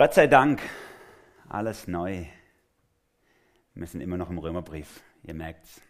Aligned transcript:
Gott 0.00 0.14
sei 0.14 0.28
Dank, 0.28 0.62
alles 1.46 1.86
neu. 1.86 2.24
Wir 3.74 3.86
sind 3.86 4.00
immer 4.00 4.16
noch 4.16 4.30
im 4.30 4.38
Römerbrief, 4.38 5.02
ihr 5.24 5.34
merkt's. 5.34 5.82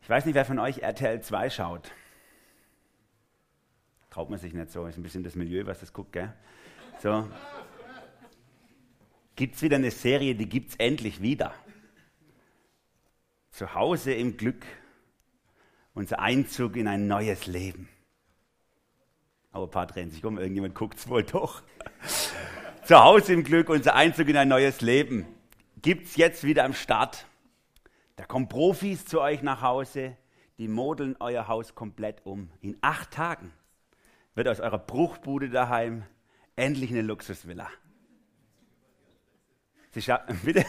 Ich 0.00 0.08
weiß 0.08 0.24
nicht, 0.24 0.34
wer 0.34 0.46
von 0.46 0.58
euch 0.58 0.78
RTL 0.78 1.20
2 1.20 1.50
schaut. 1.50 1.92
Traut 4.08 4.30
man 4.30 4.38
sich 4.38 4.54
nicht 4.54 4.70
so, 4.70 4.86
ist 4.86 4.96
ein 4.96 5.02
bisschen 5.02 5.24
das 5.24 5.34
Milieu, 5.34 5.66
was 5.66 5.80
das 5.80 5.92
guckt, 5.92 6.12
gell? 6.12 6.32
So. 7.02 7.28
Gibt 9.34 9.56
es 9.56 9.62
wieder 9.62 9.76
eine 9.76 9.90
Serie, 9.90 10.36
die 10.36 10.48
gibt 10.48 10.70
es 10.70 10.76
endlich 10.76 11.20
wieder. 11.20 11.52
Zu 13.50 13.74
Hause 13.74 14.14
im 14.14 14.38
Glück, 14.38 14.64
unser 15.92 16.18
Einzug 16.18 16.76
in 16.76 16.88
ein 16.88 17.06
neues 17.06 17.46
Leben. 17.46 17.90
Aber 19.56 19.68
ein 19.68 19.70
paar 19.70 19.86
drehen 19.86 20.10
sich 20.10 20.22
um, 20.22 20.36
irgendjemand 20.36 20.74
guckt 20.74 20.98
es 20.98 21.08
wohl 21.08 21.22
doch. 21.22 21.62
Zu 22.84 23.02
Hause 23.02 23.32
im 23.32 23.42
Glück, 23.42 23.70
unser 23.70 23.94
Einzug 23.94 24.28
in 24.28 24.36
ein 24.36 24.48
neues 24.48 24.82
Leben. 24.82 25.24
Gibt 25.80 26.08
es 26.08 26.16
jetzt 26.16 26.44
wieder 26.44 26.64
am 26.64 26.74
Start. 26.74 27.24
Da 28.16 28.26
kommen 28.26 28.48
Profis 28.48 29.06
zu 29.06 29.18
euch 29.22 29.40
nach 29.40 29.62
Hause, 29.62 30.14
die 30.58 30.68
modeln 30.68 31.16
euer 31.20 31.48
Haus 31.48 31.74
komplett 31.74 32.20
um. 32.26 32.50
In 32.60 32.76
acht 32.82 33.12
Tagen 33.12 33.50
wird 34.34 34.46
aus 34.46 34.60
eurer 34.60 34.76
Bruchbude 34.76 35.48
daheim 35.48 36.04
endlich 36.54 36.90
eine 36.90 37.00
Luxusvilla. 37.00 37.70
Sie 39.92 40.02
scha 40.02 40.18
bitte? 40.44 40.66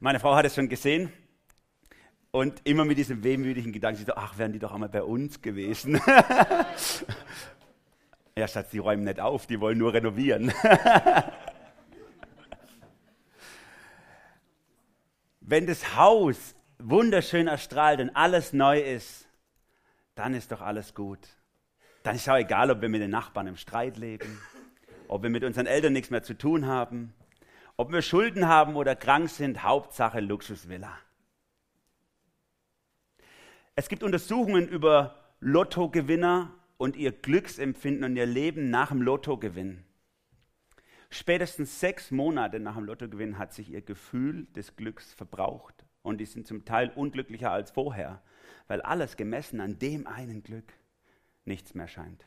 Meine 0.00 0.18
Frau 0.18 0.34
hat 0.34 0.46
es 0.46 0.54
schon 0.54 0.70
gesehen. 0.70 1.12
Und 2.34 2.60
immer 2.64 2.84
mit 2.84 2.98
diesem 2.98 3.22
wehmütigen 3.22 3.70
Gedanken, 3.70 4.04
ach, 4.16 4.36
wären 4.38 4.52
die 4.52 4.58
doch 4.58 4.72
einmal 4.72 4.88
bei 4.88 5.04
uns 5.04 5.40
gewesen. 5.40 6.00
ja, 8.36 8.48
Schatz, 8.48 8.70
die 8.70 8.78
räumen 8.78 9.04
nicht 9.04 9.20
auf, 9.20 9.46
die 9.46 9.60
wollen 9.60 9.78
nur 9.78 9.94
renovieren. 9.94 10.52
Wenn 15.40 15.68
das 15.68 15.94
Haus 15.94 16.56
wunderschön 16.80 17.46
erstrahlt 17.46 18.00
und 18.00 18.10
alles 18.16 18.52
neu 18.52 18.80
ist, 18.80 19.28
dann 20.16 20.34
ist 20.34 20.50
doch 20.50 20.60
alles 20.60 20.92
gut. 20.92 21.20
Dann 22.02 22.16
ist 22.16 22.28
auch 22.28 22.34
egal, 22.34 22.72
ob 22.72 22.80
wir 22.80 22.88
mit 22.88 23.00
den 23.00 23.12
Nachbarn 23.12 23.46
im 23.46 23.56
Streit 23.56 23.96
leben, 23.96 24.40
ob 25.06 25.22
wir 25.22 25.30
mit 25.30 25.44
unseren 25.44 25.66
Eltern 25.66 25.92
nichts 25.92 26.10
mehr 26.10 26.24
zu 26.24 26.36
tun 26.36 26.66
haben, 26.66 27.14
ob 27.76 27.92
wir 27.92 28.02
Schulden 28.02 28.48
haben 28.48 28.74
oder 28.74 28.96
krank 28.96 29.30
sind, 29.30 29.62
Hauptsache 29.62 30.18
Luxusvilla. 30.18 30.98
Es 33.76 33.88
gibt 33.88 34.04
Untersuchungen 34.04 34.68
über 34.68 35.16
Lottogewinner 35.40 36.54
und 36.76 36.94
ihr 36.94 37.10
Glücksempfinden 37.10 38.04
und 38.04 38.16
ihr 38.16 38.26
Leben 38.26 38.70
nach 38.70 38.90
dem 38.90 39.02
Lottogewinn. 39.02 39.82
Spätestens 41.10 41.80
sechs 41.80 42.12
Monate 42.12 42.60
nach 42.60 42.76
dem 42.76 42.84
Lottogewinn 42.84 43.36
hat 43.36 43.52
sich 43.52 43.70
ihr 43.70 43.82
Gefühl 43.82 44.46
des 44.54 44.76
Glücks 44.76 45.12
verbraucht 45.12 45.84
und 46.02 46.18
die 46.18 46.24
sind 46.24 46.46
zum 46.46 46.64
Teil 46.64 46.92
unglücklicher 46.94 47.50
als 47.50 47.72
vorher, 47.72 48.22
weil 48.68 48.80
alles 48.80 49.16
gemessen 49.16 49.60
an 49.60 49.76
dem 49.80 50.06
einen 50.06 50.44
Glück 50.44 50.72
nichts 51.44 51.74
mehr 51.74 51.88
scheint. 51.88 52.24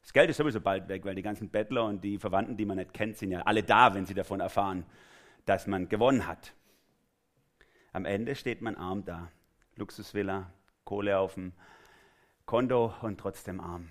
Das 0.00 0.12
Geld 0.12 0.28
ist 0.28 0.38
sowieso 0.38 0.60
bald 0.60 0.88
weg, 0.88 1.04
weil 1.04 1.14
die 1.14 1.22
ganzen 1.22 1.50
Bettler 1.50 1.84
und 1.84 2.02
die 2.02 2.18
Verwandten, 2.18 2.56
die 2.56 2.66
man 2.66 2.78
nicht 2.78 2.92
kennt, 2.92 3.16
sind 3.16 3.30
ja 3.30 3.42
alle 3.42 3.62
da, 3.62 3.94
wenn 3.94 4.06
sie 4.06 4.14
davon 4.14 4.40
erfahren, 4.40 4.86
dass 5.44 5.68
man 5.68 5.88
gewonnen 5.88 6.26
hat. 6.26 6.52
Am 7.92 8.04
Ende 8.04 8.34
steht 8.34 8.60
man 8.60 8.74
arm 8.74 9.04
da 9.04 9.30
Luxusvilla, 9.76 10.52
Kohle 10.84 11.18
auf 11.18 11.34
dem 11.34 11.52
Konto 12.46 12.94
und 13.02 13.18
trotzdem 13.18 13.60
arm. 13.60 13.88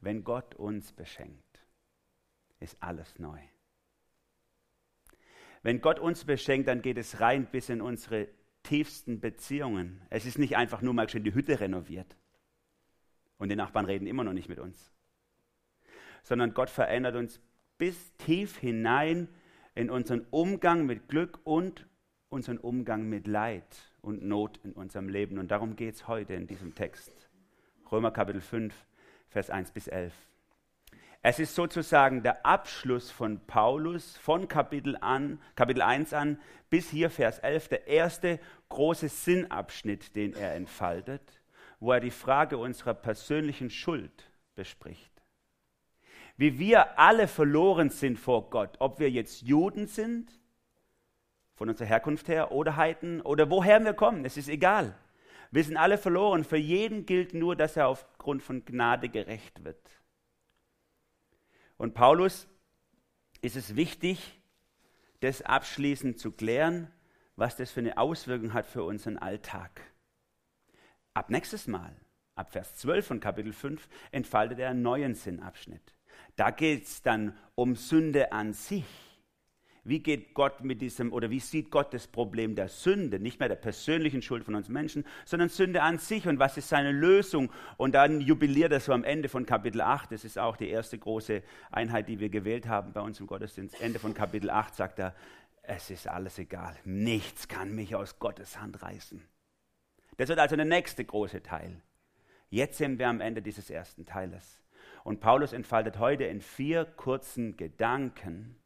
Wenn 0.00 0.24
Gott 0.24 0.54
uns 0.54 0.92
beschenkt, 0.92 1.66
ist 2.60 2.76
alles 2.82 3.18
neu. 3.18 3.40
Wenn 5.62 5.80
Gott 5.80 5.98
uns 5.98 6.24
beschenkt, 6.24 6.68
dann 6.68 6.82
geht 6.82 6.98
es 6.98 7.20
rein 7.20 7.46
bis 7.46 7.68
in 7.68 7.80
unsere 7.80 8.28
tiefsten 8.62 9.20
Beziehungen. 9.20 10.00
Es 10.10 10.26
ist 10.26 10.38
nicht 10.38 10.56
einfach 10.56 10.82
nur 10.82 10.94
mal 10.94 11.08
schön 11.08 11.24
die 11.24 11.34
Hütte 11.34 11.58
renoviert 11.58 12.16
und 13.38 13.48
die 13.48 13.56
Nachbarn 13.56 13.86
reden 13.86 14.06
immer 14.06 14.24
noch 14.24 14.32
nicht 14.32 14.48
mit 14.48 14.58
uns, 14.58 14.92
sondern 16.22 16.54
Gott 16.54 16.70
verändert 16.70 17.16
uns 17.16 17.40
bis 17.78 18.16
tief 18.16 18.58
hinein 18.58 19.28
in 19.74 19.90
unseren 19.90 20.26
Umgang 20.30 20.86
mit 20.86 21.08
Glück 21.08 21.40
und 21.44 21.86
unseren 22.28 22.58
Umgang 22.58 23.08
mit 23.08 23.26
Leid 23.26 23.64
und 24.06 24.22
Not 24.24 24.58
in 24.62 24.72
unserem 24.72 25.08
Leben. 25.08 25.38
Und 25.38 25.50
darum 25.50 25.76
geht 25.76 25.96
es 25.96 26.08
heute 26.08 26.34
in 26.34 26.46
diesem 26.46 26.74
Text. 26.74 27.12
Römer 27.90 28.12
Kapitel 28.12 28.40
5, 28.40 28.72
Vers 29.28 29.50
1 29.50 29.72
bis 29.72 29.88
11. 29.88 30.14
Es 31.22 31.40
ist 31.40 31.56
sozusagen 31.56 32.22
der 32.22 32.46
Abschluss 32.46 33.10
von 33.10 33.40
Paulus 33.46 34.16
von 34.16 34.46
Kapitel, 34.46 34.96
an, 35.00 35.40
Kapitel 35.56 35.82
1 35.82 36.12
an 36.12 36.38
bis 36.70 36.88
hier 36.88 37.10
Vers 37.10 37.40
11, 37.40 37.68
der 37.68 37.86
erste 37.88 38.38
große 38.68 39.08
Sinnabschnitt, 39.08 40.14
den 40.14 40.34
er 40.34 40.54
entfaltet, 40.54 41.42
wo 41.80 41.92
er 41.92 42.00
die 42.00 42.12
Frage 42.12 42.58
unserer 42.58 42.94
persönlichen 42.94 43.70
Schuld 43.70 44.30
bespricht. 44.54 45.12
Wie 46.36 46.58
wir 46.60 46.98
alle 46.98 47.26
verloren 47.26 47.90
sind 47.90 48.18
vor 48.18 48.50
Gott, 48.50 48.76
ob 48.78 49.00
wir 49.00 49.10
jetzt 49.10 49.42
Juden 49.42 49.88
sind 49.88 50.30
von 51.56 51.70
unserer 51.70 51.88
Herkunft 51.88 52.28
her 52.28 52.52
oder 52.52 52.76
Heiden 52.76 53.20
oder 53.22 53.50
woher 53.50 53.82
wir 53.82 53.94
kommen, 53.94 54.24
es 54.24 54.36
ist 54.36 54.48
egal. 54.48 54.96
Wir 55.50 55.64
sind 55.64 55.76
alle 55.76 55.98
verloren. 55.98 56.44
Für 56.44 56.58
jeden 56.58 57.06
gilt 57.06 57.32
nur, 57.32 57.56
dass 57.56 57.76
er 57.76 57.88
aufgrund 57.88 58.42
von 58.42 58.64
Gnade 58.64 59.08
gerecht 59.08 59.64
wird. 59.64 59.80
Und 61.78 61.94
Paulus 61.94 62.46
ist 63.40 63.56
es 63.56 63.74
wichtig, 63.76 64.40
das 65.20 65.42
abschließend 65.42 66.18
zu 66.18 66.32
klären, 66.32 66.90
was 67.36 67.56
das 67.56 67.70
für 67.70 67.80
eine 67.80 67.96
Auswirkung 67.96 68.52
hat 68.52 68.66
für 68.66 68.84
unseren 68.84 69.18
Alltag. 69.18 69.80
Ab 71.14 71.30
nächstes 71.30 71.66
Mal, 71.66 71.94
ab 72.34 72.52
Vers 72.52 72.76
12 72.76 73.06
von 73.06 73.20
Kapitel 73.20 73.52
5, 73.52 73.88
entfaltet 74.10 74.58
er 74.58 74.70
einen 74.70 74.82
neuen 74.82 75.14
Sinnabschnitt. 75.14 75.94
Da 76.36 76.50
geht 76.50 76.84
es 76.84 77.02
dann 77.02 77.36
um 77.54 77.76
Sünde 77.76 78.32
an 78.32 78.52
sich 78.52 78.84
wie 79.88 80.00
geht 80.00 80.34
Gott 80.34 80.62
mit 80.62 80.80
diesem 80.80 81.12
oder 81.12 81.30
wie 81.30 81.40
sieht 81.40 81.70
Gott 81.70 81.94
das 81.94 82.06
Problem 82.06 82.54
der 82.54 82.68
Sünde, 82.68 83.20
nicht 83.20 83.38
mehr 83.38 83.48
der 83.48 83.56
persönlichen 83.56 84.20
Schuld 84.20 84.44
von 84.44 84.54
uns 84.54 84.68
Menschen, 84.68 85.04
sondern 85.24 85.48
Sünde 85.48 85.82
an 85.82 85.98
sich 85.98 86.26
und 86.26 86.38
was 86.38 86.56
ist 86.56 86.68
seine 86.68 86.92
Lösung? 86.92 87.52
Und 87.76 87.94
dann 87.94 88.20
jubiliert 88.20 88.72
er 88.72 88.80
so 88.80 88.92
am 88.92 89.04
Ende 89.04 89.28
von 89.28 89.46
Kapitel 89.46 89.80
8, 89.80 90.10
das 90.10 90.24
ist 90.24 90.38
auch 90.38 90.56
die 90.56 90.68
erste 90.68 90.98
große 90.98 91.42
Einheit, 91.70 92.08
die 92.08 92.18
wir 92.18 92.28
gewählt 92.28 92.66
haben 92.66 92.92
bei 92.92 93.00
uns 93.00 93.20
im 93.20 93.26
Gottesdienst. 93.26 93.80
Ende 93.80 93.98
von 93.98 94.12
Kapitel 94.12 94.50
8 94.50 94.74
sagt 94.74 94.98
er, 94.98 95.14
es 95.62 95.90
ist 95.90 96.08
alles 96.08 96.38
egal, 96.38 96.76
nichts 96.84 97.48
kann 97.48 97.74
mich 97.74 97.94
aus 97.94 98.18
Gottes 98.18 98.60
Hand 98.60 98.82
reißen. 98.82 99.22
Das 100.16 100.28
wird 100.28 100.38
also 100.38 100.56
der 100.56 100.64
nächste 100.64 101.04
große 101.04 101.42
Teil. 101.42 101.80
Jetzt 102.48 102.78
sind 102.78 102.98
wir 102.98 103.08
am 103.08 103.20
Ende 103.20 103.42
dieses 103.42 103.70
ersten 103.70 104.04
Teiles. 104.04 104.62
Und 105.04 105.20
Paulus 105.20 105.52
entfaltet 105.52 105.98
heute 105.98 106.24
in 106.24 106.40
vier 106.40 106.84
kurzen 106.84 107.56
Gedanken, 107.56 108.56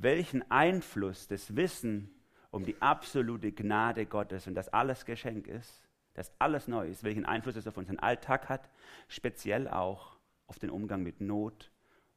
welchen 0.00 0.50
Einfluss 0.50 1.28
das 1.28 1.56
Wissen 1.56 2.10
um 2.50 2.64
die 2.64 2.80
absolute 2.80 3.52
Gnade 3.52 4.06
Gottes 4.06 4.46
und 4.46 4.54
dass 4.54 4.68
alles 4.68 5.04
Geschenk 5.04 5.46
ist, 5.48 5.82
dass 6.14 6.32
alles 6.38 6.68
neu 6.68 6.88
ist, 6.88 7.02
welchen 7.02 7.24
Einfluss 7.24 7.56
es 7.56 7.66
auf 7.66 7.76
unseren 7.76 7.98
Alltag 7.98 8.48
hat, 8.48 8.70
speziell 9.08 9.68
auch 9.68 10.16
auf 10.46 10.58
den 10.58 10.70
Umgang 10.70 11.02
mit 11.02 11.20
Not 11.20 11.70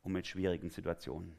und 0.04 0.12
mit 0.12 0.28
schwierigen 0.28 0.70
Situationen. 0.70 1.36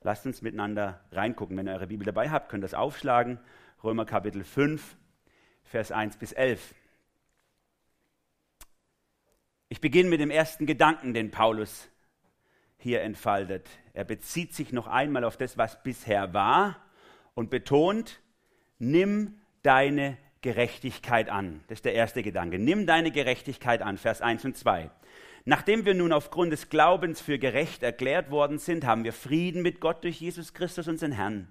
Lasst 0.00 0.24
uns 0.24 0.40
miteinander 0.40 1.00
reingucken. 1.12 1.56
Wenn 1.56 1.68
ihr 1.68 1.74
eure 1.74 1.88
Bibel 1.88 2.04
dabei 2.04 2.30
habt, 2.30 2.48
könnt 2.48 2.62
ihr 2.62 2.68
das 2.68 2.74
aufschlagen. 2.74 3.38
Römer 3.82 4.06
Kapitel 4.06 4.44
5, 4.44 4.96
Vers 5.64 5.92
1 5.92 6.16
bis 6.16 6.32
11. 6.32 6.74
Ich 9.68 9.80
beginne 9.80 10.08
mit 10.08 10.20
dem 10.20 10.30
ersten 10.30 10.64
Gedanken, 10.64 11.12
den 11.12 11.30
Paulus 11.30 11.88
hier 12.78 13.02
entfaltet. 13.02 13.68
Er 13.94 14.04
bezieht 14.04 14.54
sich 14.54 14.72
noch 14.72 14.86
einmal 14.86 15.24
auf 15.24 15.36
das, 15.36 15.58
was 15.58 15.82
bisher 15.82 16.34
war 16.34 16.76
und 17.34 17.50
betont, 17.50 18.20
nimm 18.78 19.40
deine 19.62 20.18
Gerechtigkeit 20.42 21.28
an. 21.28 21.64
Das 21.68 21.78
ist 21.78 21.84
der 21.84 21.94
erste 21.94 22.22
Gedanke. 22.22 22.58
Nimm 22.58 22.86
deine 22.86 23.10
Gerechtigkeit 23.10 23.82
an, 23.82 23.98
Vers 23.98 24.22
1 24.22 24.44
und 24.44 24.56
2. 24.56 24.90
Nachdem 25.44 25.84
wir 25.84 25.94
nun 25.94 26.12
aufgrund 26.12 26.52
des 26.52 26.68
Glaubens 26.68 27.20
für 27.20 27.38
gerecht 27.38 27.82
erklärt 27.82 28.30
worden 28.30 28.58
sind, 28.58 28.84
haben 28.84 29.04
wir 29.04 29.12
Frieden 29.12 29.62
mit 29.62 29.80
Gott 29.80 30.02
durch 30.04 30.20
Jesus 30.20 30.54
Christus, 30.54 30.88
unseren 30.88 31.12
Herrn. 31.12 31.48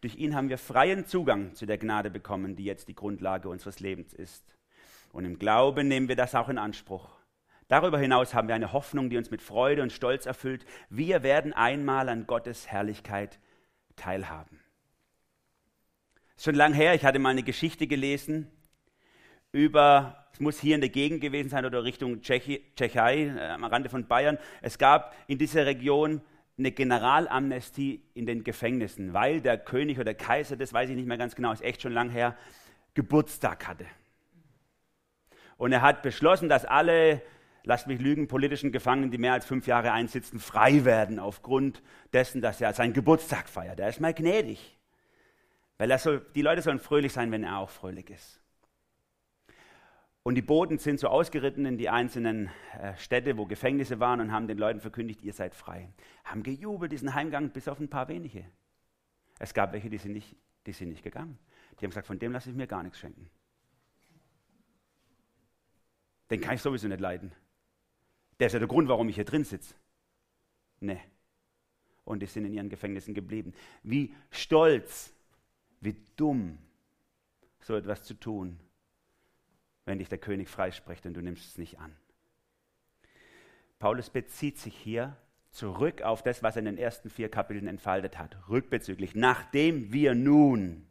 Durch 0.00 0.16
ihn 0.16 0.34
haben 0.34 0.48
wir 0.48 0.58
freien 0.58 1.06
Zugang 1.06 1.54
zu 1.54 1.66
der 1.66 1.78
Gnade 1.78 2.10
bekommen, 2.10 2.56
die 2.56 2.64
jetzt 2.64 2.88
die 2.88 2.94
Grundlage 2.94 3.48
unseres 3.48 3.80
Lebens 3.80 4.12
ist. 4.12 4.44
Und 5.12 5.24
im 5.24 5.38
Glauben 5.38 5.88
nehmen 5.88 6.08
wir 6.08 6.16
das 6.16 6.34
auch 6.34 6.48
in 6.48 6.58
Anspruch. 6.58 7.10
Darüber 7.72 7.98
hinaus 7.98 8.34
haben 8.34 8.48
wir 8.48 8.54
eine 8.54 8.74
Hoffnung, 8.74 9.08
die 9.08 9.16
uns 9.16 9.30
mit 9.30 9.40
Freude 9.40 9.80
und 9.80 9.92
Stolz 9.92 10.26
erfüllt. 10.26 10.66
Wir 10.90 11.22
werden 11.22 11.54
einmal 11.54 12.10
an 12.10 12.26
Gottes 12.26 12.66
Herrlichkeit 12.66 13.38
teilhaben. 13.96 14.60
Schon 16.36 16.54
lang 16.54 16.74
her, 16.74 16.94
ich 16.94 17.02
hatte 17.06 17.18
mal 17.18 17.30
eine 17.30 17.42
Geschichte 17.42 17.86
gelesen 17.86 18.46
über, 19.52 20.26
es 20.34 20.40
muss 20.40 20.60
hier 20.60 20.74
in 20.74 20.82
der 20.82 20.90
Gegend 20.90 21.22
gewesen 21.22 21.48
sein 21.48 21.64
oder 21.64 21.82
Richtung 21.82 22.20
Tschechi, 22.20 22.62
Tschechei, 22.76 23.28
äh, 23.28 23.40
am 23.40 23.64
Rande 23.64 23.88
von 23.88 24.06
Bayern. 24.06 24.36
Es 24.60 24.76
gab 24.76 25.16
in 25.26 25.38
dieser 25.38 25.64
Region 25.64 26.20
eine 26.58 26.72
Generalamnestie 26.72 28.02
in 28.12 28.26
den 28.26 28.44
Gefängnissen, 28.44 29.14
weil 29.14 29.40
der 29.40 29.56
König 29.56 29.96
oder 29.96 30.12
der 30.12 30.14
Kaiser, 30.14 30.56
das 30.56 30.74
weiß 30.74 30.90
ich 30.90 30.96
nicht 30.96 31.08
mehr 31.08 31.16
ganz 31.16 31.34
genau, 31.34 31.50
ist 31.50 31.62
echt 31.62 31.80
schon 31.80 31.94
lang 31.94 32.10
her, 32.10 32.36
Geburtstag 32.92 33.66
hatte. 33.66 33.86
Und 35.56 35.72
er 35.72 35.80
hat 35.80 36.02
beschlossen, 36.02 36.50
dass 36.50 36.66
alle, 36.66 37.22
lasst 37.64 37.86
mich 37.86 38.00
lügen, 38.00 38.28
politischen 38.28 38.72
Gefangenen, 38.72 39.10
die 39.10 39.18
mehr 39.18 39.32
als 39.32 39.46
fünf 39.46 39.66
Jahre 39.66 39.92
einsitzen, 39.92 40.40
frei 40.40 40.84
werden 40.84 41.18
aufgrund 41.18 41.82
dessen, 42.12 42.40
dass 42.40 42.60
er 42.60 42.72
seinen 42.72 42.92
Geburtstag 42.92 43.48
feiert. 43.48 43.80
Er 43.80 43.88
ist 43.88 44.00
mal 44.00 44.14
gnädig, 44.14 44.78
weil 45.78 45.96
soll, 45.98 46.26
die 46.34 46.42
Leute 46.42 46.62
sollen 46.62 46.80
fröhlich 46.80 47.12
sein, 47.12 47.30
wenn 47.30 47.44
er 47.44 47.58
auch 47.58 47.70
fröhlich 47.70 48.10
ist. 48.10 48.42
Und 50.24 50.36
die 50.36 50.42
Boten 50.42 50.78
sind 50.78 51.00
so 51.00 51.08
ausgeritten 51.08 51.66
in 51.66 51.78
die 51.78 51.88
einzelnen 51.88 52.48
äh, 52.80 52.96
Städte, 52.96 53.36
wo 53.36 53.46
Gefängnisse 53.46 53.98
waren 53.98 54.20
und 54.20 54.32
haben 54.32 54.46
den 54.46 54.58
Leuten 54.58 54.80
verkündigt, 54.80 55.22
ihr 55.22 55.32
seid 55.32 55.54
frei. 55.54 55.92
Haben 56.24 56.44
gejubelt 56.44 56.92
diesen 56.92 57.14
Heimgang 57.14 57.50
bis 57.50 57.66
auf 57.66 57.80
ein 57.80 57.88
paar 57.88 58.06
wenige. 58.06 58.44
Es 59.40 59.52
gab 59.52 59.72
welche, 59.72 59.90
die 59.90 59.98
sind 59.98 60.12
nicht, 60.12 60.36
die 60.66 60.72
sind 60.72 60.90
nicht 60.90 61.02
gegangen. 61.02 61.38
Die 61.72 61.84
haben 61.84 61.90
gesagt, 61.90 62.06
von 62.06 62.20
dem 62.20 62.30
lasse 62.30 62.50
ich 62.50 62.56
mir 62.56 62.68
gar 62.68 62.84
nichts 62.84 63.00
schenken. 63.00 63.28
Den 66.30 66.40
kann 66.40 66.54
ich 66.54 66.62
sowieso 66.62 66.86
nicht 66.86 67.00
leiden. 67.00 67.32
Der 68.42 68.48
ist 68.48 68.54
ja 68.54 68.58
der 68.58 68.66
Grund, 68.66 68.88
warum 68.88 69.08
ich 69.08 69.14
hier 69.14 69.24
drin 69.24 69.44
sitze. 69.44 69.72
Nee. 70.80 71.00
Und 72.04 72.20
die 72.20 72.26
sind 72.26 72.44
in 72.44 72.52
ihren 72.52 72.68
Gefängnissen 72.68 73.14
geblieben. 73.14 73.54
Wie 73.84 74.12
stolz, 74.32 75.14
wie 75.80 75.94
dumm, 76.16 76.58
so 77.60 77.76
etwas 77.76 78.02
zu 78.02 78.14
tun 78.14 78.58
wenn 79.84 79.98
dich 79.98 80.08
der 80.08 80.18
König 80.18 80.48
freispricht 80.48 81.06
und 81.06 81.14
du 81.14 81.20
nimmst 81.20 81.46
es 81.46 81.58
nicht 81.58 81.78
an. 81.78 81.96
Paulus 83.78 84.10
bezieht 84.10 84.58
sich 84.58 84.76
hier 84.76 85.16
zurück 85.50 86.02
auf 86.02 86.22
das, 86.22 86.42
was 86.42 86.56
er 86.56 86.60
in 86.60 86.66
den 86.66 86.78
ersten 86.78 87.10
vier 87.10 87.28
Kapiteln 87.28 87.66
entfaltet 87.66 88.18
hat, 88.18 88.36
rückbezüglich, 88.48 89.14
nachdem 89.14 89.92
wir 89.92 90.14
nun, 90.14 90.86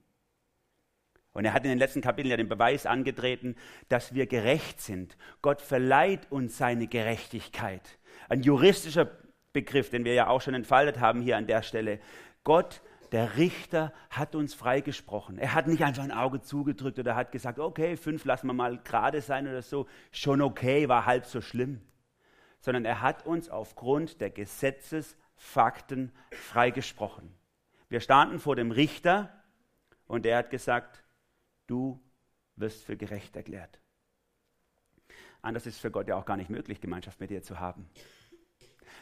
und 1.33 1.45
er 1.45 1.53
hat 1.53 1.63
in 1.63 1.69
den 1.69 1.79
letzten 1.79 2.01
Kapiteln 2.01 2.31
ja 2.31 2.37
den 2.37 2.49
Beweis 2.49 2.85
angetreten, 2.85 3.55
dass 3.89 4.13
wir 4.13 4.27
gerecht 4.27 4.81
sind. 4.81 5.17
Gott 5.41 5.61
verleiht 5.61 6.31
uns 6.31 6.57
seine 6.57 6.87
Gerechtigkeit. 6.87 7.99
Ein 8.27 8.41
juristischer 8.43 9.09
Begriff, 9.53 9.89
den 9.89 10.05
wir 10.05 10.13
ja 10.13 10.27
auch 10.27 10.41
schon 10.41 10.53
entfaltet 10.53 10.99
haben 10.99 11.21
hier 11.21 11.37
an 11.37 11.47
der 11.47 11.61
Stelle. 11.61 11.99
Gott 12.43 12.81
der 13.11 13.35
Richter 13.37 13.91
hat 14.09 14.35
uns 14.35 14.53
freigesprochen. 14.53 15.37
Er 15.37 15.53
hat 15.53 15.67
nicht 15.67 15.83
einfach 15.83 16.03
ein 16.03 16.13
Auge 16.13 16.41
zugedrückt 16.41 16.97
oder 16.97 17.15
hat 17.15 17.31
gesagt, 17.33 17.59
okay, 17.59 17.97
fünf 17.97 18.23
lassen 18.23 18.47
wir 18.47 18.53
mal 18.53 18.77
gerade 18.77 19.21
sein 19.21 19.47
oder 19.47 19.61
so. 19.61 19.87
Schon 20.11 20.41
okay, 20.41 20.87
war 20.87 21.05
halb 21.05 21.25
so 21.25 21.41
schlimm. 21.41 21.81
Sondern 22.61 22.85
er 22.85 23.01
hat 23.01 23.25
uns 23.25 23.49
aufgrund 23.49 24.21
der 24.21 24.29
Gesetzesfakten 24.29 26.13
freigesprochen. 26.31 27.33
Wir 27.89 27.99
standen 27.99 28.39
vor 28.39 28.55
dem 28.55 28.71
Richter 28.71 29.29
und 30.07 30.25
er 30.25 30.37
hat 30.37 30.49
gesagt, 30.49 31.03
du 31.71 31.99
wirst 32.55 32.83
für 32.83 32.97
gerecht 32.97 33.35
erklärt. 33.35 33.79
Anders 35.41 35.65
ist 35.65 35.79
für 35.79 35.89
Gott 35.89 36.07
ja 36.07 36.17
auch 36.17 36.25
gar 36.25 36.37
nicht 36.37 36.49
möglich, 36.49 36.81
Gemeinschaft 36.81 37.19
mit 37.19 37.29
dir 37.29 37.41
zu 37.41 37.59
haben. 37.59 37.89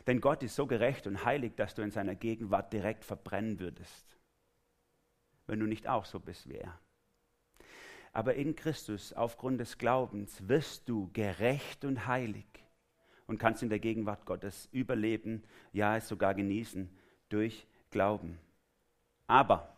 Denn 0.08 0.22
Gott 0.22 0.44
ist 0.44 0.56
so 0.56 0.68
gerecht 0.68 1.08
und 1.08 1.26
heilig, 1.26 1.56
dass 1.56 1.76
du 1.76 1.82
in 1.82 1.92
seiner 1.92 2.16
Gegenwart 2.16 2.72
direkt 2.72 3.04
verbrennen 3.04 3.60
würdest, 3.60 4.18
wenn 5.48 5.60
du 5.60 5.66
nicht 5.66 5.88
auch 5.88 6.06
so 6.06 6.20
bist 6.20 6.48
wie 6.48 6.56
er. 6.56 6.80
Aber 8.14 8.36
in 8.36 8.56
Christus, 8.56 9.14
aufgrund 9.14 9.60
des 9.60 9.78
Glaubens, 9.78 10.48
wirst 10.48 10.88
du 10.88 11.12
gerecht 11.12 11.84
und 11.86 12.08
heilig 12.08 12.48
und 13.28 13.38
kannst 13.38 13.62
in 13.62 13.70
der 13.70 13.80
Gegenwart 13.80 14.26
Gottes 14.26 14.70
überleben, 14.72 15.44
ja 15.74 15.98
es 15.98 16.08
sogar 16.08 16.34
genießen 16.34 16.90
durch 17.30 17.68
Glauben. 17.92 18.40
Aber, 19.28 19.78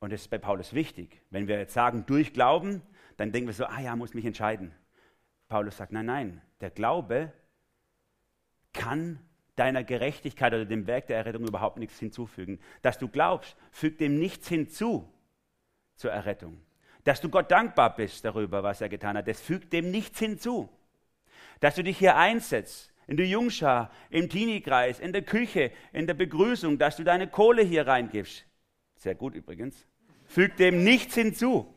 und 0.00 0.12
das 0.12 0.22
ist 0.22 0.28
bei 0.28 0.38
Paulus 0.38 0.72
wichtig, 0.72 1.22
wenn 1.30 1.48
wir 1.48 1.58
jetzt 1.58 1.74
sagen 1.74 2.04
durch 2.06 2.32
Glauben, 2.32 2.82
dann 3.16 3.32
denken 3.32 3.48
wir 3.48 3.54
so, 3.54 3.64
ah 3.64 3.80
ja, 3.80 3.96
muss 3.96 4.14
mich 4.14 4.24
entscheiden. 4.24 4.72
Paulus 5.48 5.76
sagt, 5.76 5.92
nein, 5.92 6.06
nein, 6.06 6.42
der 6.60 6.70
Glaube 6.70 7.32
kann 8.72 9.18
deiner 9.56 9.84
Gerechtigkeit 9.84 10.52
oder 10.52 10.66
dem 10.66 10.86
Werk 10.86 11.06
der 11.06 11.16
Errettung 11.16 11.46
überhaupt 11.46 11.78
nichts 11.78 11.98
hinzufügen. 11.98 12.60
Dass 12.82 12.98
du 12.98 13.08
glaubst, 13.08 13.56
fügt 13.70 14.00
dem 14.00 14.18
nichts 14.18 14.48
hinzu 14.48 15.10
zur 15.94 16.12
Errettung. 16.12 16.60
Dass 17.04 17.20
du 17.20 17.30
Gott 17.30 17.50
dankbar 17.50 17.96
bist 17.96 18.24
darüber, 18.24 18.62
was 18.62 18.80
er 18.80 18.88
getan 18.88 19.16
hat, 19.16 19.28
das 19.28 19.40
fügt 19.40 19.72
dem 19.72 19.90
nichts 19.90 20.18
hinzu. 20.18 20.68
Dass 21.60 21.76
du 21.76 21.82
dich 21.82 21.98
hier 21.98 22.16
einsetzt, 22.16 22.92
in 23.06 23.16
der 23.16 23.26
Jungschar, 23.26 23.90
im 24.10 24.28
Teenie-Kreis, 24.28 25.00
in 25.00 25.12
der 25.12 25.22
Küche, 25.22 25.70
in 25.92 26.06
der 26.06 26.14
Begrüßung, 26.14 26.76
dass 26.76 26.96
du 26.96 27.04
deine 27.04 27.28
Kohle 27.28 27.62
hier 27.62 27.86
reingibst. 27.86 28.44
Sehr 28.96 29.14
gut 29.14 29.34
übrigens. 29.34 29.86
Fügt 30.26 30.58
dem 30.58 30.82
nichts 30.82 31.14
hinzu. 31.14 31.72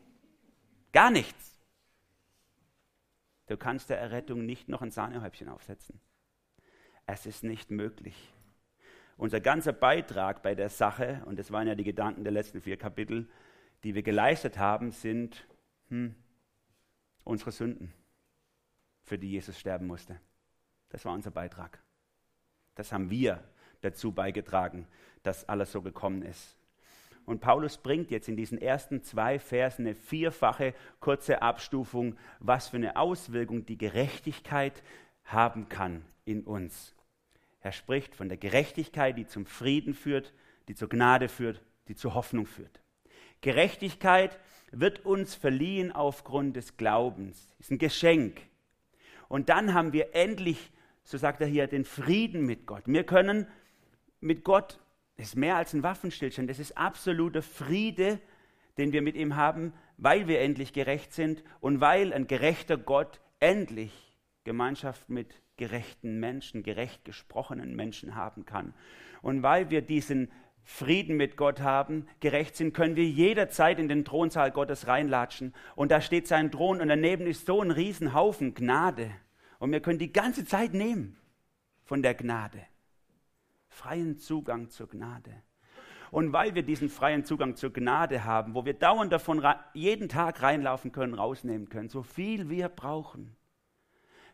Gar 0.92 1.10
nichts. 1.10 1.56
Du 3.46 3.56
kannst 3.56 3.90
der 3.90 3.98
Errettung 3.98 4.46
nicht 4.46 4.68
noch 4.68 4.82
ein 4.82 4.90
Sahnehäubchen 4.90 5.48
aufsetzen. 5.48 6.00
Es 7.06 7.26
ist 7.26 7.42
nicht 7.42 7.70
möglich. 7.70 8.32
Unser 9.16 9.40
ganzer 9.40 9.72
Beitrag 9.72 10.42
bei 10.42 10.54
der 10.54 10.68
Sache, 10.68 11.22
und 11.26 11.38
das 11.38 11.50
waren 11.50 11.66
ja 11.66 11.74
die 11.74 11.84
Gedanken 11.84 12.24
der 12.24 12.32
letzten 12.32 12.60
vier 12.60 12.76
Kapitel, 12.76 13.28
die 13.82 13.94
wir 13.94 14.02
geleistet 14.02 14.58
haben, 14.58 14.92
sind 14.92 15.46
hm, 15.88 16.14
unsere 17.24 17.50
Sünden, 17.50 17.92
für 19.02 19.18
die 19.18 19.30
Jesus 19.30 19.58
sterben 19.58 19.86
musste. 19.86 20.20
Das 20.88 21.04
war 21.04 21.12
unser 21.12 21.30
Beitrag. 21.30 21.82
Das 22.76 22.92
haben 22.92 23.10
wir 23.10 23.42
dazu 23.80 24.12
beigetragen, 24.12 24.86
dass 25.22 25.48
alles 25.48 25.72
so 25.72 25.82
gekommen 25.82 26.22
ist. 26.22 26.56
Und 27.30 27.40
Paulus 27.40 27.78
bringt 27.78 28.10
jetzt 28.10 28.28
in 28.28 28.36
diesen 28.36 28.60
ersten 28.60 29.04
zwei 29.04 29.38
Versen 29.38 29.86
eine 29.86 29.94
vierfache 29.94 30.74
kurze 30.98 31.42
Abstufung, 31.42 32.16
was 32.40 32.66
für 32.66 32.76
eine 32.76 32.96
Auswirkung 32.96 33.64
die 33.64 33.78
Gerechtigkeit 33.78 34.82
haben 35.22 35.68
kann 35.68 36.04
in 36.24 36.42
uns. 36.42 36.92
Er 37.60 37.70
spricht 37.70 38.16
von 38.16 38.28
der 38.28 38.36
Gerechtigkeit, 38.36 39.16
die 39.16 39.28
zum 39.28 39.46
Frieden 39.46 39.94
führt, 39.94 40.34
die 40.66 40.74
zur 40.74 40.88
Gnade 40.88 41.28
führt, 41.28 41.62
die 41.86 41.94
zur 41.94 42.14
Hoffnung 42.14 42.46
führt. 42.46 42.80
Gerechtigkeit 43.42 44.36
wird 44.72 45.06
uns 45.06 45.36
verliehen 45.36 45.92
aufgrund 45.92 46.56
des 46.56 46.78
Glaubens, 46.78 47.54
ist 47.60 47.70
ein 47.70 47.78
Geschenk. 47.78 48.40
Und 49.28 49.50
dann 49.50 49.72
haben 49.72 49.92
wir 49.92 50.16
endlich, 50.16 50.72
so 51.04 51.16
sagt 51.16 51.40
er 51.42 51.46
hier, 51.46 51.68
den 51.68 51.84
Frieden 51.84 52.44
mit 52.44 52.66
Gott. 52.66 52.82
Wir 52.86 53.04
können 53.04 53.46
mit 54.18 54.42
Gott, 54.42 54.80
das 55.20 55.28
ist 55.28 55.36
mehr 55.36 55.56
als 55.56 55.74
ein 55.74 55.82
Waffenstillstand, 55.82 56.48
das 56.48 56.58
ist 56.58 56.78
absoluter 56.78 57.42
Friede, 57.42 58.18
den 58.78 58.94
wir 58.94 59.02
mit 59.02 59.16
ihm 59.16 59.36
haben, 59.36 59.74
weil 59.98 60.26
wir 60.28 60.40
endlich 60.40 60.72
gerecht 60.72 61.12
sind 61.12 61.44
und 61.60 61.82
weil 61.82 62.14
ein 62.14 62.26
gerechter 62.26 62.78
Gott 62.78 63.20
endlich 63.38 63.92
Gemeinschaft 64.44 65.10
mit 65.10 65.42
gerechten 65.58 66.20
Menschen, 66.20 66.62
gerecht 66.62 67.04
gesprochenen 67.04 67.76
Menschen 67.76 68.14
haben 68.14 68.46
kann. 68.46 68.72
Und 69.20 69.42
weil 69.42 69.68
wir 69.68 69.82
diesen 69.82 70.32
Frieden 70.62 71.18
mit 71.18 71.36
Gott 71.36 71.60
haben, 71.60 72.06
gerecht 72.20 72.56
sind, 72.56 72.72
können 72.72 72.96
wir 72.96 73.04
jederzeit 73.04 73.78
in 73.78 73.88
den 73.88 74.06
Thronsaal 74.06 74.50
Gottes 74.50 74.86
reinlatschen. 74.86 75.54
Und 75.76 75.90
da 75.90 76.00
steht 76.00 76.28
sein 76.28 76.50
Thron 76.50 76.80
und 76.80 76.88
daneben 76.88 77.26
ist 77.26 77.44
so 77.44 77.60
ein 77.60 77.70
Riesenhaufen 77.70 78.54
Gnade. 78.54 79.10
Und 79.58 79.70
wir 79.70 79.80
können 79.80 79.98
die 79.98 80.14
ganze 80.14 80.46
Zeit 80.46 80.72
nehmen 80.72 81.18
von 81.84 82.00
der 82.00 82.14
Gnade. 82.14 82.69
Freien 83.70 84.18
Zugang 84.18 84.68
zur 84.68 84.88
Gnade. 84.88 85.42
Und 86.10 86.32
weil 86.32 86.54
wir 86.54 86.62
diesen 86.62 86.88
freien 86.88 87.24
Zugang 87.24 87.56
zur 87.56 87.72
Gnade 87.72 88.24
haben, 88.24 88.54
wo 88.54 88.64
wir 88.64 88.74
dauernd 88.74 89.12
davon 89.12 89.42
jeden 89.72 90.08
Tag 90.08 90.42
reinlaufen 90.42 90.92
können, 90.92 91.14
rausnehmen 91.14 91.68
können, 91.68 91.88
so 91.88 92.02
viel 92.02 92.50
wir 92.50 92.68
brauchen, 92.68 93.36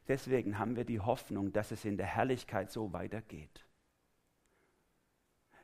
Deswegen 0.08 0.58
haben 0.58 0.76
wir 0.76 0.84
die 0.84 1.00
Hoffnung, 1.00 1.52
dass 1.52 1.72
es 1.72 1.84
in 1.84 1.96
der 1.96 2.06
Herrlichkeit 2.06 2.70
so 2.70 2.92
weitergeht. 2.92 3.64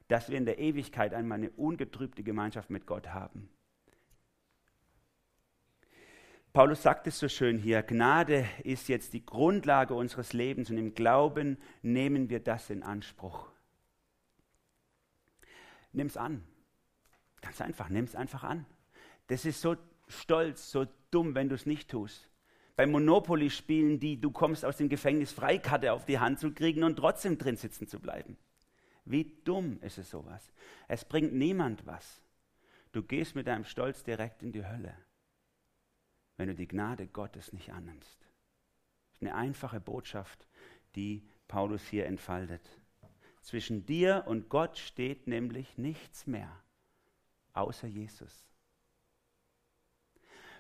Dass 0.09 0.29
wir 0.29 0.37
in 0.37 0.47
der 0.47 0.59
Ewigkeit 0.59 1.15
einmal 1.15 1.39
eine 1.39 1.51
ungetrübte 1.51 2.23
Gemeinschaft 2.23 2.71
mit 2.71 2.87
Gott 2.87 3.09
haben. 3.09 3.49
Paulus 6.53 6.83
sagt 6.83 7.07
es 7.07 7.19
so 7.19 7.29
schön 7.29 7.57
hier, 7.57 7.83
Gnade 7.83 8.47
ist 8.63 8.89
jetzt 8.89 9.15
die 9.15 9.25
Grundlage 9.25 9.95
unseres 9.95 10.35
Lebens 10.35 10.71
und 10.71 10.77
im 10.77 10.95
Glauben 10.95 11.57
nehmen 11.81 12.29
wir 12.29 12.41
das 12.41 12.69
in 12.69 12.83
Anspruch. 12.83 13.52
Nimm 15.93 16.07
es 16.07 16.17
an. 16.17 16.45
Ganz 17.41 17.61
einfach, 17.61 17.89
nimm 17.89 18.05
es 18.05 18.15
einfach 18.15 18.45
an. 18.45 18.67
Das 19.27 19.45
ist 19.45 19.61
so 19.61 19.77
stolz, 20.09 20.71
so 20.71 20.87
dumm, 21.11 21.35
wenn 21.35 21.49
du 21.49 21.55
es 21.55 21.67
nicht 21.67 21.91
tust 21.91 22.29
beim 22.77 22.91
Monopoly-Spielen, 22.91 24.01
die 24.01 24.21
du 24.21 24.31
kommst 24.31 24.65
aus 24.65 24.79
dem 24.79 24.89
Gefängnis 24.89 25.33
Freikarte 25.33 25.93
auf 25.93 26.05
die 26.05 26.19
Hand 26.19 26.41
zu 26.41 26.53
kriegen 26.53 26.85
und 26.85 26.97
trotzdem 26.97 27.39
drin 27.39 27.57
sitzen 27.57 27.87
zu 27.87 28.01
bleiben. 28.01 28.37
Wie 29.05 29.37
dumm 29.45 29.79
ist 29.83 29.99
es 29.99 30.11
sowas? 30.11 30.53
Es 30.89 31.05
bringt 31.05 31.35
niemand 31.35 31.87
was. 31.87 32.23
Du 32.93 33.03
gehst 33.03 33.35
mit 33.35 33.47
deinem 33.47 33.65
Stolz 33.65 34.03
direkt 34.05 34.43
in 34.43 34.53
die 34.53 34.67
Hölle. 34.67 34.97
wenn 36.37 36.49
du 36.49 36.55
die 36.55 36.67
Gnade 36.67 37.07
Gottes 37.07 37.53
nicht 37.53 37.73
annimmst. 37.73 38.21
Das 38.21 39.15
ist 39.15 39.23
eine 39.23 39.35
einfache 39.35 39.81
Botschaft, 39.81 40.49
die 40.97 41.29
Paulus 41.47 41.87
hier 41.87 42.07
entfaltet. 42.07 42.69
Zwischen 43.43 43.85
dir 43.85 44.25
und 44.27 44.49
Gott 44.49 44.79
steht 44.79 45.27
nämlich 45.27 45.77
nichts 45.77 46.27
mehr 46.27 46.63
außer 47.53 47.87
Jesus. 47.87 48.47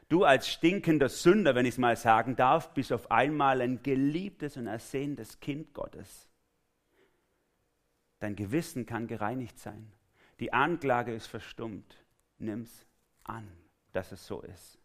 Du 0.08 0.24
als 0.24 0.48
stinkender 0.48 1.08
Sünder, 1.08 1.54
wenn 1.54 1.64
ich 1.64 1.74
es 1.74 1.78
mal 1.78 1.96
sagen 1.96 2.36
darf, 2.36 2.74
bist 2.74 2.92
auf 2.92 3.10
einmal 3.10 3.62
ein 3.62 3.82
geliebtes 3.82 4.56
und 4.56 4.66
ersehntes 4.66 5.40
Kind 5.40 5.72
Gottes. 5.72 6.28
Dein 8.18 8.36
Gewissen 8.36 8.84
kann 8.84 9.06
gereinigt 9.06 9.58
sein. 9.58 9.90
Die 10.38 10.52
Anklage 10.52 11.14
ist 11.14 11.28
verstummt. 11.28 11.96
Nimm's 12.38 12.84
an, 13.24 13.48
dass 13.92 14.12
es 14.12 14.26
so 14.26 14.42
ist. 14.42 14.78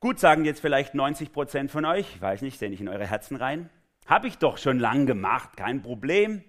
Gut, 0.00 0.18
sagen 0.18 0.44
jetzt 0.44 0.60
vielleicht 0.60 0.94
90 0.94 1.32
Prozent 1.32 1.70
von 1.70 1.84
euch, 1.84 2.16
ich 2.16 2.20
weiß 2.20 2.42
nicht, 2.42 2.58
sehe 2.58 2.70
nicht 2.70 2.80
in 2.80 2.88
eure 2.88 3.06
Herzen 3.06 3.36
rein. 3.36 3.70
Habe 4.06 4.26
ich 4.26 4.38
doch 4.38 4.58
schon 4.58 4.78
lang 4.78 5.06
gemacht, 5.06 5.56
kein 5.56 5.82
Problem 5.82 6.42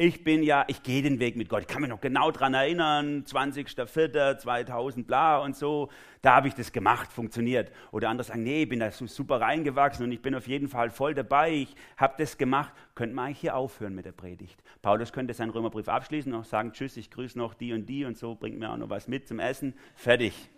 ich 0.00 0.24
bin 0.24 0.42
ja, 0.42 0.64
ich 0.66 0.82
gehe 0.82 1.02
den 1.02 1.20
Weg 1.20 1.36
mit 1.36 1.50
Gott. 1.50 1.60
Ich 1.60 1.68
kann 1.68 1.82
mich 1.82 1.90
noch 1.90 2.00
genau 2.00 2.30
daran 2.30 2.54
erinnern, 2.54 3.22
20.04.2000, 3.24 5.04
bla 5.04 5.36
und 5.40 5.54
so. 5.54 5.90
Da 6.22 6.36
habe 6.36 6.48
ich 6.48 6.54
das 6.54 6.72
gemacht, 6.72 7.12
funktioniert. 7.12 7.70
Oder 7.92 8.08
andere 8.08 8.26
sagen, 8.26 8.42
nee, 8.42 8.62
ich 8.62 8.68
bin 8.70 8.80
da 8.80 8.90
super 8.90 9.42
reingewachsen 9.42 10.06
und 10.06 10.12
ich 10.12 10.22
bin 10.22 10.34
auf 10.34 10.48
jeden 10.48 10.68
Fall 10.68 10.88
voll 10.88 11.12
dabei. 11.12 11.52
Ich 11.52 11.76
habe 11.98 12.14
das 12.16 12.38
gemacht. 12.38 12.72
Könnte 12.94 13.14
man 13.14 13.26
eigentlich 13.26 13.40
hier 13.40 13.54
aufhören 13.54 13.94
mit 13.94 14.06
der 14.06 14.12
Predigt. 14.12 14.62
Paulus 14.80 15.12
könnte 15.12 15.34
seinen 15.34 15.50
Römerbrief 15.50 15.88
abschließen 15.88 16.32
und 16.32 16.46
sagen, 16.46 16.72
tschüss, 16.72 16.96
ich 16.96 17.10
grüße 17.10 17.36
noch 17.36 17.52
die 17.52 17.74
und 17.74 17.84
die 17.84 18.06
und 18.06 18.16
so, 18.16 18.34
bringt 18.34 18.58
mir 18.58 18.70
auch 18.70 18.78
noch 18.78 18.88
was 18.88 19.06
mit 19.06 19.28
zum 19.28 19.38
Essen. 19.38 19.74
Fertig. 19.96 20.48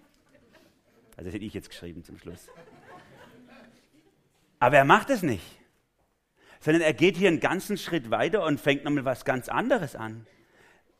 Also 1.16 1.24
das 1.24 1.34
hätte 1.34 1.44
ich 1.44 1.54
jetzt 1.54 1.68
geschrieben 1.68 2.04
zum 2.04 2.16
Schluss. 2.16 2.48
Aber 4.60 4.76
er 4.76 4.84
macht 4.84 5.10
es 5.10 5.24
nicht 5.24 5.61
sondern 6.62 6.82
er 6.82 6.94
geht 6.94 7.16
hier 7.16 7.28
einen 7.28 7.40
ganzen 7.40 7.76
Schritt 7.76 8.10
weiter 8.10 8.44
und 8.44 8.60
fängt 8.60 8.84
nochmal 8.84 9.04
was 9.04 9.24
ganz 9.24 9.48
anderes 9.48 9.96
an. 9.96 10.26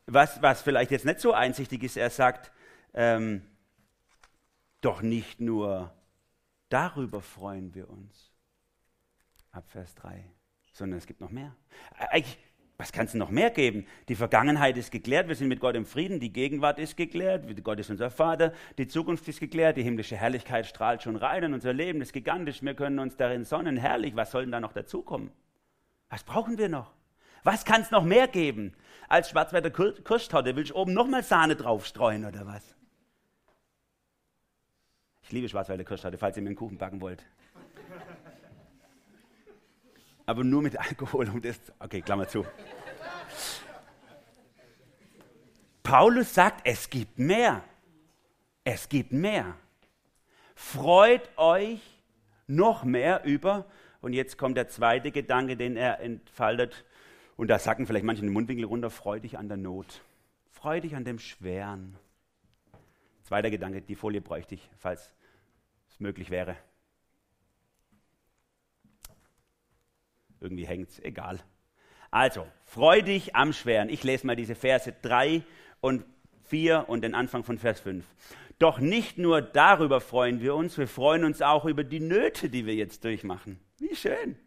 Was, 0.05 0.41
was 0.41 0.61
vielleicht 0.61 0.91
jetzt 0.91 1.05
nicht 1.05 1.21
so 1.21 1.33
einsichtig 1.33 1.83
ist, 1.83 1.95
er 1.95 2.09
sagt, 2.09 2.51
ähm, 2.93 3.41
doch 4.81 5.01
nicht 5.01 5.39
nur 5.39 5.93
darüber 6.67 7.21
freuen 7.21 7.73
wir 7.73 7.89
uns, 7.89 8.33
ab 9.51 9.63
Vers 9.69 9.95
3, 9.95 10.25
sondern 10.73 10.97
es 10.97 11.07
gibt 11.07 11.21
noch 11.21 11.29
mehr. 11.31 11.55
Eigentlich, 11.97 12.37
was 12.77 12.91
kann 12.91 13.05
es 13.05 13.13
noch 13.13 13.29
mehr 13.29 13.49
geben? 13.49 13.85
Die 14.09 14.15
Vergangenheit 14.15 14.75
ist 14.75 14.91
geklärt, 14.91 15.29
wir 15.29 15.35
sind 15.35 15.47
mit 15.47 15.61
Gott 15.61 15.75
im 15.75 15.85
Frieden, 15.85 16.19
die 16.19 16.33
Gegenwart 16.33 16.79
ist 16.79 16.97
geklärt, 16.97 17.45
Gott 17.63 17.79
ist 17.79 17.89
unser 17.89 18.11
Vater, 18.11 18.51
die 18.77 18.87
Zukunft 18.87 19.25
ist 19.29 19.39
geklärt, 19.39 19.77
die 19.77 19.83
himmlische 19.83 20.17
Herrlichkeit 20.17 20.65
strahlt 20.65 21.03
schon 21.03 21.15
rein 21.15 21.45
und 21.45 21.53
unser 21.53 21.71
Leben 21.71 22.01
ist 22.01 22.11
gigantisch, 22.11 22.61
wir 22.61 22.73
können 22.73 22.99
uns 22.99 23.15
darin 23.15 23.45
sonnen, 23.45 23.77
herrlich, 23.77 24.17
was 24.17 24.31
soll 24.31 24.41
denn 24.41 24.51
da 24.51 24.59
noch 24.59 24.73
dazukommen? 24.73 25.31
Was 26.13 26.21
brauchen 26.21 26.59
wir 26.59 26.69
noch? 26.69 26.93
Was 27.41 27.65
kann 27.65 27.81
es 27.81 27.89
noch 27.89 28.03
mehr 28.03 28.27
geben 28.27 28.75
als 29.09 29.31
Schwarzwälder 29.31 29.71
Kirschtorte? 29.71 30.55
Will 30.55 30.63
ich 30.63 30.75
oben 30.75 30.93
nochmal 30.93 31.23
Sahne 31.23 31.55
draufstreuen 31.55 32.25
oder 32.25 32.45
was? 32.45 32.75
Ich 35.23 35.31
liebe 35.31 35.49
Schwarzwälder 35.49 35.83
Kirschtorte, 35.83 36.19
falls 36.19 36.37
ihr 36.37 36.43
mir 36.43 36.49
einen 36.49 36.55
Kuchen 36.55 36.77
backen 36.77 37.01
wollt. 37.01 37.25
Aber 40.27 40.43
nur 40.43 40.61
mit 40.61 40.79
Alkohol 40.79 41.29
und 41.29 41.43
das. 41.43 41.59
Okay, 41.79 42.03
Klammer 42.03 42.27
zu. 42.27 42.45
Paulus 45.81 46.31
sagt, 46.31 46.61
es 46.63 46.91
gibt 46.91 47.17
mehr. 47.17 47.63
Es 48.63 48.87
gibt 48.87 49.13
mehr. 49.13 49.57
Freut 50.53 51.27
euch 51.39 51.81
noch 52.45 52.83
mehr 52.83 53.23
über 53.23 53.65
und 54.03 54.11
jetzt 54.11 54.37
kommt 54.37 54.57
der 54.57 54.67
zweite 54.67 55.11
Gedanke, 55.11 55.55
den 55.55 55.77
er 55.77 56.01
entfaltet. 56.01 56.83
Und 57.37 57.47
da 57.47 57.57
sacken 57.57 57.87
vielleicht 57.87 58.03
manche 58.03 58.21
den 58.21 58.33
Mundwinkel 58.33 58.65
runter, 58.65 58.89
freu 58.89 59.21
dich 59.21 59.37
an 59.37 59.47
der 59.47 59.55
Not. 59.55 60.01
Freu 60.51 60.81
dich 60.81 60.97
an 60.97 61.05
dem 61.05 61.19
Schweren. 61.19 61.95
Zweiter 63.23 63.49
Gedanke, 63.49 63.81
die 63.81 63.95
Folie 63.95 64.19
bräuchte 64.19 64.55
ich, 64.55 64.69
falls 64.77 65.09
es 65.89 66.01
möglich 66.01 66.29
wäre. 66.31 66.57
Irgendwie 70.41 70.67
hängt 70.67 70.89
es, 70.89 70.99
egal. 70.99 71.39
Also, 72.11 72.45
freu 72.65 73.01
dich 73.01 73.37
am 73.37 73.53
Schweren. 73.53 73.87
Ich 73.87 74.03
lese 74.03 74.27
mal 74.27 74.35
diese 74.35 74.55
Verse 74.55 74.93
3 75.01 75.43
und 75.79 76.03
4 76.43 76.89
und 76.89 77.05
den 77.05 77.15
Anfang 77.15 77.45
von 77.45 77.57
Vers 77.57 77.79
5. 77.79 78.03
Doch 78.59 78.79
nicht 78.79 79.17
nur 79.17 79.41
darüber 79.41 80.01
freuen 80.01 80.41
wir 80.41 80.55
uns, 80.55 80.77
wir 80.77 80.89
freuen 80.89 81.23
uns 81.23 81.41
auch 81.41 81.63
über 81.63 81.85
die 81.85 82.01
Nöte, 82.01 82.49
die 82.49 82.65
wir 82.65 82.75
jetzt 82.75 83.05
durchmachen. 83.05 83.61
Wie 83.83 83.95
schön. 83.95 84.37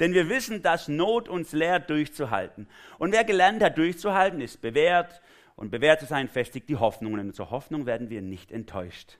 Denn 0.00 0.14
wir 0.14 0.28
wissen, 0.28 0.62
dass 0.62 0.88
Not 0.88 1.28
uns 1.28 1.52
lehrt, 1.52 1.90
durchzuhalten. 1.90 2.68
Und 2.98 3.12
wer 3.12 3.24
gelernt 3.24 3.62
hat, 3.62 3.78
durchzuhalten, 3.78 4.40
ist 4.40 4.60
bewährt. 4.60 5.22
Und 5.54 5.70
bewährt 5.70 6.00
zu 6.00 6.06
sein, 6.06 6.28
festigt 6.28 6.68
die 6.68 6.76
Hoffnung. 6.76 7.14
Und 7.14 7.20
in 7.20 7.28
unserer 7.28 7.50
Hoffnung 7.50 7.86
werden 7.86 8.10
wir 8.10 8.20
nicht 8.20 8.52
enttäuscht. 8.52 9.18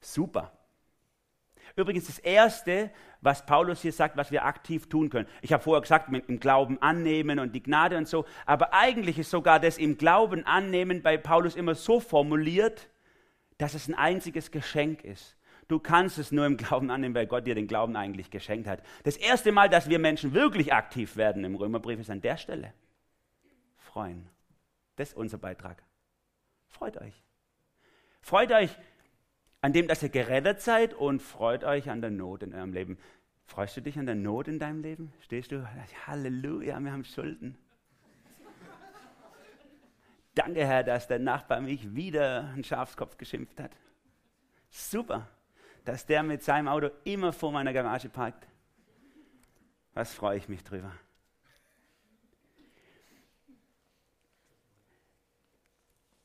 Super. 0.00 0.52
Übrigens 1.76 2.06
das 2.06 2.18
Erste, 2.18 2.90
was 3.20 3.46
Paulus 3.46 3.82
hier 3.82 3.92
sagt, 3.92 4.16
was 4.16 4.32
wir 4.32 4.44
aktiv 4.44 4.88
tun 4.88 5.10
können. 5.10 5.28
Ich 5.42 5.52
habe 5.52 5.62
vorher 5.62 5.82
gesagt, 5.82 6.08
im 6.12 6.40
Glauben 6.40 6.80
annehmen 6.82 7.38
und 7.38 7.52
die 7.52 7.62
Gnade 7.62 7.96
und 7.96 8.08
so. 8.08 8.24
Aber 8.46 8.74
eigentlich 8.74 9.18
ist 9.18 9.30
sogar 9.30 9.60
das 9.60 9.78
im 9.78 9.96
Glauben 9.96 10.44
annehmen 10.44 11.02
bei 11.02 11.16
Paulus 11.16 11.54
immer 11.54 11.76
so 11.76 12.00
formuliert, 12.00 12.88
dass 13.58 13.74
es 13.74 13.88
ein 13.88 13.94
einziges 13.94 14.50
Geschenk 14.50 15.04
ist. 15.04 15.37
Du 15.68 15.78
kannst 15.78 16.16
es 16.16 16.32
nur 16.32 16.46
im 16.46 16.56
Glauben 16.56 16.90
annehmen, 16.90 17.14
weil 17.14 17.26
Gott 17.26 17.46
dir 17.46 17.54
den 17.54 17.66
Glauben 17.66 17.94
eigentlich 17.94 18.30
geschenkt 18.30 18.66
hat. 18.66 18.82
Das 19.04 19.18
erste 19.18 19.52
Mal, 19.52 19.68
dass 19.68 19.90
wir 19.90 19.98
Menschen 19.98 20.32
wirklich 20.32 20.72
aktiv 20.72 21.16
werden 21.16 21.44
im 21.44 21.54
Römerbrief, 21.54 22.00
ist 22.00 22.10
an 22.10 22.22
der 22.22 22.38
Stelle. 22.38 22.72
Freuen. 23.76 24.28
Das 24.96 25.10
ist 25.10 25.14
unser 25.14 25.36
Beitrag. 25.36 25.82
Freut 26.68 26.96
euch. 26.96 27.22
Freut 28.22 28.50
euch 28.50 28.74
an 29.60 29.74
dem, 29.74 29.88
dass 29.88 30.02
ihr 30.02 30.08
gerettet 30.08 30.62
seid 30.62 30.94
und 30.94 31.20
freut 31.20 31.64
euch 31.64 31.90
an 31.90 32.00
der 32.00 32.10
Not 32.10 32.42
in 32.42 32.54
eurem 32.54 32.72
Leben. 32.72 32.98
Freust 33.44 33.76
du 33.76 33.82
dich 33.82 33.98
an 33.98 34.06
der 34.06 34.14
Not 34.14 34.48
in 34.48 34.58
deinem 34.58 34.80
Leben? 34.80 35.12
Stehst 35.20 35.52
du, 35.52 35.68
Halleluja, 36.06 36.80
wir 36.80 36.92
haben 36.92 37.04
Schulden. 37.04 37.58
Danke, 40.34 40.66
Herr, 40.66 40.82
dass 40.82 41.08
der 41.08 41.18
Nachbar 41.18 41.60
mich 41.60 41.94
wieder 41.94 42.44
einen 42.54 42.64
Schafskopf 42.64 43.18
geschimpft 43.18 43.60
hat. 43.60 43.72
Super 44.70 45.28
dass 45.88 46.04
der 46.04 46.22
mit 46.22 46.42
seinem 46.42 46.68
Auto 46.68 46.90
immer 47.04 47.32
vor 47.32 47.50
meiner 47.50 47.72
Garage 47.72 48.10
parkt. 48.10 48.46
Was 49.94 50.12
freue 50.12 50.36
ich 50.36 50.46
mich 50.46 50.62
drüber. 50.62 50.92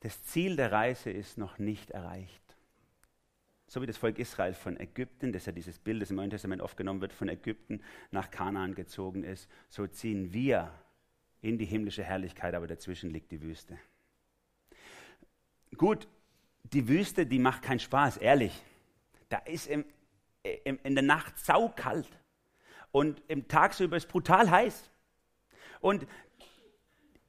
Das 0.02 0.22
Ziel 0.26 0.58
der 0.58 0.74
Reise 0.74 1.12
ist 1.12 1.38
noch 1.38 1.60
nicht 1.60 1.92
erreicht. 1.92 2.44
So 3.68 3.82
wie 3.82 3.86
das 3.86 3.96
Volk 3.96 4.20
Israel 4.20 4.54
von 4.54 4.78
Ägypten, 4.78 5.32
das 5.32 5.46
ja 5.46 5.54
dieses 5.54 5.80
Bild, 5.80 6.02
das 6.02 6.10
im 6.10 6.18
Neuen 6.18 6.30
Testament 6.30 6.62
oft 6.62 6.76
genommen 6.76 7.00
wird, 7.00 7.14
von 7.14 7.30
Ägypten 7.30 7.82
nach 8.12 8.32
Kanaan 8.32 8.76
gezogen 8.76 9.24
ist, 9.24 9.50
so 9.70 9.88
ziehen 9.88 10.34
wir 10.34 10.74
in 11.40 11.58
die 11.58 11.66
himmlische 11.66 12.04
Herrlichkeit, 12.04 12.54
aber 12.54 12.68
dazwischen 12.68 13.12
liegt 13.12 13.32
die 13.32 13.42
Wüste. 13.42 13.80
Gut, 15.78 16.10
die 16.64 16.90
Wüste, 16.90 17.26
die 17.26 17.40
macht 17.40 17.62
keinen 17.62 17.80
Spaß, 17.80 18.18
ehrlich. 18.18 18.62
Da 19.34 19.40
ist 19.46 19.66
im, 19.66 19.84
im, 20.64 20.78
in 20.84 20.94
der 20.94 21.04
Nacht 21.04 21.40
saukalt 21.40 22.08
und 22.92 23.20
im 23.28 23.48
Tagsüber 23.48 23.98
ist 23.98 24.08
brutal 24.08 24.52
heiß. 24.52 24.92
Und 25.82 26.06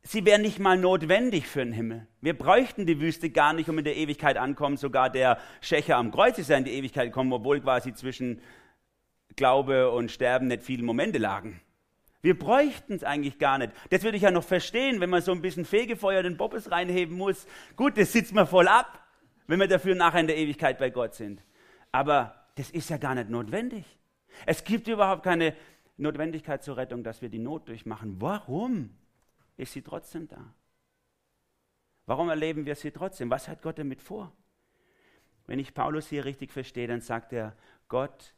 sie 0.02 0.26
wäre 0.26 0.38
nicht 0.38 0.58
mal 0.58 0.76
notwendig 0.76 1.46
für 1.46 1.64
den 1.64 1.72
Himmel. 1.72 2.06
Wir 2.20 2.36
bräuchten 2.36 2.84
die 2.84 3.00
Wüste 3.00 3.30
gar 3.30 3.54
nicht, 3.54 3.70
um 3.70 3.78
in 3.78 3.86
der 3.86 3.96
Ewigkeit 3.96 4.36
ankommen. 4.36 4.76
Sogar 4.76 5.08
der 5.08 5.38
Schächer 5.62 5.96
am 5.96 6.10
Kreuz 6.10 6.36
ist 6.36 6.50
ja 6.50 6.58
in 6.58 6.64
die 6.64 6.72
Ewigkeit 6.72 7.06
gekommen, 7.06 7.32
obwohl 7.32 7.62
quasi 7.62 7.94
zwischen 7.94 8.42
Glaube 9.34 9.90
und 9.90 10.10
Sterben 10.10 10.48
nicht 10.48 10.62
viele 10.62 10.82
Momente 10.82 11.16
lagen. 11.16 11.62
Wir 12.20 12.38
bräuchten 12.38 12.92
es 12.92 13.02
eigentlich 13.02 13.38
gar 13.38 13.56
nicht. 13.56 13.72
Das 13.88 14.02
würde 14.02 14.18
ich 14.18 14.24
ja 14.24 14.30
noch 14.30 14.44
verstehen, 14.44 15.00
wenn 15.00 15.08
man 15.08 15.22
so 15.22 15.32
ein 15.32 15.40
bisschen 15.40 15.64
Fegefeuer 15.64 16.22
den 16.22 16.36
Bobbes 16.36 16.70
reinheben 16.70 17.16
muss. 17.16 17.46
Gut, 17.76 17.96
das 17.96 18.12
sitzt 18.12 18.34
man 18.34 18.46
voll 18.46 18.68
ab, 18.68 19.02
wenn 19.46 19.58
wir 19.58 19.68
dafür 19.68 19.94
nachher 19.94 20.20
in 20.20 20.26
der 20.26 20.36
Ewigkeit 20.36 20.78
bei 20.78 20.90
Gott 20.90 21.14
sind. 21.14 21.42
Aber 21.94 22.34
das 22.56 22.72
ist 22.72 22.90
ja 22.90 22.96
gar 22.96 23.14
nicht 23.14 23.30
notwendig. 23.30 23.84
Es 24.46 24.64
gibt 24.64 24.88
überhaupt 24.88 25.22
keine 25.22 25.54
Notwendigkeit 25.96 26.60
zur 26.60 26.76
Rettung, 26.76 27.04
dass 27.04 27.22
wir 27.22 27.28
die 27.28 27.38
Not 27.38 27.68
durchmachen. 27.68 28.20
Warum 28.20 28.90
ist 29.56 29.74
sie 29.74 29.82
trotzdem 29.82 30.26
da? 30.26 30.52
Warum 32.06 32.30
erleben 32.30 32.66
wir 32.66 32.74
sie 32.74 32.90
trotzdem? 32.90 33.30
Was 33.30 33.46
hat 33.46 33.62
Gott 33.62 33.78
damit 33.78 34.02
vor? 34.02 34.32
Wenn 35.46 35.60
ich 35.60 35.72
Paulus 35.72 36.08
hier 36.08 36.24
richtig 36.24 36.50
verstehe, 36.50 36.88
dann 36.88 37.00
sagt 37.00 37.32
er, 37.32 37.56
Gott 37.86 38.34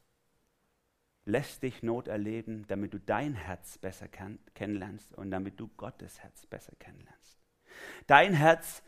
lässt 1.24 1.62
dich 1.62 1.82
Not 1.82 2.08
erleben, 2.08 2.66
damit 2.68 2.92
du 2.92 3.00
dein 3.00 3.32
Herz 3.32 3.78
besser 3.78 4.06
kennenlernst 4.54 5.14
und 5.14 5.30
damit 5.30 5.58
du 5.58 5.68
Gottes 5.78 6.22
Herz 6.22 6.44
besser 6.44 6.74
kennenlernst. 6.78 7.38
Dein 8.06 8.34
Herz, 8.34 8.82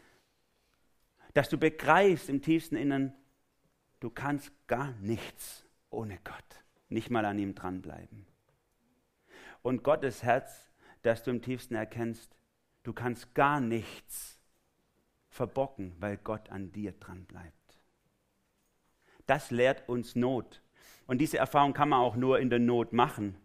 dass 1.33 1.49
du 1.49 1.57
begreifst 1.57 2.29
im 2.29 2.43
tiefsten 2.43 2.77
Innern, 2.77 3.15
du 4.01 4.11
kannst 4.11 4.53
gar 4.67 4.93
nichts 5.01 5.65
ohne 5.91 6.19
Gott. 6.25 6.65
Nicht 6.89 7.11
mal 7.11 7.25
an 7.25 7.39
ihm 7.39 7.55
dranbleiben. 7.55 8.27
Und 9.63 9.83
Gottes 9.83 10.23
Herz, 10.23 10.71
dass 11.03 11.23
du 11.23 11.31
im 11.31 11.43
tiefsten 11.43 11.75
erkennst, 11.75 12.37
du 12.83 12.93
kannst 12.93 13.35
gar 13.35 13.61
nichts 13.61 14.39
verbocken, 15.29 15.95
weil 15.99 16.17
Gott 16.17 16.51
an 16.51 16.73
dir 16.73 16.93
dranbleibt. 16.93 17.55
Das 19.27 19.51
lehrt 19.51 19.89
uns 19.89 20.17
Not. 20.17 20.63
Und 21.07 21.19
diese 21.19 21.39
Erfahrung 21.39 21.75
kann 21.75 21.91
man 21.91 22.01
auch 22.01 22.17
nur 22.17 22.39
in 22.39 22.51
der 22.51 22.59
Not 22.59 22.93
machen. 22.93 23.37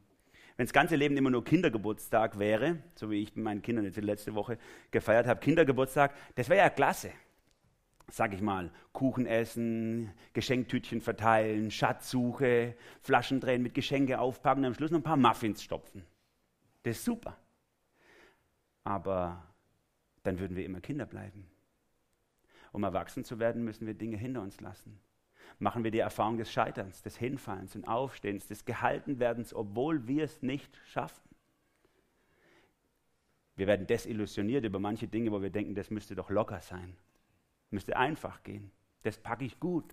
Wenn 0.55 0.65
das 0.65 0.73
ganze 0.73 0.95
Leben 0.95 1.17
immer 1.17 1.31
nur 1.31 1.43
Kindergeburtstag 1.43 2.37
wäre, 2.37 2.77
so 2.95 3.09
wie 3.09 3.21
ich 3.21 3.35
mit 3.35 3.43
meinen 3.43 3.61
Kindern 3.61 3.85
jetzt 3.85 3.97
die 3.97 4.01
letzte 4.01 4.35
Woche 4.35 4.57
gefeiert 4.91 5.27
habe, 5.27 5.39
Kindergeburtstag, 5.39 6.13
das 6.35 6.47
wäre 6.47 6.59
ja 6.59 6.69
klasse. 6.69 7.11
Sag 8.09 8.33
ich 8.33 8.41
mal, 8.41 8.71
Kuchen 8.91 9.25
essen, 9.25 10.11
Geschenktütchen 10.33 11.01
verteilen, 11.01 11.71
Schatzsuche, 11.71 12.75
Flaschen 13.01 13.39
drehen, 13.39 13.63
mit 13.63 13.73
Geschenke 13.73 14.19
aufpacken 14.19 14.59
und 14.61 14.67
am 14.67 14.73
Schluss 14.73 14.91
noch 14.91 14.99
ein 14.99 15.03
paar 15.03 15.17
Muffins 15.17 15.63
stopfen. 15.63 16.05
Das 16.83 16.97
ist 16.97 17.05
super. 17.05 17.37
Aber 18.83 19.43
dann 20.23 20.39
würden 20.39 20.57
wir 20.57 20.65
immer 20.65 20.81
Kinder 20.81 21.05
bleiben. 21.05 21.47
Um 22.71 22.83
erwachsen 22.83 23.23
zu 23.23 23.39
werden, 23.39 23.63
müssen 23.63 23.87
wir 23.87 23.93
Dinge 23.93 24.17
hinter 24.17 24.41
uns 24.41 24.59
lassen 24.59 24.99
machen 25.59 25.83
wir 25.83 25.91
die 25.91 25.99
Erfahrung 25.99 26.37
des 26.37 26.51
Scheiterns, 26.51 27.01
des 27.01 27.17
Hinfallens 27.17 27.75
und 27.75 27.87
Aufstehens, 27.87 28.47
des 28.47 28.65
Gehaltenwerdens, 28.65 29.53
obwohl 29.53 30.07
wir 30.07 30.23
es 30.23 30.41
nicht 30.41 30.77
schaffen. 30.85 31.29
Wir 33.55 33.67
werden 33.67 33.85
desillusioniert 33.85 34.65
über 34.65 34.79
manche 34.79 35.07
Dinge, 35.07 35.31
wo 35.31 35.41
wir 35.41 35.51
denken, 35.51 35.75
das 35.75 35.91
müsste 35.91 36.15
doch 36.15 36.29
locker 36.29 36.59
sein, 36.61 36.95
müsste 37.73 37.97
einfach 37.97 38.43
gehen, 38.43 38.71
das 39.03 39.17
packe 39.17 39.43
ich 39.45 39.59
gut 39.59 39.91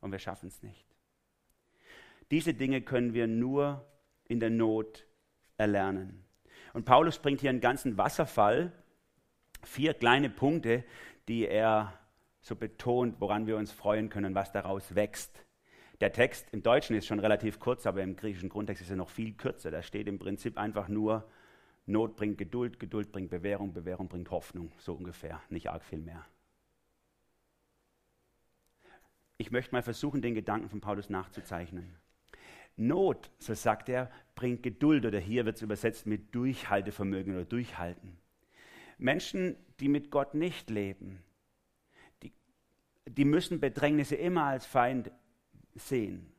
und 0.00 0.12
wir 0.12 0.18
schaffen 0.18 0.48
es 0.48 0.62
nicht. 0.62 0.86
Diese 2.30 2.54
Dinge 2.54 2.80
können 2.80 3.14
wir 3.14 3.26
nur 3.26 3.86
in 4.24 4.40
der 4.40 4.50
Not 4.50 5.06
erlernen. 5.58 6.24
Und 6.72 6.84
Paulus 6.84 7.18
bringt 7.18 7.40
hier 7.40 7.50
einen 7.50 7.60
ganzen 7.60 7.96
Wasserfall, 7.98 8.72
vier 9.62 9.94
kleine 9.94 10.30
Punkte, 10.30 10.84
die 11.28 11.46
er 11.46 11.98
so 12.40 12.54
betont, 12.56 13.20
woran 13.20 13.46
wir 13.46 13.56
uns 13.56 13.72
freuen 13.72 14.08
können, 14.08 14.34
was 14.34 14.52
daraus 14.52 14.94
wächst. 14.94 15.44
Der 16.00 16.12
Text 16.12 16.46
im 16.52 16.62
Deutschen 16.62 16.94
ist 16.94 17.06
schon 17.06 17.18
relativ 17.18 17.58
kurz, 17.58 17.86
aber 17.86 18.02
im 18.02 18.16
griechischen 18.16 18.48
Grundtext 18.48 18.82
ist 18.82 18.90
er 18.90 18.96
noch 18.96 19.08
viel 19.08 19.32
kürzer. 19.32 19.70
Da 19.70 19.82
steht 19.82 20.06
im 20.06 20.18
Prinzip 20.18 20.58
einfach 20.58 20.88
nur, 20.88 21.28
Not 21.86 22.16
bringt 22.16 22.36
Geduld, 22.36 22.78
Geduld 22.78 23.12
bringt 23.12 23.30
Bewährung, 23.30 23.72
Bewährung 23.72 24.08
bringt 24.08 24.30
Hoffnung, 24.30 24.72
so 24.78 24.94
ungefähr, 24.94 25.40
nicht 25.48 25.70
arg 25.70 25.84
viel 25.84 26.00
mehr. 26.00 26.24
Ich 29.38 29.50
möchte 29.50 29.74
mal 29.74 29.82
versuchen, 29.82 30.22
den 30.22 30.34
Gedanken 30.34 30.68
von 30.68 30.80
Paulus 30.80 31.10
nachzuzeichnen. 31.10 31.94
Not, 32.76 33.30
so 33.38 33.54
sagt 33.54 33.88
er, 33.88 34.10
bringt 34.34 34.62
Geduld 34.62 35.06
oder 35.06 35.18
hier 35.18 35.46
wird 35.46 35.56
es 35.56 35.62
übersetzt 35.62 36.06
mit 36.06 36.34
Durchhaltevermögen 36.34 37.34
oder 37.34 37.44
Durchhalten. 37.44 38.18
Menschen, 38.98 39.56
die 39.80 39.88
mit 39.88 40.10
Gott 40.10 40.34
nicht 40.34 40.70
leben, 40.70 41.22
die 43.08 43.24
müssen 43.24 43.60
Bedrängnisse 43.60 44.16
immer 44.16 44.44
als 44.44 44.66
Feind 44.66 45.10
sehen. 45.74 46.32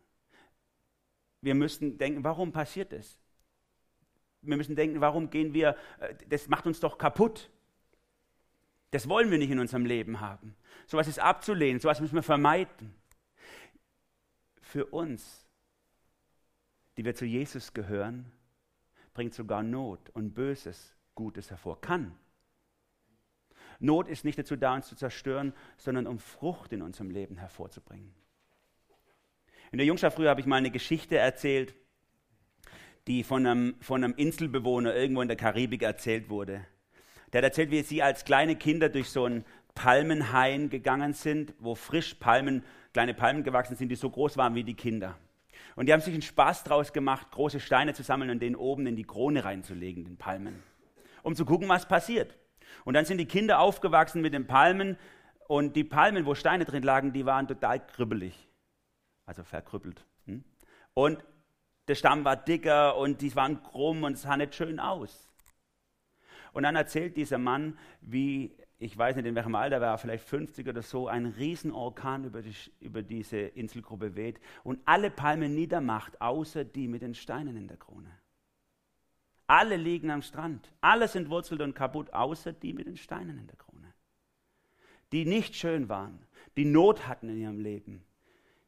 Wir 1.41 1.55
müssen 1.55 1.97
denken, 1.97 2.23
warum 2.23 2.51
passiert 2.51 2.91
das? 2.91 3.17
Wir 4.41 4.57
müssen 4.57 4.75
denken, 4.75 5.01
warum 5.01 5.29
gehen 5.29 5.53
wir, 5.53 5.75
äh, 5.99 6.15
das 6.29 6.47
macht 6.47 6.65
uns 6.65 6.79
doch 6.79 6.97
kaputt. 6.97 7.49
Das 8.91 9.09
wollen 9.09 9.31
wir 9.31 9.37
nicht 9.37 9.51
in 9.51 9.59
unserem 9.59 9.85
Leben 9.85 10.19
haben. 10.19 10.55
Sowas 10.85 11.07
ist 11.07 11.19
abzulehnen, 11.19 11.79
sowas 11.79 11.99
müssen 11.99 12.15
wir 12.15 12.23
vermeiden. 12.23 12.95
Für 14.61 14.85
uns, 14.85 15.47
die 16.95 17.05
wir 17.05 17.15
zu 17.15 17.25
Jesus 17.25 17.73
gehören, 17.73 18.31
bringt 19.13 19.33
sogar 19.33 19.63
Not 19.63 20.09
und 20.11 20.33
Böses 20.33 20.95
Gutes 21.15 21.49
hervor. 21.49 21.81
Kann. 21.81 22.17
Not 23.79 24.07
ist 24.07 24.23
nicht 24.25 24.39
dazu 24.39 24.55
da, 24.55 24.75
uns 24.75 24.87
zu 24.87 24.95
zerstören, 24.95 25.53
sondern 25.77 26.07
um 26.07 26.19
Frucht 26.19 26.71
in 26.73 26.81
unserem 26.81 27.09
Leben 27.09 27.37
hervorzubringen. 27.37 28.13
In 29.71 29.77
der 29.77 29.87
Jungschaft 29.87 30.15
früher 30.15 30.29
habe 30.29 30.39
ich 30.39 30.47
mal 30.47 30.55
eine 30.55 30.71
Geschichte 30.71 31.17
erzählt, 31.17 31.75
die 33.07 33.23
von 33.23 33.45
einem, 33.45 33.75
von 33.81 34.03
einem 34.03 34.13
Inselbewohner 34.15 34.95
irgendwo 34.95 35.21
in 35.21 35.27
der 35.27 35.37
Karibik 35.37 35.83
erzählt 35.83 36.29
wurde. 36.29 36.65
Der 37.33 37.39
hat 37.39 37.45
erzählt, 37.45 37.71
wie 37.71 37.81
sie 37.81 38.01
als 38.01 38.25
kleine 38.25 38.55
Kinder 38.55 38.89
durch 38.89 39.09
so 39.09 39.25
einen 39.25 39.45
Palmenhain 39.75 40.69
gegangen 40.69 41.13
sind, 41.13 41.53
wo 41.59 41.75
frisch 41.75 42.15
Palmen, 42.15 42.63
kleine 42.93 43.13
Palmen 43.13 43.43
gewachsen 43.43 43.75
sind, 43.75 43.89
die 43.89 43.95
so 43.95 44.09
groß 44.09 44.37
waren 44.37 44.55
wie 44.55 44.63
die 44.63 44.73
Kinder. 44.73 45.17
Und 45.75 45.87
die 45.87 45.93
haben 45.93 46.01
sich 46.01 46.13
einen 46.13 46.23
Spaß 46.23 46.63
draus 46.63 46.93
gemacht, 46.93 47.29
große 47.31 47.59
Steine 47.59 47.93
zu 47.93 48.01
sammeln 48.01 48.31
und 48.31 48.39
den 48.39 48.55
oben 48.55 48.87
in 48.87 48.95
die 48.95 49.03
Krone 49.03 49.43
reinzulegen, 49.43 50.05
den 50.05 50.17
Palmen, 50.17 50.63
um 51.21 51.35
zu 51.35 51.45
gucken, 51.45 51.69
was 51.69 51.87
passiert. 51.87 52.35
Und 52.85 52.95
dann 52.95 53.05
sind 53.05 53.19
die 53.19 53.27
Kinder 53.27 53.59
aufgewachsen 53.59 54.21
mit 54.21 54.33
den 54.33 54.47
Palmen 54.47 54.97
und 55.47 55.75
die 55.75 55.83
Palmen, 55.83 56.25
wo 56.25 56.33
Steine 56.33 56.65
drin 56.65 56.83
lagen, 56.83 57.13
die 57.13 57.25
waren 57.25 57.47
total 57.47 57.85
kribbelig, 57.85 58.47
also 59.25 59.43
verkrüppelt. 59.43 60.03
Hm? 60.25 60.43
Und 60.93 61.23
der 61.87 61.95
Stamm 61.95 62.25
war 62.25 62.35
dicker 62.35 62.97
und 62.97 63.21
die 63.21 63.35
waren 63.35 63.61
krumm 63.61 64.03
und 64.03 64.13
es 64.13 64.23
sah 64.23 64.35
nicht 64.35 64.55
schön 64.55 64.79
aus. 64.79 65.26
Und 66.57 66.63
dann 66.63 66.75
erzählt 66.75 67.15
dieser 67.17 67.37
Mann, 67.37 67.77
wie, 68.01 68.51
ich 68.79 68.97
weiß 68.97 69.15
nicht 69.15 69.27
in 69.27 69.35
welchem 69.35 69.53
Alter 69.53 69.79
war, 69.79 69.99
vielleicht 69.99 70.23
50 70.23 70.67
oder 70.67 70.81
so, 70.81 71.07
ein 71.07 71.27
Riesenorkan 71.27 72.23
über, 72.23 72.41
die, 72.41 72.55
über 72.79 73.03
diese 73.03 73.37
Inselgruppe 73.37 74.15
weht 74.15 74.39
und 74.63 74.79
alle 74.85 75.11
Palmen 75.11 75.53
niedermacht, 75.53 76.19
außer 76.19 76.65
die 76.65 76.87
mit 76.87 77.03
den 77.03 77.13
Steinen 77.13 77.57
in 77.57 77.67
der 77.67 77.77
Krone. 77.77 78.09
Alle 79.45 79.75
liegen 79.75 80.09
am 80.09 80.23
Strand. 80.23 80.73
Alle 80.81 81.07
sind 81.07 81.29
wurzelt 81.29 81.61
und 81.61 81.75
kaputt, 81.75 82.11
außer 82.11 82.53
die 82.53 82.73
mit 82.73 82.87
den 82.87 82.97
Steinen 82.97 83.37
in 83.37 83.45
der 83.45 83.57
Krone. 83.57 83.93
Die 85.11 85.25
nicht 85.25 85.53
schön 85.53 85.89
waren, 85.89 86.25
die 86.57 86.65
Not 86.65 87.07
hatten 87.07 87.29
in 87.29 87.37
ihrem 87.37 87.59
Leben, 87.59 88.03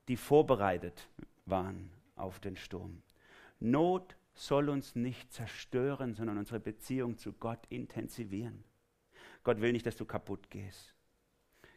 die 0.10 0.16
vorbereitet 0.16 1.10
waren 1.48 1.90
auf 2.16 2.40
den 2.40 2.56
Sturm. 2.56 3.02
Not 3.60 4.16
soll 4.40 4.70
uns 4.70 4.96
nicht 4.96 5.32
zerstören, 5.34 6.14
sondern 6.14 6.38
unsere 6.38 6.60
Beziehung 6.60 7.18
zu 7.18 7.34
Gott 7.34 7.66
intensivieren. 7.70 8.64
Gott 9.44 9.62
will 9.62 9.72
nicht, 9.72 9.86
dass 9.86 9.98
du 9.98 10.06
kaputt 10.06 10.50
gehst. 10.50 10.96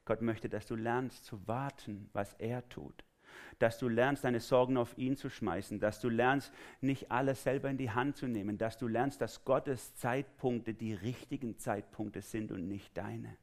Gott 0.05 0.21
möchte, 0.21 0.49
dass 0.49 0.67
du 0.67 0.75
lernst 0.75 1.25
zu 1.25 1.47
warten, 1.47 2.09
was 2.13 2.35
er 2.35 2.69
tut 2.69 3.05
dass 3.59 3.79
du 3.79 3.89
lernst, 3.89 4.25
deine 4.25 4.41
Sorgen 4.41 4.77
auf 4.77 4.97
ihn 4.99 5.17
zu 5.17 5.29
schmeißen, 5.29 5.79
dass 5.81 6.01
du 6.01 6.09
lernst, 6.09 6.53
nicht 6.81 7.11
alles 7.11 7.43
selber 7.43 7.71
in 7.71 7.79
die 7.79 7.91
Hand 7.91 8.17
zu 8.17 8.27
nehmen, 8.27 8.59
dass 8.59 8.79
du 8.79 8.89
lernst, 8.89 9.21
dass 9.21 9.45
Gottes 9.45 9.95
Zeitpunkte 9.95 10.75
die 10.75 10.95
richtigen 10.95 11.59
Zeitpunkte 11.59 12.23
sind 12.23 12.51
und 12.53 12.69
nicht 12.69 12.97
deine. 12.97 13.37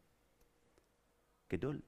Geduld. 1.48 1.84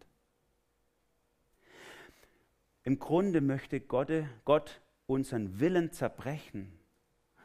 Im 2.83 2.97
Grunde 2.99 3.41
möchte 3.41 3.79
Gott, 3.79 4.81
unseren 5.05 5.59
Willen 5.59 5.91
zerbrechen 5.91 6.71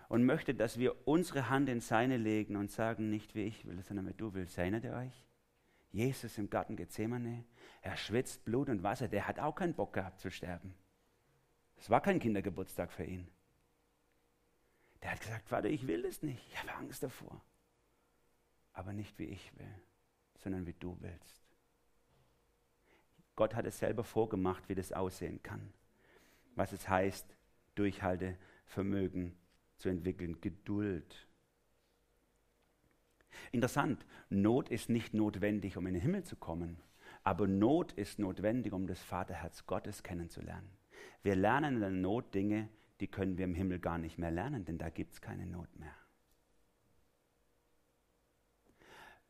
und 0.08 0.24
möchte, 0.24 0.54
dass 0.54 0.78
wir 0.78 1.06
unsere 1.06 1.48
Hand 1.48 1.68
in 1.68 1.80
seine 1.80 2.16
legen 2.16 2.56
und 2.56 2.70
sagen, 2.70 3.10
nicht 3.10 3.34
wie 3.34 3.44
ich 3.44 3.66
will, 3.66 3.82
sondern 3.82 4.08
wie 4.08 4.14
du 4.14 4.34
willst. 4.34 4.56
Erinnert 4.58 4.84
ihr 4.84 4.94
euch? 4.94 5.26
Jesus 5.90 6.36
im 6.38 6.50
Garten 6.50 6.76
Gethsemane, 6.76 7.44
er 7.80 7.96
schwitzt 7.96 8.44
Blut 8.44 8.68
und 8.68 8.82
Wasser, 8.82 9.08
der 9.08 9.26
hat 9.26 9.38
auch 9.38 9.54
keinen 9.54 9.74
Bock 9.74 9.94
gehabt 9.94 10.20
zu 10.20 10.30
sterben. 10.30 10.74
Es 11.76 11.90
war 11.90 12.00
kein 12.00 12.18
Kindergeburtstag 12.18 12.92
für 12.92 13.04
ihn. 13.04 13.28
Der 15.02 15.12
hat 15.12 15.20
gesagt, 15.20 15.48
Vater, 15.48 15.68
ich 15.68 15.86
will 15.86 16.04
es 16.04 16.22
nicht, 16.22 16.46
ich 16.48 16.58
habe 16.58 16.74
Angst 16.74 17.02
davor. 17.02 17.40
Aber 18.72 18.92
nicht 18.92 19.18
wie 19.18 19.24
ich 19.24 19.56
will, 19.58 19.74
sondern 20.36 20.66
wie 20.66 20.74
du 20.74 20.96
willst. 21.00 21.46
Gott 23.36 23.54
hat 23.54 23.66
es 23.66 23.78
selber 23.78 24.04
vorgemacht, 24.04 24.68
wie 24.68 24.74
das 24.74 24.92
aussehen 24.92 25.42
kann. 25.42 25.72
Was 26.54 26.72
es 26.72 26.88
heißt, 26.88 27.36
Durchhaltevermögen 27.74 29.36
zu 29.78 29.88
entwickeln, 29.88 30.40
Geduld 30.40 31.26
Interessant, 33.52 34.04
Not 34.28 34.68
ist 34.68 34.88
nicht 34.88 35.14
notwendig, 35.14 35.76
um 35.76 35.86
in 35.86 35.94
den 35.94 36.02
Himmel 36.02 36.24
zu 36.24 36.36
kommen, 36.36 36.78
aber 37.22 37.46
Not 37.46 37.92
ist 37.92 38.18
notwendig, 38.18 38.72
um 38.72 38.86
das 38.86 39.02
Vaterherz 39.02 39.66
Gottes 39.66 40.02
kennenzulernen. 40.02 40.70
Wir 41.22 41.36
lernen 41.36 41.76
in 41.76 41.80
der 41.80 41.90
Not 41.90 42.34
Dinge, 42.34 42.68
die 43.00 43.08
können 43.08 43.36
wir 43.36 43.44
im 43.44 43.54
Himmel 43.54 43.78
gar 43.78 43.98
nicht 43.98 44.18
mehr 44.18 44.30
lernen, 44.30 44.64
denn 44.64 44.78
da 44.78 44.88
gibt 44.90 45.12
es 45.12 45.20
keine 45.20 45.46
Not 45.46 45.68
mehr. 45.78 45.94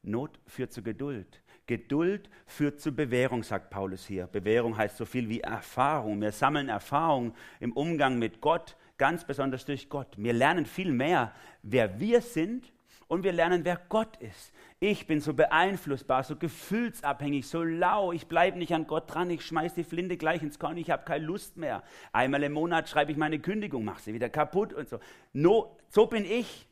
Not 0.03 0.39
führt 0.47 0.73
zu 0.73 0.83
Geduld. 0.83 1.43
Geduld 1.67 2.31
führt 2.47 2.81
zu 2.81 2.93
Bewährung, 2.93 3.43
sagt 3.43 3.71
Paulus 3.71 4.07
hier. 4.07 4.29
Bewährung 4.29 4.77
heißt 4.77 4.97
so 4.97 5.05
viel 5.05 5.29
wie 5.29 5.41
Erfahrung. 5.41 6.21
Wir 6.21 6.31
sammeln 6.31 6.69
Erfahrung 6.69 7.35
im 7.59 7.73
Umgang 7.73 8.21
mit 8.21 8.41
Gott, 8.41 8.77
ganz 8.99 9.25
besonders 9.25 9.65
durch 9.65 9.89
Gott. 9.89 10.09
Wir 10.17 10.33
lernen 10.33 10.67
viel 10.67 10.93
mehr, 10.93 11.33
wer 11.63 12.01
wir 12.01 12.21
sind 12.21 12.73
Und 13.09 13.23
wir 13.23 13.33
lernen, 13.33 13.65
wer 13.65 13.81
Gott 13.89 14.17
ist. 14.17 14.53
Ich 14.81 15.07
bin 15.07 15.21
so 15.21 15.33
beeinflussbar, 15.33 16.25
so 16.25 16.35
gefühlsabhängig, 16.35 17.47
so 17.47 17.63
lau. 17.63 18.11
Ich 18.11 18.27
bleibe 18.27 18.59
nicht 18.59 18.75
an 18.75 18.89
Gott 18.89 19.15
dran. 19.15 19.31
Ich 19.31 19.47
schmeiß 19.47 19.75
die 19.75 19.85
Flinte 19.85 20.17
gleich 20.17 20.43
ins 20.43 20.59
Korn. 20.59 20.77
Ich 20.77 20.91
habe 20.91 21.05
keine 21.05 21.25
Lust 21.25 21.57
mehr. 21.57 21.85
Einmal 22.13 22.43
im 22.43 22.53
Monat 22.53 22.89
schreibe 22.89 23.13
ich 23.13 23.17
meine 23.17 23.39
Kündigung, 23.39 23.85
mache 23.85 24.03
sie 24.03 24.13
wieder 24.13 24.29
kaputt 24.29 24.73
und 24.73 24.89
so. 24.89 24.99
No, 25.33 25.79
so 25.89 26.07
bin 26.07 26.25
ich. 26.25 26.69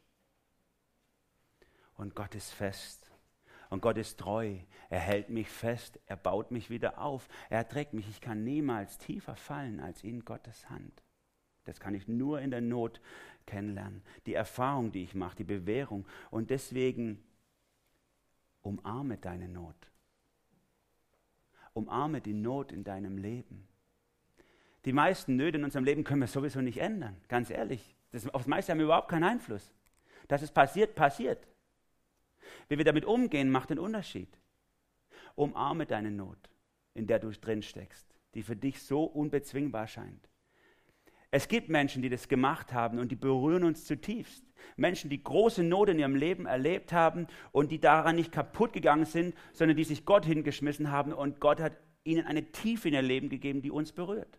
Und 1.95 2.17
Gott 2.17 2.35
ist 2.35 2.51
fest. 2.51 3.13
Und 3.71 3.81
Gott 3.81 3.97
ist 3.97 4.19
treu. 4.19 4.57
Er 4.91 5.01
hält 5.01 5.31
mich 5.31 5.49
fest. 5.49 6.01
Er 6.07 6.17
baut 6.17 6.51
mich 6.51 6.69
wieder 6.69 6.99
auf. 6.99 7.29
Er 7.49 7.69
trägt 7.69 7.95
mich. 7.95 8.09
Ich 8.09 8.21
kann 8.21 8.43
niemals 8.43 8.99
tiefer 8.99 9.37
fallen 9.37 9.79
als 9.79 10.03
in 10.03 10.25
Gottes 10.25 10.69
Hand. 10.69 11.04
Das 11.64 11.81
kann 11.81 11.94
ich 11.94 12.09
nur 12.09 12.40
in 12.40 12.50
der 12.50 12.61
Not 12.61 13.00
kennenlernen. 13.46 14.03
Die 14.27 14.35
Erfahrung, 14.35 14.92
die 14.92 15.03
ich 15.03 15.14
mache, 15.14 15.37
die 15.37 15.44
Bewährung. 15.44 16.07
Und 16.31 16.50
deswegen 16.50 17.22
umarme 18.62 19.16
deine 19.16 19.48
Not. 19.48 19.77
Umarme 21.72 22.20
die 22.20 22.35
Not 22.35 22.72
in 22.72 22.85
deinem 22.85 23.18
Leben. 23.18 23.66
Die 24.85 24.92
meisten 24.92 25.37
Nöte 25.37 25.59
in 25.59 25.64
unserem 25.64 25.85
Leben 25.85 26.05
können 26.05 26.20
wir 26.20 26.29
sowieso 26.29 26.61
nicht 26.61 26.79
ändern, 26.79 27.16
ganz 27.29 27.50
ehrlich. 27.50 27.96
Das, 28.12 28.27
auf 28.29 28.42
das 28.42 28.46
meiste 28.46 28.72
haben 28.72 28.79
wir 28.79 28.85
überhaupt 28.85 29.09
keinen 29.09 29.24
Einfluss. 29.24 29.72
Dass 30.29 30.42
es 30.42 30.50
passiert, 30.50 30.94
passiert. 30.94 31.46
Wie 32.68 32.79
wir 32.79 32.85
damit 32.85 33.05
umgehen, 33.05 33.50
macht 33.50 33.70
den 33.70 33.79
Unterschied. 33.79 34.29
Umarme 35.35 35.87
deine 35.87 36.11
Not, 36.11 36.38
in 36.92 37.07
der 37.07 37.18
du 37.18 37.31
drin 37.31 37.62
steckst, 37.62 38.07
die 38.35 38.42
für 38.42 38.57
dich 38.57 38.83
so 38.83 39.05
unbezwingbar 39.05 39.87
scheint. 39.87 40.29
Es 41.37 41.49
gibt 41.49 41.68
Menschen, 41.68 42.01
die 42.01 42.09
das 42.09 42.29
gemacht 42.29 42.73
haben 42.73 43.01
und 43.01 43.11
die 43.11 43.16
berühren 43.16 43.64
uns 43.64 43.87
zutiefst. 43.87 44.44
Menschen, 44.77 45.11
die 45.11 45.20
große 45.20 45.64
Not 45.64 45.88
in 45.88 45.99
ihrem 45.99 46.14
Leben 46.14 46.47
erlebt 46.47 46.92
haben 46.92 47.27
und 47.51 47.73
die 47.73 47.81
daran 47.81 48.14
nicht 48.14 48.31
kaputt 48.31 48.73
gegangen 48.73 49.05
sind, 49.05 49.35
sondern 49.53 49.77
die 49.77 49.83
sich 49.83 50.05
Gott 50.05 50.25
hingeschmissen 50.25 50.92
haben 50.92 51.12
und 51.12 51.40
Gott 51.40 51.61
hat 51.61 51.73
ihnen 52.05 52.25
eine 52.25 52.53
Tiefe 52.53 52.87
in 52.87 52.94
ihr 52.94 53.03
Leben 53.03 53.31
gegeben, 53.31 53.62
die 53.62 53.73
uns 53.73 53.90
berührt. 53.90 54.38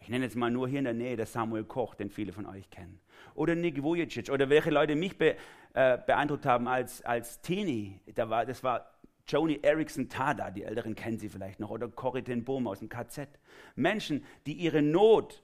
Ich 0.00 0.10
nenne 0.10 0.26
jetzt 0.26 0.36
mal 0.36 0.50
nur 0.50 0.68
hier 0.68 0.80
in 0.80 0.84
der 0.84 0.92
Nähe 0.92 1.16
der 1.16 1.24
Samuel 1.24 1.64
Koch, 1.64 1.94
den 1.94 2.10
viele 2.10 2.34
von 2.34 2.44
euch 2.44 2.68
kennen. 2.68 3.00
Oder 3.34 3.54
Nick 3.54 3.82
Vujicic 3.82 4.28
oder 4.28 4.50
welche 4.50 4.68
Leute 4.68 4.96
mich 4.96 5.16
be, 5.16 5.34
äh, 5.72 5.96
beeindruckt 5.96 6.44
haben 6.44 6.68
als, 6.68 7.00
als 7.06 7.40
Teenie. 7.40 8.02
Da 8.14 8.28
war, 8.28 8.44
das 8.44 8.62
war 8.62 8.98
Joni 9.26 9.60
Erickson 9.62 10.10
Tada, 10.10 10.50
die 10.50 10.64
Älteren 10.64 10.94
kennen 10.94 11.18
sie 11.18 11.30
vielleicht 11.30 11.58
noch, 11.58 11.70
oder 11.70 11.88
Corrie 11.88 12.20
ten 12.20 12.44
Boom 12.44 12.66
aus 12.66 12.80
dem 12.80 12.90
KZ. 12.90 13.30
Menschen, 13.76 14.26
die 14.46 14.52
ihre 14.52 14.82
Not 14.82 15.42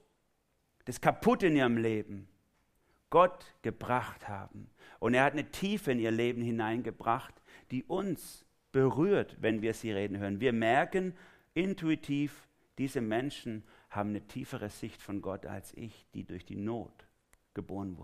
das 0.85 1.01
Kaputte 1.01 1.47
in 1.47 1.55
ihrem 1.55 1.77
Leben 1.77 2.27
Gott 3.09 3.53
gebracht 3.61 4.27
haben. 4.27 4.69
Und 4.99 5.13
er 5.13 5.23
hat 5.23 5.33
eine 5.33 5.49
Tiefe 5.51 5.91
in 5.91 5.99
ihr 5.99 6.11
Leben 6.11 6.41
hineingebracht, 6.41 7.33
die 7.71 7.83
uns 7.83 8.45
berührt, 8.71 9.37
wenn 9.39 9.61
wir 9.61 9.73
sie 9.73 9.91
reden 9.91 10.17
hören. 10.17 10.39
Wir 10.39 10.53
merken 10.53 11.13
intuitiv, 11.53 12.47
diese 12.77 13.01
Menschen 13.01 13.63
haben 13.89 14.09
eine 14.09 14.27
tiefere 14.27 14.69
Sicht 14.69 15.01
von 15.01 15.21
Gott 15.21 15.45
als 15.45 15.73
ich, 15.75 16.05
die 16.13 16.25
durch 16.25 16.45
die 16.45 16.57
Not 16.57 17.07
geboren, 17.53 17.97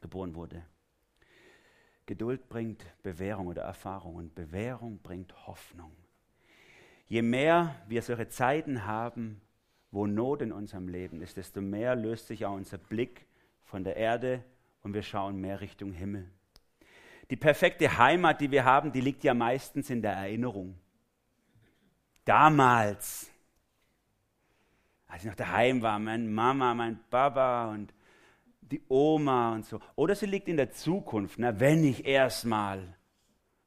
geboren 0.00 0.34
wurde. 0.34 0.64
Geduld 2.06 2.48
bringt 2.48 2.84
Bewährung 3.02 3.48
oder 3.48 3.62
Erfahrung 3.62 4.14
und 4.14 4.34
Bewährung 4.34 5.00
bringt 5.02 5.46
Hoffnung. 5.48 5.90
Je 7.08 7.22
mehr 7.22 7.74
wir 7.88 8.02
solche 8.02 8.28
Zeiten 8.28 8.84
haben, 8.84 9.40
wo 9.90 10.06
Not 10.06 10.42
in 10.42 10.52
unserem 10.52 10.88
Leben 10.88 11.22
ist, 11.22 11.36
desto 11.36 11.60
mehr 11.60 11.94
löst 11.94 12.26
sich 12.26 12.44
auch 12.44 12.54
unser 12.54 12.78
Blick 12.78 13.26
von 13.64 13.84
der 13.84 13.96
Erde 13.96 14.44
und 14.82 14.94
wir 14.94 15.02
schauen 15.02 15.40
mehr 15.40 15.60
Richtung 15.60 15.92
Himmel. 15.92 16.30
Die 17.30 17.36
perfekte 17.36 17.98
Heimat, 17.98 18.40
die 18.40 18.50
wir 18.50 18.64
haben, 18.64 18.92
die 18.92 19.00
liegt 19.00 19.24
ja 19.24 19.34
meistens 19.34 19.90
in 19.90 20.00
der 20.00 20.12
Erinnerung. 20.12 20.78
Damals, 22.24 23.30
als 25.08 25.22
ich 25.22 25.28
noch 25.28 25.36
daheim 25.36 25.82
war, 25.82 25.98
meine 25.98 26.28
Mama, 26.28 26.74
mein 26.74 27.00
Papa 27.10 27.70
und 27.70 27.92
die 28.60 28.82
Oma 28.88 29.54
und 29.54 29.64
so. 29.64 29.80
Oder 29.94 30.14
sie 30.14 30.26
liegt 30.26 30.48
in 30.48 30.56
der 30.56 30.70
Zukunft, 30.70 31.38
na, 31.38 31.58
wenn 31.58 31.84
ich 31.84 32.04
erstmal, 32.04 32.96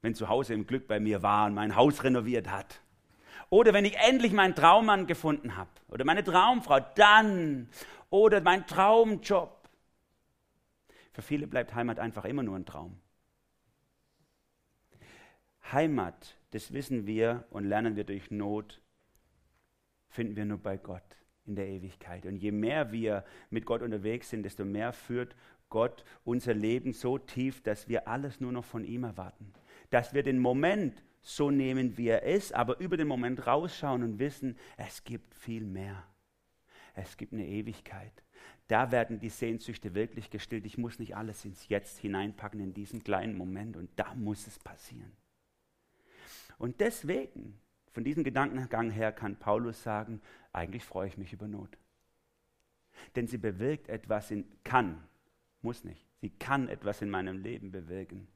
wenn 0.02 0.14
zu 0.14 0.28
Hause 0.28 0.54
im 0.54 0.66
Glück 0.66 0.86
bei 0.86 1.00
mir 1.00 1.22
war 1.22 1.46
und 1.46 1.54
mein 1.54 1.74
Haus 1.74 2.04
renoviert 2.04 2.50
hat. 2.50 2.80
Oder 3.50 3.74
wenn 3.74 3.84
ich 3.84 3.96
endlich 3.96 4.32
meinen 4.32 4.54
Traummann 4.54 5.06
gefunden 5.06 5.56
habe 5.56 5.70
oder 5.88 6.04
meine 6.04 6.24
Traumfrau, 6.24 6.80
dann. 6.94 7.68
Oder 8.08 8.40
mein 8.40 8.66
Traumjob. 8.66 9.68
Für 11.12 11.22
viele 11.22 11.46
bleibt 11.46 11.74
Heimat 11.74 11.98
einfach 11.98 12.24
immer 12.24 12.42
nur 12.42 12.56
ein 12.56 12.64
Traum. 12.64 13.00
Heimat, 15.70 16.36
das 16.50 16.72
wissen 16.72 17.06
wir 17.06 17.44
und 17.50 17.64
lernen 17.64 17.94
wir 17.96 18.04
durch 18.04 18.30
Not, 18.30 18.80
finden 20.08 20.36
wir 20.36 20.44
nur 20.44 20.58
bei 20.58 20.76
Gott 20.76 21.02
in 21.46 21.54
der 21.54 21.68
Ewigkeit. 21.68 22.26
Und 22.26 22.36
je 22.36 22.50
mehr 22.52 22.92
wir 22.92 23.24
mit 23.50 23.66
Gott 23.66 23.82
unterwegs 23.82 24.30
sind, 24.30 24.44
desto 24.44 24.64
mehr 24.64 24.92
führt 24.92 25.36
Gott 25.68 26.04
unser 26.24 26.54
Leben 26.54 26.92
so 26.92 27.18
tief, 27.18 27.62
dass 27.62 27.88
wir 27.88 28.08
alles 28.08 28.40
nur 28.40 28.52
noch 28.52 28.64
von 28.64 28.84
ihm 28.84 29.04
erwarten. 29.04 29.52
Dass 29.90 30.14
wir 30.14 30.22
den 30.22 30.38
Moment 30.38 31.02
so 31.22 31.50
nehmen, 31.50 31.96
wie 31.98 32.08
er 32.08 32.22
ist, 32.22 32.54
aber 32.54 32.80
über 32.80 32.96
den 32.96 33.08
Moment 33.08 33.46
rausschauen 33.46 34.02
und 34.02 34.18
wissen, 34.18 34.56
es 34.76 35.04
gibt 35.04 35.34
viel 35.34 35.64
mehr. 35.64 36.04
Es 36.94 37.16
gibt 37.16 37.32
eine 37.32 37.46
Ewigkeit. 37.46 38.12
Da 38.68 38.92
werden 38.92 39.18
die 39.18 39.30
Sehnsüchte 39.30 39.94
wirklich 39.94 40.30
gestillt. 40.30 40.64
Ich 40.64 40.78
muss 40.78 40.98
nicht 40.98 41.16
alles 41.16 41.44
ins 41.44 41.68
Jetzt 41.68 41.98
hineinpacken 41.98 42.60
in 42.60 42.72
diesen 42.72 43.02
kleinen 43.02 43.36
Moment 43.36 43.76
und 43.76 43.90
da 43.96 44.14
muss 44.14 44.46
es 44.46 44.58
passieren. 44.58 45.12
Und 46.58 46.80
deswegen, 46.80 47.58
von 47.92 48.04
diesem 48.04 48.22
Gedankengang 48.22 48.90
her, 48.90 49.12
kann 49.12 49.36
Paulus 49.36 49.82
sagen, 49.82 50.20
eigentlich 50.52 50.84
freue 50.84 51.08
ich 51.08 51.18
mich 51.18 51.32
über 51.32 51.48
Not. 51.48 51.78
Denn 53.16 53.26
sie 53.26 53.38
bewirkt 53.38 53.88
etwas 53.88 54.30
in, 54.30 54.44
kann, 54.62 55.02
muss 55.62 55.84
nicht, 55.84 56.06
sie 56.20 56.30
kann 56.30 56.68
etwas 56.68 57.02
in 57.02 57.10
meinem 57.10 57.38
Leben 57.38 57.72
bewirken, 57.72 58.28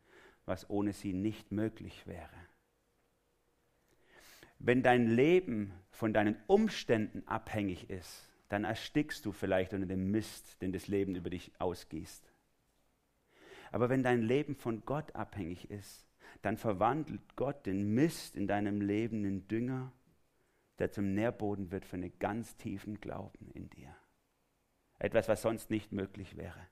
was 0.46 0.68
ohne 0.68 0.92
sie 0.92 1.12
nicht 1.12 1.52
möglich 1.52 2.06
wäre. 2.06 2.34
Wenn 4.66 4.82
dein 4.82 5.08
Leben 5.08 5.74
von 5.90 6.14
deinen 6.14 6.36
Umständen 6.46 7.22
abhängig 7.28 7.90
ist, 7.90 8.30
dann 8.48 8.64
erstickst 8.64 9.26
du 9.26 9.30
vielleicht 9.30 9.74
unter 9.74 9.86
dem 9.86 10.10
Mist, 10.10 10.62
den 10.62 10.72
das 10.72 10.88
Leben 10.88 11.14
über 11.16 11.28
dich 11.28 11.52
ausgießt. 11.58 12.32
Aber 13.72 13.90
wenn 13.90 14.02
dein 14.02 14.22
Leben 14.22 14.56
von 14.56 14.82
Gott 14.86 15.14
abhängig 15.14 15.70
ist, 15.70 16.08
dann 16.40 16.56
verwandelt 16.56 17.36
Gott 17.36 17.66
den 17.66 17.92
Mist 17.92 18.36
in 18.36 18.46
deinem 18.46 18.80
Leben 18.80 19.26
in 19.26 19.46
Dünger, 19.48 19.92
der 20.78 20.90
zum 20.90 21.12
Nährboden 21.12 21.70
wird 21.70 21.84
für 21.84 21.96
einen 21.96 22.18
ganz 22.18 22.56
tiefen 22.56 22.98
Glauben 23.02 23.50
in 23.52 23.68
dir. 23.68 23.94
Etwas, 24.98 25.28
was 25.28 25.42
sonst 25.42 25.68
nicht 25.68 25.92
möglich 25.92 26.38
wäre. 26.38 26.66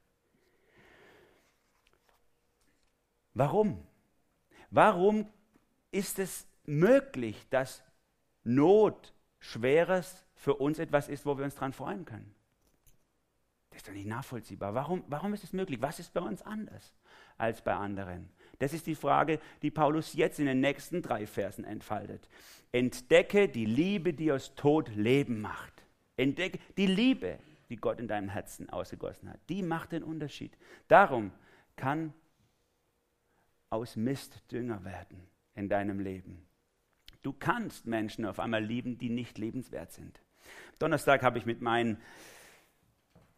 Warum? 3.35 3.87
Warum 4.71 5.27
ist 5.91 6.19
es 6.19 6.47
möglich, 6.65 7.47
dass 7.51 7.83
Not, 8.45 9.15
Schweres 9.39 10.25
für 10.35 10.55
uns 10.55 10.79
etwas 10.79 11.09
ist, 11.09 11.27
wo 11.27 11.37
wir 11.37 11.45
uns 11.45 11.55
dran 11.55 11.73
freuen 11.73 12.05
können. 12.05 12.35
Das 13.71 13.79
ist 13.79 13.89
doch 13.89 13.93
nicht 13.93 14.07
nachvollziehbar. 14.07 14.75
Warum, 14.75 15.03
warum 15.07 15.33
ist 15.33 15.45
es 15.45 15.53
möglich? 15.53 15.81
Was 15.81 15.99
ist 15.99 16.13
bei 16.13 16.21
uns 16.21 16.43
anders 16.43 16.95
als 17.39 17.63
bei 17.63 17.75
anderen? 17.75 18.29
Das 18.59 18.73
ist 18.73 18.87
die 18.87 18.95
Frage, 18.95 19.41
die 19.63 19.71
Paulus 19.71 20.13
jetzt 20.13 20.39
in 20.39 20.47
den 20.47 20.61
nächsten 20.61 21.01
drei 21.01 21.27
Versen 21.27 21.65
entfaltet. 21.65 22.29
Entdecke 22.71 23.49
die 23.49 23.65
Liebe, 23.65 24.13
die 24.13 24.31
aus 24.31 24.55
Tod 24.55 24.95
Leben 24.95 25.41
macht. 25.41 25.87
Entdecke 26.17 26.59
die 26.77 26.87
Liebe, 26.87 27.39
die 27.71 27.77
Gott 27.77 27.99
in 27.99 28.09
deinem 28.09 28.29
Herzen 28.29 28.69
ausgegossen 28.69 29.31
hat. 29.31 29.41
Die 29.49 29.63
macht 29.63 29.93
den 29.93 30.03
Unterschied. 30.03 30.57
Darum 30.89 31.33
kann 31.75 32.13
aus 33.71 33.97
Mist 33.97 34.43
Dünger 34.53 34.85
werden 34.85 35.27
in 35.55 35.69
deinem 35.69 35.99
Leben. 35.99 36.47
Du 37.23 37.33
kannst 37.33 37.87
Menschen 37.87 38.27
auf 38.27 38.41
einmal 38.41 38.65
lieben, 38.65 38.99
die 38.99 39.09
nicht 39.09 39.39
lebenswert 39.39 39.93
sind. 39.93 40.21
Donnerstag 40.79 41.23
habe 41.23 41.39
ich 41.39 41.47
mit 41.47 41.61
meinen 41.61 41.99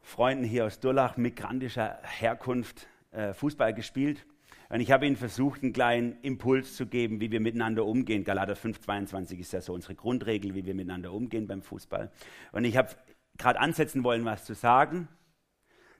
Freunden 0.00 0.44
hier 0.44 0.66
aus 0.66 0.80
Durlach 0.80 1.16
migrantischer 1.16 1.98
Herkunft 2.02 2.86
äh, 3.10 3.32
Fußball 3.34 3.74
gespielt. 3.74 4.26
Und 4.70 4.80
ich 4.80 4.90
habe 4.90 5.06
ihnen 5.06 5.16
versucht, 5.16 5.62
einen 5.62 5.72
kleinen 5.72 6.20
Impuls 6.22 6.74
zu 6.76 6.86
geben, 6.86 7.20
wie 7.20 7.30
wir 7.30 7.40
miteinander 7.40 7.84
umgehen. 7.84 8.24
Galater 8.24 8.54
5,22 8.54 9.38
ist 9.38 9.52
ja 9.52 9.60
so 9.60 9.74
unsere 9.74 9.94
Grundregel, 9.94 10.54
wie 10.54 10.64
wir 10.64 10.74
miteinander 10.74 11.12
umgehen 11.12 11.46
beim 11.46 11.62
Fußball. 11.62 12.10
Und 12.52 12.64
ich 12.64 12.76
habe 12.76 12.88
gerade 13.36 13.60
ansetzen 13.60 14.02
wollen, 14.04 14.24
was 14.24 14.44
zu 14.44 14.54
sagen. 14.54 15.08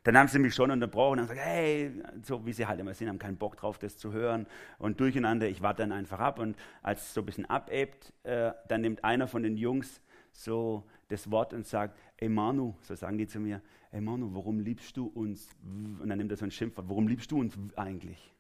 Dann 0.05 0.19
haben 0.19 0.29
sie 0.29 0.39
mich 0.39 0.55
schon 0.55 0.71
unterbrochen 0.71 1.21
und 1.21 1.29
gesagt, 1.29 1.41
hey, 1.47 1.91
so 2.23 2.45
wie 2.45 2.53
sie 2.53 2.67
halt 2.67 2.79
immer 2.79 2.93
sind, 2.93 3.09
haben 3.09 3.19
keinen 3.19 3.39
Bock 3.39 3.57
drauf, 3.57 3.79
das 3.79 3.97
zu 3.97 4.13
hören 4.13 4.47
und 4.79 5.01
durcheinander. 5.01 5.49
Ich 5.49 5.63
warte 5.63 5.83
dann 5.83 5.93
einfach 5.93 6.21
ab 6.21 6.39
und 6.39 6.57
als 6.83 7.03
es 7.03 7.15
so 7.15 7.23
ein 7.23 7.27
bisschen 7.27 7.49
abebt, 7.49 8.13
äh, 8.23 8.53
dann 8.69 8.83
nimmt 8.83 9.03
einer 9.03 9.27
von 9.27 9.43
den 9.43 9.57
Jungs 9.57 10.03
so 10.33 10.85
das 11.09 11.31
Wort 11.31 11.55
und 11.55 11.67
sagt, 11.67 11.99
ey 12.19 12.29
Manu, 12.29 12.75
so 12.83 12.95
sagen 12.95 13.17
die 13.17 13.27
zu 13.27 13.41
mir, 13.41 13.63
ey 13.93 14.01
Manu, 14.03 14.35
warum 14.35 14.61
liebst 14.61 14.95
du 14.97 15.07
uns? 15.07 15.49
Und 15.63 16.07
dann 16.07 16.19
nimmt 16.19 16.31
er 16.31 16.37
so 16.37 16.45
ein 16.45 16.51
Schimpfwort, 16.51 16.89
warum 16.89 17.09
liebst 17.09 17.31
du 17.31 17.41
uns 17.41 17.57
eigentlich? 17.77 18.31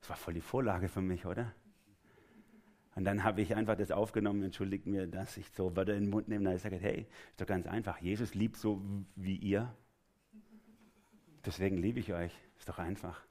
Das 0.00 0.10
war 0.10 0.16
voll 0.16 0.34
die 0.34 0.40
Vorlage 0.42 0.88
für 0.88 1.00
mich, 1.00 1.24
oder? 1.24 1.54
Und 2.96 3.04
dann 3.04 3.22
habe 3.22 3.40
ich 3.40 3.54
einfach 3.54 3.76
das 3.76 3.92
aufgenommen, 3.92 4.42
entschuldigt 4.42 4.86
mir, 4.86 5.06
dass 5.06 5.36
ich 5.36 5.48
so 5.50 5.76
Wörter 5.76 5.94
in 5.94 6.04
den 6.04 6.10
Mund 6.10 6.28
nehme. 6.28 6.44
Da 6.44 6.50
habe 6.50 6.56
ich 6.56 6.62
gesagt, 6.62 6.82
hey, 6.82 7.06
ist 7.30 7.40
doch 7.40 7.46
ganz 7.46 7.66
einfach. 7.66 7.98
Jesus 7.98 8.34
liebt 8.34 8.56
so 8.56 8.82
wie 9.14 9.36
ihr. 9.36 9.72
Deswegen 11.44 11.78
liebe 11.78 12.00
ich 12.00 12.12
euch. 12.12 12.32
Ist 12.58 12.68
doch 12.68 12.78
einfach. 12.78 13.24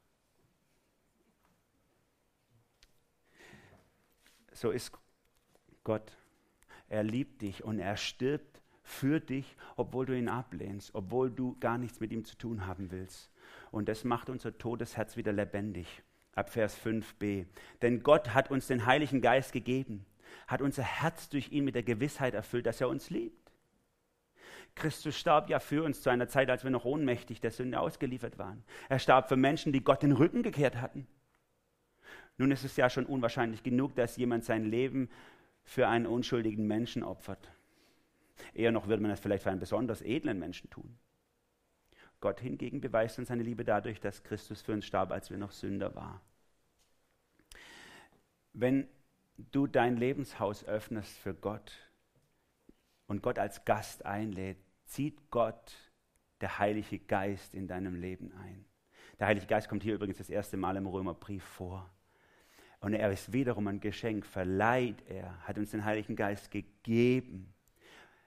So 4.54 4.72
ist 4.72 4.92
Gott. 5.84 6.18
Er 6.88 7.04
liebt 7.04 7.42
dich 7.42 7.64
und 7.64 7.80
er 7.80 7.98
stirbt 7.98 8.62
für 8.82 9.20
dich, 9.20 9.56
obwohl 9.76 10.06
du 10.06 10.18
ihn 10.18 10.30
ablehnst, 10.30 10.96
obwohl 10.96 11.30
du 11.30 11.56
gar 11.60 11.78
nichts 11.78 12.00
mit 12.00 12.12
ihm 12.12 12.26
zu 12.26 12.36
tun 12.36 12.66
haben 12.66 12.92
willst. 12.92 13.30
Und 13.72 13.88
das 13.88 14.04
macht 14.04 14.30
unser 14.30 14.58
totes 14.58 14.98
Herz 14.98 15.16
wieder 15.16 15.32
lebendig 15.32 16.02
ab 16.40 16.50
Vers 16.50 16.78
5b. 16.84 17.46
Denn 17.82 18.02
Gott 18.02 18.34
hat 18.34 18.50
uns 18.50 18.68
den 18.68 18.86
Heiligen 18.86 19.22
Geist 19.22 19.52
gegeben, 19.52 20.06
hat 20.48 20.62
unser 20.62 20.84
Herz 20.84 21.30
durch 21.30 21.52
ihn 21.52 21.66
mit 21.66 21.76
der 21.76 21.84
Gewissheit 21.84 22.34
erfüllt, 22.34 22.66
dass 22.66 22.82
er 22.82 22.90
uns 22.90 23.10
liebt. 23.10 23.52
Christus 24.76 25.18
starb 25.18 25.50
ja 25.50 25.60
für 25.60 25.84
uns 25.84 26.02
zu 26.02 26.10
einer 26.10 26.28
Zeit, 26.28 26.50
als 26.50 26.64
wir 26.64 26.72
noch 26.72 26.86
ohnmächtig 26.86 27.42
der 27.42 27.52
Sünde 27.52 27.80
ausgeliefert 27.80 28.38
waren. 28.38 28.64
Er 28.88 29.00
starb 29.00 29.28
für 29.28 29.36
Menschen, 29.36 29.74
die 29.74 29.84
Gott 29.84 30.02
den 30.02 30.14
Rücken 30.14 30.42
gekehrt 30.42 30.80
hatten. 30.80 31.08
Nun 32.38 32.52
ist 32.52 32.64
es 32.64 32.78
ja 32.78 32.90
schon 32.90 33.06
unwahrscheinlich 33.06 33.64
genug, 33.64 33.96
dass 33.96 34.16
jemand 34.16 34.46
sein 34.46 34.64
Leben 34.64 35.10
für 35.64 35.88
einen 35.88 36.06
unschuldigen 36.06 36.66
Menschen 36.66 37.04
opfert. 37.04 37.52
Eher 38.54 38.72
noch 38.72 38.88
würde 38.88 39.02
man 39.02 39.12
das 39.12 39.20
vielleicht 39.20 39.44
für 39.44 39.52
einen 39.52 39.60
besonders 39.60 40.02
edlen 40.02 40.40
Menschen 40.40 40.70
tun. 40.70 40.98
Gott 42.22 42.40
hingegen 42.40 42.82
beweist 42.82 43.20
uns 43.20 43.30
seine 43.30 43.44
Liebe 43.44 43.64
dadurch, 43.64 44.00
dass 44.00 44.24
Christus 44.24 44.62
für 44.62 44.74
uns 44.74 44.86
starb, 44.86 45.12
als 45.12 45.30
wir 45.30 45.38
noch 45.38 45.52
Sünder 45.52 45.96
waren. 45.96 46.20
Wenn 48.54 48.88
du 49.38 49.68
dein 49.68 49.98
Lebenshaus 49.98 50.64
öffnest 50.66 51.18
für 51.18 51.34
Gott 51.34 51.72
und 53.08 53.22
Gott 53.22 53.40
als 53.40 53.66
Gast 53.66 54.06
einlädt, 54.06 54.58
zieht 54.86 55.30
Gott 55.32 55.76
der 56.42 56.60
Heilige 56.60 57.00
Geist 57.00 57.54
in 57.54 57.68
deinem 57.68 57.96
Leben 57.96 58.34
ein. 58.34 58.66
Der 59.20 59.28
Heilige 59.28 59.48
Geist 59.48 59.70
kommt 59.70 59.84
hier 59.84 59.96
übrigens 59.96 60.18
das 60.18 60.30
erste 60.30 60.58
Mal 60.58 60.78
im 60.78 60.88
Römerbrief 60.88 61.44
vor. 61.44 61.90
Und 62.80 62.94
er 62.94 63.12
ist 63.12 63.34
wiederum 63.34 63.68
ein 63.68 63.82
Geschenk, 63.82 64.26
verleiht 64.26 65.04
er, 65.08 65.46
hat 65.46 65.58
uns 65.58 65.72
den 65.72 65.84
Heiligen 65.84 66.16
Geist 66.16 66.50
gegeben. 66.50 67.54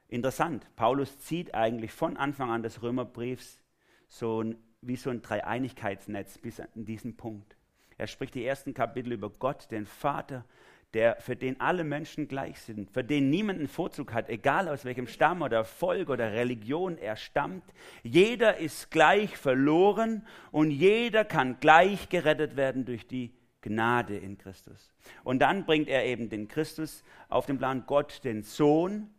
Interessant, 0.09 0.67
Paulus 0.77 1.19
zieht 1.21 1.55
eigentlich 1.55 1.93
von 1.93 2.19
Anfang 2.19 2.51
an 2.51 2.63
des 2.63 2.83
Römerbriefs 2.83 3.63
so 4.09 4.43
ein, 4.43 4.59
wie 4.83 4.97
so 4.97 5.09
ein 5.09 5.23
Dreieinigkeitsnetz 5.23 6.37
bis 6.37 6.61
an 6.61 6.69
diesen 6.75 7.17
Punkt. 7.17 7.57
Er 8.03 8.09
spricht 8.09 8.35
die 8.35 8.45
ersten 8.45 8.75
Kapitel 8.75 9.13
über 9.13 9.31
Gott, 9.31 9.71
den 9.71 9.87
Vater, 9.87 10.45
der, 10.93 11.19
für 11.21 11.37
den 11.37 11.61
alle 11.61 11.85
Menschen 11.85 12.27
gleich 12.27 12.59
sind, 12.59 12.91
für 12.91 13.05
den 13.05 13.31
niemand 13.31 13.61
einen 13.61 13.69
Vorzug 13.69 14.13
hat, 14.13 14.29
egal 14.29 14.67
aus 14.67 14.85
welchem 14.85 15.07
Stamm 15.07 15.41
oder 15.41 15.65
Volk 15.65 16.11
oder 16.11 16.33
Religion 16.33 16.99
er 16.99 17.15
stammt. 17.15 17.63
Jeder 18.03 18.57
ist 18.57 18.91
gleich 18.91 19.37
verloren 19.37 20.27
und 20.51 20.73
jeder 20.73 21.25
kann 21.25 21.61
gleich 21.61 22.09
gerettet 22.09 22.57
werden 22.57 22.85
durch 22.85 23.07
die 23.07 23.31
Gnade 23.61 24.17
in 24.17 24.37
Christus. 24.37 24.93
Und 25.23 25.39
dann 25.39 25.65
bringt 25.65 25.89
er 25.89 26.05
eben 26.05 26.29
den 26.29 26.49
Christus 26.49 27.05
auf 27.29 27.47
den 27.47 27.59
Plan, 27.59 27.85
Gott, 27.87 28.25
den 28.25 28.43
Sohn, 28.43 29.15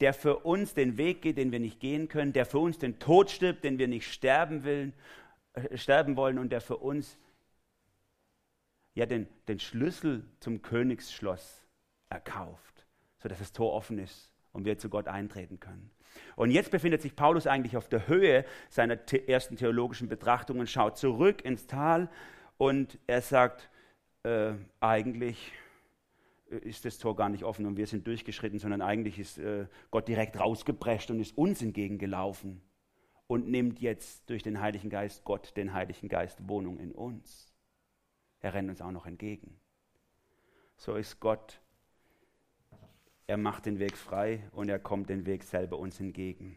der 0.00 0.12
für 0.12 0.38
uns 0.38 0.74
den 0.74 0.96
Weg 0.96 1.22
geht, 1.22 1.38
den 1.38 1.52
wir 1.52 1.60
nicht 1.60 1.78
gehen 1.78 2.08
können, 2.08 2.32
der 2.32 2.46
für 2.46 2.58
uns 2.58 2.78
den 2.78 2.98
Tod 2.98 3.30
stirbt, 3.30 3.62
den 3.62 3.78
wir 3.78 3.86
nicht 3.86 4.12
sterben, 4.12 4.64
will, 4.64 4.92
äh, 5.52 5.78
sterben 5.78 6.16
wollen 6.16 6.40
und 6.40 6.50
der 6.50 6.60
für 6.60 6.78
uns 6.78 7.16
ja, 8.98 9.06
den, 9.06 9.28
den 9.46 9.60
Schlüssel 9.60 10.24
zum 10.40 10.60
Königsschloss 10.60 11.64
erkauft, 12.10 12.84
sodass 13.18 13.38
das 13.38 13.52
Tor 13.52 13.72
offen 13.72 13.96
ist 14.00 14.32
und 14.52 14.64
wir 14.64 14.76
zu 14.76 14.88
Gott 14.88 15.06
eintreten 15.06 15.60
können. 15.60 15.92
Und 16.34 16.50
jetzt 16.50 16.72
befindet 16.72 17.00
sich 17.02 17.14
Paulus 17.14 17.46
eigentlich 17.46 17.76
auf 17.76 17.88
der 17.88 18.08
Höhe 18.08 18.44
seiner 18.70 18.98
ersten 19.28 19.56
theologischen 19.56 20.08
Betrachtungen, 20.08 20.66
schaut 20.66 20.98
zurück 20.98 21.44
ins 21.44 21.68
Tal 21.68 22.10
und 22.56 22.98
er 23.06 23.22
sagt, 23.22 23.70
äh, 24.24 24.54
eigentlich 24.80 25.52
ist 26.48 26.84
das 26.84 26.98
Tor 26.98 27.14
gar 27.14 27.28
nicht 27.28 27.44
offen 27.44 27.66
und 27.66 27.76
wir 27.76 27.86
sind 27.86 28.04
durchgeschritten, 28.04 28.58
sondern 28.58 28.82
eigentlich 28.82 29.20
ist 29.20 29.38
äh, 29.38 29.68
Gott 29.92 30.08
direkt 30.08 30.40
rausgeprescht 30.40 31.12
und 31.12 31.20
ist 31.20 31.38
uns 31.38 31.62
entgegengelaufen 31.62 32.62
und 33.28 33.48
nimmt 33.48 33.78
jetzt 33.78 34.28
durch 34.28 34.42
den 34.42 34.60
Heiligen 34.60 34.90
Geist 34.90 35.22
Gott, 35.22 35.56
den 35.56 35.72
Heiligen 35.72 36.08
Geist, 36.08 36.48
Wohnung 36.48 36.80
in 36.80 36.90
uns. 36.90 37.47
Er 38.40 38.54
rennt 38.54 38.70
uns 38.70 38.80
auch 38.80 38.90
noch 38.90 39.06
entgegen. 39.06 39.58
So 40.76 40.94
ist 40.94 41.20
Gott. 41.20 41.60
Er 43.26 43.36
macht 43.36 43.66
den 43.66 43.78
Weg 43.78 43.96
frei 43.96 44.48
und 44.52 44.68
er 44.68 44.78
kommt 44.78 45.10
den 45.10 45.26
Weg 45.26 45.42
selber 45.42 45.78
uns 45.78 46.00
entgegen. 46.00 46.56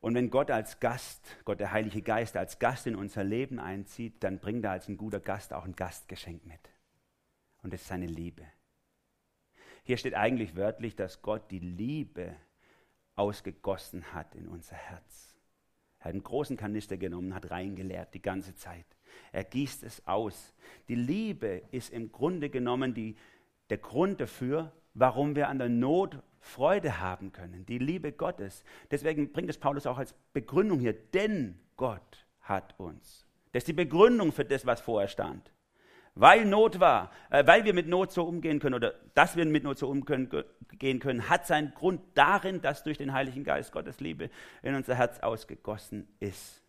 Und 0.00 0.14
wenn 0.14 0.30
Gott 0.30 0.50
als 0.50 0.80
Gast, 0.80 1.36
Gott 1.44 1.60
der 1.60 1.72
Heilige 1.72 2.02
Geist 2.02 2.36
als 2.36 2.58
Gast 2.58 2.86
in 2.86 2.96
unser 2.96 3.24
Leben 3.24 3.58
einzieht, 3.58 4.22
dann 4.22 4.38
bringt 4.38 4.64
er 4.64 4.72
als 4.72 4.88
ein 4.88 4.96
guter 4.96 5.20
Gast 5.20 5.52
auch 5.52 5.64
ein 5.64 5.74
Gastgeschenk 5.74 6.46
mit. 6.46 6.60
Und 7.62 7.72
das 7.72 7.82
ist 7.82 7.88
seine 7.88 8.06
Liebe. 8.06 8.44
Hier 9.84 9.96
steht 9.96 10.14
eigentlich 10.14 10.54
wörtlich, 10.54 10.94
dass 10.96 11.22
Gott 11.22 11.50
die 11.50 11.58
Liebe 11.58 12.36
ausgegossen 13.16 14.12
hat 14.12 14.34
in 14.34 14.46
unser 14.46 14.76
Herz. 14.76 15.34
Er 15.98 16.06
hat 16.06 16.12
einen 16.12 16.22
großen 16.22 16.56
Kanister 16.56 16.96
genommen, 16.96 17.34
hat 17.34 17.50
reingeleert 17.50 18.14
die 18.14 18.22
ganze 18.22 18.54
Zeit. 18.54 18.97
Er 19.32 19.44
gießt 19.44 19.82
es 19.82 20.06
aus. 20.06 20.54
Die 20.88 20.94
Liebe 20.94 21.62
ist 21.70 21.92
im 21.92 22.12
Grunde 22.12 22.50
genommen 22.50 22.94
die, 22.94 23.16
der 23.70 23.78
Grund 23.78 24.20
dafür, 24.20 24.72
warum 24.94 25.36
wir 25.36 25.48
an 25.48 25.58
der 25.58 25.68
Not 25.68 26.18
Freude 26.40 27.00
haben 27.00 27.32
können. 27.32 27.66
Die 27.66 27.78
Liebe 27.78 28.12
Gottes. 28.12 28.64
Deswegen 28.90 29.32
bringt 29.32 29.50
es 29.50 29.58
Paulus 29.58 29.86
auch 29.86 29.98
als 29.98 30.14
Begründung 30.32 30.80
hier. 30.80 30.94
Denn 30.94 31.58
Gott 31.76 32.26
hat 32.40 32.74
uns. 32.78 33.26
Das 33.52 33.62
ist 33.62 33.68
die 33.68 33.72
Begründung 33.72 34.32
für 34.32 34.44
das, 34.44 34.66
was 34.66 34.80
vorher 34.80 35.08
stand. 35.08 35.50
Weil 36.14 36.46
Not 36.46 36.80
war, 36.80 37.12
äh, 37.30 37.46
weil 37.46 37.64
wir 37.64 37.72
mit 37.72 37.86
Not 37.86 38.10
so 38.10 38.24
umgehen 38.24 38.58
können 38.58 38.74
oder 38.74 38.94
dass 39.14 39.36
wir 39.36 39.44
mit 39.44 39.62
Not 39.62 39.78
so 39.78 39.88
umgehen 39.88 40.28
können, 40.28 41.28
hat 41.28 41.46
seinen 41.46 41.72
Grund 41.74 42.00
darin, 42.14 42.60
dass 42.60 42.82
durch 42.82 42.98
den 42.98 43.12
Heiligen 43.12 43.44
Geist 43.44 43.70
Gottes 43.70 44.00
Liebe 44.00 44.28
in 44.62 44.74
unser 44.74 44.96
Herz 44.96 45.20
ausgegossen 45.20 46.08
ist. 46.18 46.60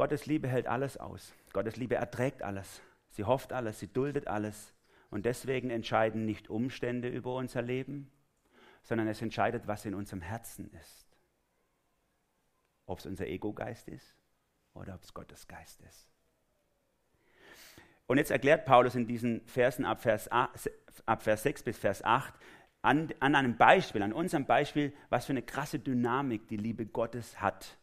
Gottes 0.00 0.24
Liebe 0.24 0.48
hält 0.48 0.66
alles 0.66 0.96
aus. 0.96 1.34
Gottes 1.52 1.76
Liebe 1.76 1.96
erträgt 1.96 2.42
alles. 2.42 2.80
Sie 3.10 3.24
hofft 3.24 3.52
alles, 3.52 3.80
sie 3.80 3.92
duldet 3.92 4.28
alles. 4.28 4.72
Und 5.10 5.26
deswegen 5.26 5.68
entscheiden 5.68 6.24
nicht 6.24 6.48
Umstände 6.48 7.06
über 7.10 7.34
unser 7.34 7.60
Leben, 7.60 8.10
sondern 8.82 9.08
es 9.08 9.20
entscheidet, 9.20 9.66
was 9.66 9.84
in 9.84 9.94
unserem 9.94 10.22
Herzen 10.22 10.70
ist. 10.70 11.06
Ob 12.86 13.00
es 13.00 13.04
unser 13.04 13.26
Ego-Geist 13.26 13.88
ist 13.88 14.16
oder 14.72 14.94
ob 14.94 15.02
es 15.02 15.12
Gottes 15.12 15.46
Geist 15.46 15.82
ist. 15.82 16.08
Und 18.06 18.16
jetzt 18.16 18.30
erklärt 18.30 18.64
Paulus 18.64 18.94
in 18.94 19.06
diesen 19.06 19.46
Versen 19.48 19.84
ab 19.84 20.00
Vers, 20.00 20.32
8, 20.32 20.70
ab 21.04 21.22
Vers 21.22 21.42
6 21.42 21.62
bis 21.64 21.76
Vers 21.76 22.02
8 22.02 22.32
an, 22.80 23.12
an 23.20 23.34
einem 23.34 23.58
Beispiel, 23.58 24.02
an 24.02 24.14
unserem 24.14 24.46
Beispiel, 24.46 24.94
was 25.10 25.26
für 25.26 25.34
eine 25.34 25.42
krasse 25.42 25.78
Dynamik 25.78 26.48
die 26.48 26.56
Liebe 26.56 26.86
Gottes 26.86 27.42
hat. 27.42 27.76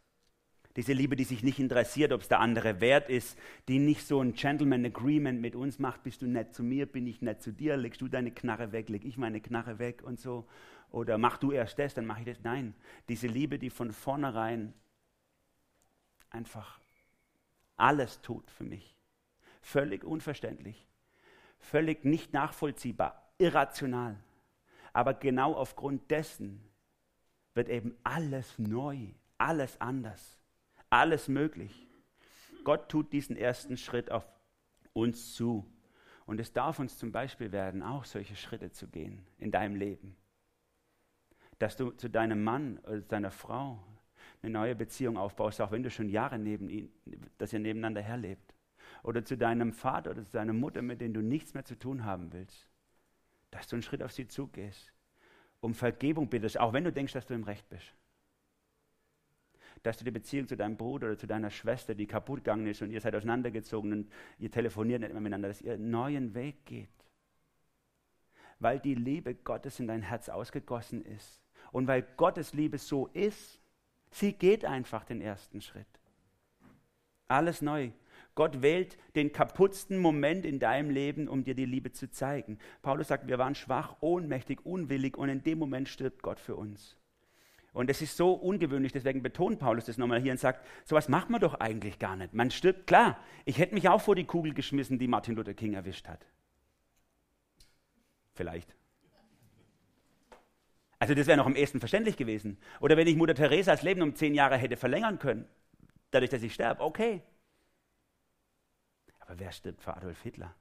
Diese 0.77 0.93
Liebe, 0.93 1.15
die 1.15 1.23
sich 1.23 1.41
nicht 1.41 1.57
interessiert, 1.57 2.11
ob 2.13 2.21
es 2.21 2.27
der 2.27 2.39
andere 2.39 2.79
wert 2.79 3.09
ist, 3.09 3.35
die 3.67 3.79
nicht 3.79 4.05
so 4.05 4.21
ein 4.21 4.33
Gentleman 4.33 4.85
Agreement 4.85 5.41
mit 5.41 5.55
uns 5.55 5.79
macht, 5.79 6.03
bist 6.03 6.21
du 6.21 6.27
nett 6.27 6.53
zu 6.53 6.63
mir, 6.63 6.85
bin 6.85 7.07
ich 7.07 7.19
nett 7.19 7.41
zu 7.41 7.51
dir, 7.51 7.75
legst 7.77 7.99
du 7.99 8.07
deine 8.07 8.29
Knarre 8.29 8.71
weg, 8.71 8.87
leg 8.87 9.03
ich 9.03 9.17
meine 9.17 9.41
Knarre 9.41 9.79
weg 9.79 10.03
und 10.03 10.19
so. 10.19 10.47
Oder 10.91 11.17
mach 11.17 11.39
du 11.39 11.51
erst 11.51 11.79
das, 11.79 11.95
dann 11.95 12.05
mache 12.05 12.19
ich 12.19 12.27
das. 12.27 12.43
Nein, 12.43 12.75
diese 13.09 13.25
Liebe, 13.25 13.57
die 13.57 13.71
von 13.71 13.91
vornherein 13.91 14.71
einfach 16.29 16.79
alles 17.75 18.21
tut 18.21 18.51
für 18.51 18.63
mich. 18.63 18.95
Völlig 19.63 20.03
unverständlich, 20.03 20.85
völlig 21.57 22.05
nicht 22.05 22.33
nachvollziehbar, 22.33 23.31
irrational. 23.39 24.15
Aber 24.93 25.15
genau 25.15 25.55
aufgrund 25.55 26.11
dessen 26.11 26.61
wird 27.55 27.67
eben 27.67 27.97
alles 28.03 28.59
neu, 28.59 29.07
alles 29.39 29.81
anders 29.81 30.37
alles 30.89 31.27
möglich. 31.27 31.87
Gott 32.63 32.89
tut 32.89 33.13
diesen 33.13 33.37
ersten 33.37 33.77
Schritt 33.77 34.11
auf 34.11 34.27
uns 34.93 35.35
zu. 35.35 35.65
Und 36.25 36.39
es 36.39 36.51
darf 36.51 36.79
uns 36.79 36.97
zum 36.97 37.11
Beispiel 37.11 37.51
werden, 37.51 37.81
auch 37.81 38.03
solche 38.03 38.35
Schritte 38.35 38.71
zu 38.71 38.87
gehen 38.87 39.25
in 39.37 39.51
deinem 39.51 39.75
Leben. 39.75 40.17
Dass 41.59 41.77
du 41.77 41.91
zu 41.91 42.09
deinem 42.09 42.43
Mann 42.43 42.79
oder 42.79 43.01
deiner 43.01 43.31
Frau 43.31 43.81
eine 44.41 44.51
neue 44.51 44.75
Beziehung 44.75 45.17
aufbaust, 45.17 45.61
auch 45.61 45.71
wenn 45.71 45.83
du 45.83 45.89
schon 45.89 46.09
Jahre 46.09 46.37
neben 46.37 46.69
ihm, 46.69 46.91
dass 47.37 47.53
ihr 47.53 47.59
nebeneinander 47.59 48.01
herlebt. 48.01 48.53
Oder 49.03 49.23
zu 49.23 49.37
deinem 49.37 49.71
Vater 49.71 50.11
oder 50.11 50.25
zu 50.25 50.33
deiner 50.33 50.53
Mutter, 50.53 50.81
mit 50.81 50.99
denen 50.99 51.13
du 51.13 51.21
nichts 51.21 51.53
mehr 51.53 51.63
zu 51.63 51.79
tun 51.79 52.03
haben 52.03 52.33
willst. 52.33 52.69
Dass 53.51 53.67
du 53.67 53.77
einen 53.77 53.83
Schritt 53.83 54.03
auf 54.03 54.11
sie 54.11 54.27
zugehst. 54.27 54.91
Um 55.61 55.73
Vergebung 55.73 56.29
bittest, 56.29 56.59
auch 56.59 56.73
wenn 56.73 56.83
du 56.83 56.91
denkst, 56.91 57.13
dass 57.13 57.25
du 57.25 57.33
im 57.33 57.43
Recht 57.43 57.67
bist 57.69 57.95
dass 59.83 59.97
du 59.97 60.05
die 60.05 60.11
Beziehung 60.11 60.47
zu 60.47 60.55
deinem 60.55 60.77
Bruder 60.77 61.07
oder 61.07 61.17
zu 61.17 61.27
deiner 61.27 61.49
Schwester, 61.49 61.95
die 61.95 62.07
kaputt 62.07 62.39
gegangen 62.39 62.67
ist 62.67 62.81
und 62.81 62.91
ihr 62.91 63.01
seid 63.01 63.15
auseinandergezogen 63.15 63.91
und 63.91 64.11
ihr 64.39 64.51
telefoniert 64.51 65.01
nicht 65.01 65.11
mehr 65.11 65.21
miteinander, 65.21 65.47
dass 65.47 65.61
ihr 65.61 65.73
einen 65.73 65.89
neuen 65.89 66.33
Weg 66.33 66.65
geht. 66.65 66.89
Weil 68.59 68.79
die 68.79 68.95
Liebe 68.95 69.35
Gottes 69.35 69.79
in 69.79 69.87
dein 69.87 70.01
Herz 70.01 70.29
ausgegossen 70.29 71.03
ist. 71.03 71.41
Und 71.71 71.87
weil 71.87 72.01
Gottes 72.17 72.53
Liebe 72.53 72.77
so 72.77 73.07
ist, 73.07 73.59
sie 74.09 74.33
geht 74.33 74.65
einfach 74.65 75.03
den 75.03 75.21
ersten 75.21 75.61
Schritt. 75.61 75.85
Alles 77.27 77.61
neu. 77.61 77.91
Gott 78.35 78.61
wählt 78.61 78.97
den 79.15 79.31
kaputtsten 79.31 79.97
Moment 79.97 80.45
in 80.45 80.59
deinem 80.59 80.91
Leben, 80.91 81.27
um 81.27 81.43
dir 81.43 81.55
die 81.55 81.65
Liebe 81.65 81.91
zu 81.91 82.09
zeigen. 82.09 82.59
Paulus 82.81 83.07
sagt, 83.07 83.27
wir 83.27 83.39
waren 83.39 83.55
schwach, 83.55 83.97
ohnmächtig, 83.99 84.65
unwillig 84.65 85.17
und 85.17 85.29
in 85.29 85.43
dem 85.43 85.57
Moment 85.57 85.89
stirbt 85.89 86.21
Gott 86.21 86.39
für 86.39 86.55
uns. 86.55 86.96
Und 87.77 87.91
es 87.91 88.01
ist 88.01 88.17
so 88.17 88.33
ungewöhnlich, 88.33 88.91
deswegen 88.91 89.21
betont 89.21 89.59
Paulus 89.59 89.85
das 89.85 89.99
nochmal 89.99 90.19
hier 90.19 90.31
und 90.31 90.39
sagt, 90.39 90.65
sowas 90.83 91.09
macht 91.09 91.29
man 91.29 91.39
doch 91.39 91.53
eigentlich 91.59 91.99
gar 91.99 92.15
nicht. 92.15 92.33
Man 92.33 92.49
stirbt, 92.49 92.87
klar, 92.87 93.23
ich 93.45 93.59
hätte 93.59 93.75
mich 93.75 93.87
auch 93.87 94.01
vor 94.01 94.15
die 94.15 94.23
Kugel 94.23 94.55
geschmissen, 94.55 94.97
die 94.97 95.07
Martin 95.07 95.35
Luther 95.35 95.53
King 95.53 95.75
erwischt 95.75 96.07
hat. 96.07 96.25
Vielleicht. 98.33 98.75
Also 100.97 101.13
das 101.13 101.27
wäre 101.27 101.37
noch 101.37 101.45
am 101.45 101.55
ehesten 101.55 101.79
verständlich 101.79 102.17
gewesen. 102.17 102.57
Oder 102.79 102.97
wenn 102.97 103.05
ich 103.05 103.15
Mutter 103.15 103.35
Theresas 103.35 103.83
Leben 103.83 104.01
um 104.01 104.15
zehn 104.15 104.33
Jahre 104.33 104.57
hätte 104.57 104.75
verlängern 104.75 105.19
können, 105.19 105.47
dadurch, 106.09 106.31
dass 106.31 106.41
ich 106.41 106.55
sterbe, 106.55 106.81
okay. 106.81 107.21
Aber 109.19 109.37
wer 109.37 109.51
stirbt 109.51 109.83
für 109.83 109.95
Adolf 109.95 110.19
Hitler? 110.23 110.55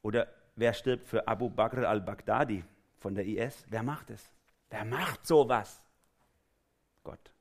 Oder 0.00 0.32
wer 0.56 0.72
stirbt 0.72 1.06
für 1.06 1.28
Abu 1.28 1.50
Bakr 1.50 1.86
al-Baghdadi 1.86 2.64
von 2.96 3.14
der 3.14 3.26
IS? 3.26 3.66
Wer 3.68 3.82
macht 3.82 4.08
es? 4.08 4.30
Wer 4.70 4.84
macht 4.84 5.26
sowas? 5.26 5.82
Gott. 7.02 7.32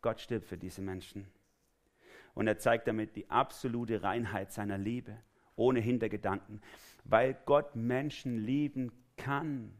Gott 0.00 0.20
stirbt 0.20 0.46
für 0.46 0.58
diese 0.58 0.82
Menschen. 0.82 1.30
Und 2.34 2.46
er 2.46 2.58
zeigt 2.58 2.88
damit 2.88 3.14
die 3.14 3.30
absolute 3.30 4.02
Reinheit 4.02 4.52
seiner 4.52 4.78
Liebe, 4.78 5.16
ohne 5.54 5.80
Hintergedanken, 5.80 6.60
weil 7.04 7.34
Gott 7.44 7.76
Menschen 7.76 8.38
lieben 8.38 8.90
kann 9.16 9.72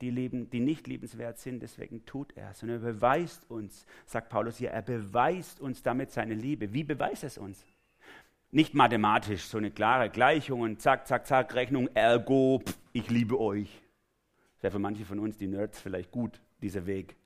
die, 0.00 0.10
lieben, 0.10 0.50
die 0.50 0.60
nicht 0.60 0.86
liebenswert 0.86 1.38
sind, 1.38 1.62
deswegen 1.62 2.04
tut 2.04 2.36
er 2.36 2.50
es. 2.50 2.62
Und 2.62 2.68
er 2.68 2.78
beweist 2.78 3.50
uns, 3.50 3.86
sagt 4.06 4.28
Paulus 4.28 4.58
hier, 4.58 4.70
er 4.70 4.82
beweist 4.82 5.60
uns 5.60 5.82
damit 5.82 6.10
seine 6.10 6.34
Liebe. 6.34 6.72
Wie 6.72 6.84
beweist 6.84 7.22
er 7.22 7.28
es 7.28 7.38
uns? 7.38 7.64
Nicht 8.54 8.72
mathematisch, 8.72 9.46
so 9.46 9.58
eine 9.58 9.72
klare 9.72 10.10
Gleichung 10.10 10.60
und 10.60 10.80
zack, 10.80 11.08
zack, 11.08 11.26
zack, 11.26 11.56
Rechnung, 11.56 11.88
ergo, 11.92 12.62
pff, 12.64 12.78
ich 12.92 13.10
liebe 13.10 13.40
euch. 13.40 13.82
Das 14.54 14.62
wäre 14.62 14.70
für 14.70 14.78
manche 14.78 15.04
von 15.04 15.18
uns, 15.18 15.36
die 15.36 15.48
Nerds, 15.48 15.80
vielleicht 15.80 16.12
gut, 16.12 16.40
dieser 16.62 16.86
Weg 16.86 17.16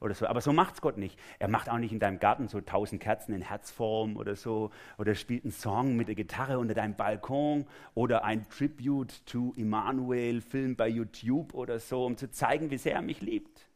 oder 0.00 0.14
so. 0.14 0.26
Aber 0.26 0.40
so 0.40 0.50
macht 0.50 0.76
es 0.76 0.80
Gott 0.80 0.96
nicht. 0.96 1.18
Er 1.38 1.48
macht 1.48 1.68
auch 1.68 1.76
nicht 1.76 1.92
in 1.92 1.98
deinem 1.98 2.18
Garten 2.18 2.48
so 2.48 2.62
tausend 2.62 3.02
Kerzen 3.02 3.34
in 3.34 3.42
Herzform 3.42 4.16
oder 4.16 4.34
so. 4.34 4.70
Oder 4.96 5.14
spielt 5.14 5.44
einen 5.44 5.52
Song 5.52 5.94
mit 5.94 6.08
der 6.08 6.14
Gitarre 6.14 6.58
unter 6.58 6.72
deinem 6.72 6.96
Balkon. 6.96 7.66
Oder 7.94 8.24
ein 8.24 8.48
Tribute 8.48 9.26
to 9.26 9.52
Emmanuel 9.58 10.40
Film 10.40 10.74
bei 10.74 10.88
YouTube 10.88 11.52
oder 11.52 11.80
so, 11.80 12.06
um 12.06 12.16
zu 12.16 12.30
zeigen, 12.30 12.70
wie 12.70 12.78
sehr 12.78 12.94
er 12.94 13.02
mich 13.02 13.20
liebt. 13.20 13.68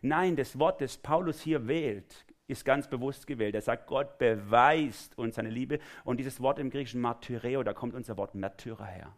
Nein, 0.00 0.36
das 0.36 0.58
Wort, 0.58 0.80
das 0.80 0.96
Paulus 0.96 1.42
hier 1.42 1.68
wählt, 1.68 2.24
ist 2.50 2.64
ganz 2.64 2.88
bewusst 2.88 3.26
gewählt. 3.26 3.54
Er 3.54 3.62
sagt, 3.62 3.86
Gott 3.86 4.18
beweist 4.18 5.16
uns 5.16 5.36
seine 5.36 5.50
Liebe. 5.50 5.78
Und 6.04 6.18
dieses 6.18 6.40
Wort 6.40 6.58
im 6.58 6.70
Griechischen 6.70 7.00
Martyreo, 7.00 7.62
da 7.62 7.72
kommt 7.72 7.94
unser 7.94 8.16
Wort 8.16 8.34
Märtyrer 8.34 8.86
her. 8.86 9.16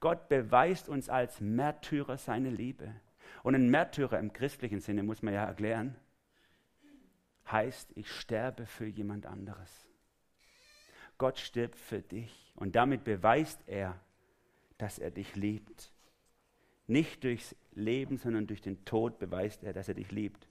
Gott 0.00 0.28
beweist 0.28 0.88
uns 0.88 1.08
als 1.08 1.40
Märtyrer 1.40 2.16
seine 2.16 2.50
Liebe. 2.50 2.94
Und 3.42 3.54
ein 3.54 3.70
Märtyrer 3.70 4.18
im 4.18 4.32
christlichen 4.32 4.80
Sinne, 4.80 5.02
muss 5.02 5.22
man 5.22 5.34
ja 5.34 5.44
erklären, 5.44 5.96
heißt, 7.50 7.92
ich 7.94 8.10
sterbe 8.10 8.66
für 8.66 8.86
jemand 8.86 9.26
anderes. 9.26 9.86
Gott 11.18 11.38
stirbt 11.38 11.78
für 11.78 12.02
dich 12.02 12.52
und 12.56 12.76
damit 12.76 13.04
beweist 13.04 13.60
er, 13.66 13.98
dass 14.78 14.98
er 14.98 15.10
dich 15.10 15.34
liebt. 15.34 15.92
Nicht 16.86 17.24
durchs 17.24 17.56
Leben, 17.72 18.18
sondern 18.18 18.46
durch 18.46 18.60
den 18.60 18.84
Tod 18.84 19.18
beweist 19.18 19.64
er, 19.64 19.72
dass 19.72 19.88
er 19.88 19.94
dich 19.94 20.12
liebt. 20.12 20.48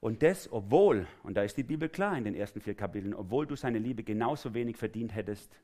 Und 0.00 0.22
das, 0.22 0.50
obwohl, 0.52 1.06
und 1.24 1.34
da 1.34 1.42
ist 1.42 1.56
die 1.56 1.64
Bibel 1.64 1.88
klar 1.88 2.16
in 2.16 2.24
den 2.24 2.34
ersten 2.34 2.60
vier 2.60 2.74
Kapiteln, 2.74 3.14
obwohl 3.14 3.46
du 3.46 3.56
seine 3.56 3.78
Liebe 3.78 4.04
genauso 4.04 4.54
wenig 4.54 4.76
verdient 4.76 5.14
hättest 5.14 5.58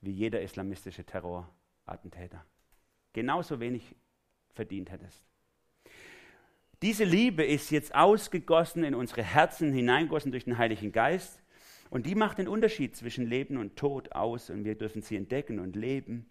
wie 0.00 0.10
jeder 0.10 0.42
islamistische 0.42 1.04
Terrorattentäter. 1.04 2.44
Genauso 3.12 3.60
wenig 3.60 3.94
verdient 4.52 4.90
hättest. 4.90 5.24
Diese 6.82 7.04
Liebe 7.04 7.44
ist 7.44 7.70
jetzt 7.70 7.94
ausgegossen 7.94 8.84
in 8.84 8.94
unsere 8.94 9.22
Herzen, 9.22 9.72
hineingossen 9.72 10.32
durch 10.32 10.44
den 10.44 10.58
Heiligen 10.58 10.92
Geist. 10.92 11.42
Und 11.88 12.06
die 12.06 12.14
macht 12.14 12.38
den 12.38 12.48
Unterschied 12.48 12.96
zwischen 12.96 13.26
Leben 13.26 13.56
und 13.56 13.76
Tod 13.76 14.12
aus. 14.12 14.50
Und 14.50 14.64
wir 14.64 14.74
dürfen 14.74 15.00
sie 15.00 15.16
entdecken 15.16 15.60
und 15.60 15.76
leben. 15.76 16.26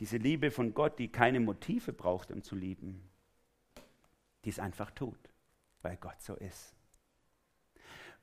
Diese 0.00 0.16
Liebe 0.16 0.50
von 0.50 0.74
Gott, 0.74 0.98
die 0.98 1.08
keine 1.08 1.40
Motive 1.40 1.92
braucht, 1.92 2.32
um 2.32 2.42
zu 2.42 2.56
lieben, 2.56 3.08
die 4.44 4.50
es 4.50 4.58
einfach 4.58 4.90
tut, 4.90 5.18
weil 5.84 5.96
Gott 5.98 6.20
so 6.20 6.34
ist. 6.34 6.74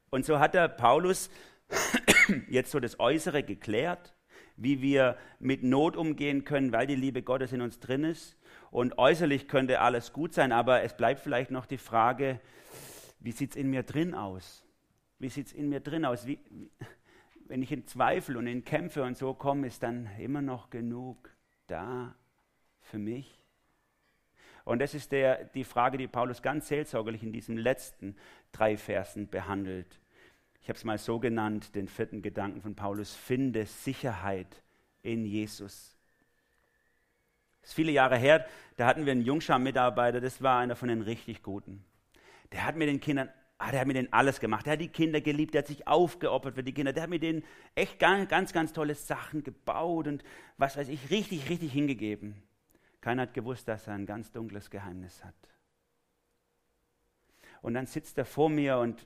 Und 0.10 0.26
so 0.26 0.40
hat 0.40 0.54
der 0.54 0.68
Paulus 0.68 1.30
jetzt 2.50 2.72
so 2.72 2.80
das 2.80 3.00
Äußere 3.00 3.44
geklärt, 3.44 4.14
wie 4.58 4.82
wir 4.82 5.18
mit 5.40 5.64
Not 5.64 5.96
umgehen 5.96 6.44
können, 6.44 6.74
weil 6.74 6.88
die 6.88 6.96
Liebe 6.96 7.24
Gottes 7.24 7.54
in 7.54 7.62
uns 7.62 7.80
drin 7.80 8.04
ist 8.04 8.38
und 8.72 8.98
äußerlich 8.98 9.48
könnte 9.48 9.80
alles 9.80 10.12
gut 10.12 10.34
sein, 10.34 10.52
aber 10.52 10.82
es 10.82 10.98
bleibt 10.98 11.22
vielleicht 11.22 11.52
noch 11.52 11.66
die 11.66 11.78
Frage, 11.78 12.42
wie 13.20 13.32
sieht 13.32 13.52
es 13.52 13.56
in 13.56 13.70
mir 13.70 13.84
drin 13.84 14.14
aus? 14.14 14.64
Wie 15.20 15.30
sieht 15.30 15.48
es 15.48 15.54
in 15.54 15.70
mir 15.70 15.80
drin 15.80 16.04
aus? 16.04 16.26
Wie, 16.26 16.40
wenn 17.48 17.62
ich 17.62 17.72
in 17.72 17.86
Zweifel 17.86 18.38
und 18.38 18.48
in 18.48 18.66
Kämpfe 18.66 19.04
und 19.04 19.18
so 19.18 19.34
komme, 19.34 19.68
ist 19.68 19.84
dann 19.84 20.10
immer 20.18 20.42
noch 20.42 20.70
genug 20.70 21.30
da 21.68 22.16
für 22.82 22.98
mich? 22.98 23.41
Und 24.64 24.80
das 24.80 24.94
ist 24.94 25.12
der, 25.12 25.46
die 25.46 25.64
Frage, 25.64 25.98
die 25.98 26.08
Paulus 26.08 26.42
ganz 26.42 26.68
seelsorgerlich 26.68 27.24
in 27.24 27.32
diesen 27.32 27.58
letzten 27.58 28.16
drei 28.52 28.78
Versen 28.78 29.30
behandelt. 29.30 30.00
Ich 30.62 30.70
habe 30.70 30.78
es 30.78 30.84
mal 30.84 30.98
so 30.98 31.20
genannt, 31.20 31.76
den 31.76 31.88
vierten 31.88 32.22
Gedanken 32.22 32.62
von 32.62 32.76
Paulus, 32.76 33.16
finde 33.16 33.66
Sicherheit 33.66 34.62
in 35.02 35.26
Jesus. 35.26 35.98
Das 37.62 37.72
ist 37.72 37.76
viele 37.76 37.92
Jahre 37.92 38.18
her, 38.18 38.46
da 38.78 38.86
hatten 38.86 39.06
wir 39.06 39.12
einen 39.12 39.26
Jungschar-Mitarbeiter, 39.26 40.22
das 40.22 40.42
war 40.42 40.60
einer 40.60 40.76
von 40.76 40.90
den 40.90 41.02
richtig 41.02 41.44
Guten. 41.44 41.84
Der 42.52 42.66
hat 42.66 42.76
mit 42.76 42.88
den 42.90 43.00
Kindern, 43.00 43.30
ah, 43.58 43.72
der 43.72 43.82
hat 43.82 43.88
mit 43.88 43.96
denen 43.96 44.12
alles 44.12 44.40
gemacht. 44.40 44.66
Der 44.66 44.74
hat 44.74 44.82
die 44.82 44.88
Kinder 44.88 45.22
geliebt, 45.22 45.54
der 45.54 45.60
hat 45.60 45.68
sich 45.68 45.88
aufgeopfert 45.88 46.56
für 46.56 46.64
die 46.64 46.74
Kinder. 46.74 46.94
Der 46.94 47.04
hat 47.04 47.10
mit 47.10 47.24
denen 47.24 47.44
echt 47.76 48.00
ganz, 48.00 48.30
ganz, 48.30 48.54
ganz 48.54 48.74
tolle 48.74 48.96
Sachen 48.96 49.44
gebaut 49.44 50.08
und 50.08 50.24
was 50.58 50.78
weiß 50.78 50.90
ich, 50.90 51.10
richtig, 51.10 51.50
richtig 51.50 51.72
hingegeben. 51.72 52.36
Keiner 53.02 53.24
hat 53.24 53.34
gewusst, 53.34 53.68
dass 53.68 53.88
er 53.88 53.96
ein 53.96 54.06
ganz 54.06 54.32
dunkles 54.32 54.70
Geheimnis 54.70 55.24
hat. 55.24 55.36
Und 57.62 57.74
dann 57.74 57.86
sitzt 57.86 58.18
er 58.18 58.26
vor 58.26 58.50
mir 58.50 58.78
und 58.78 59.06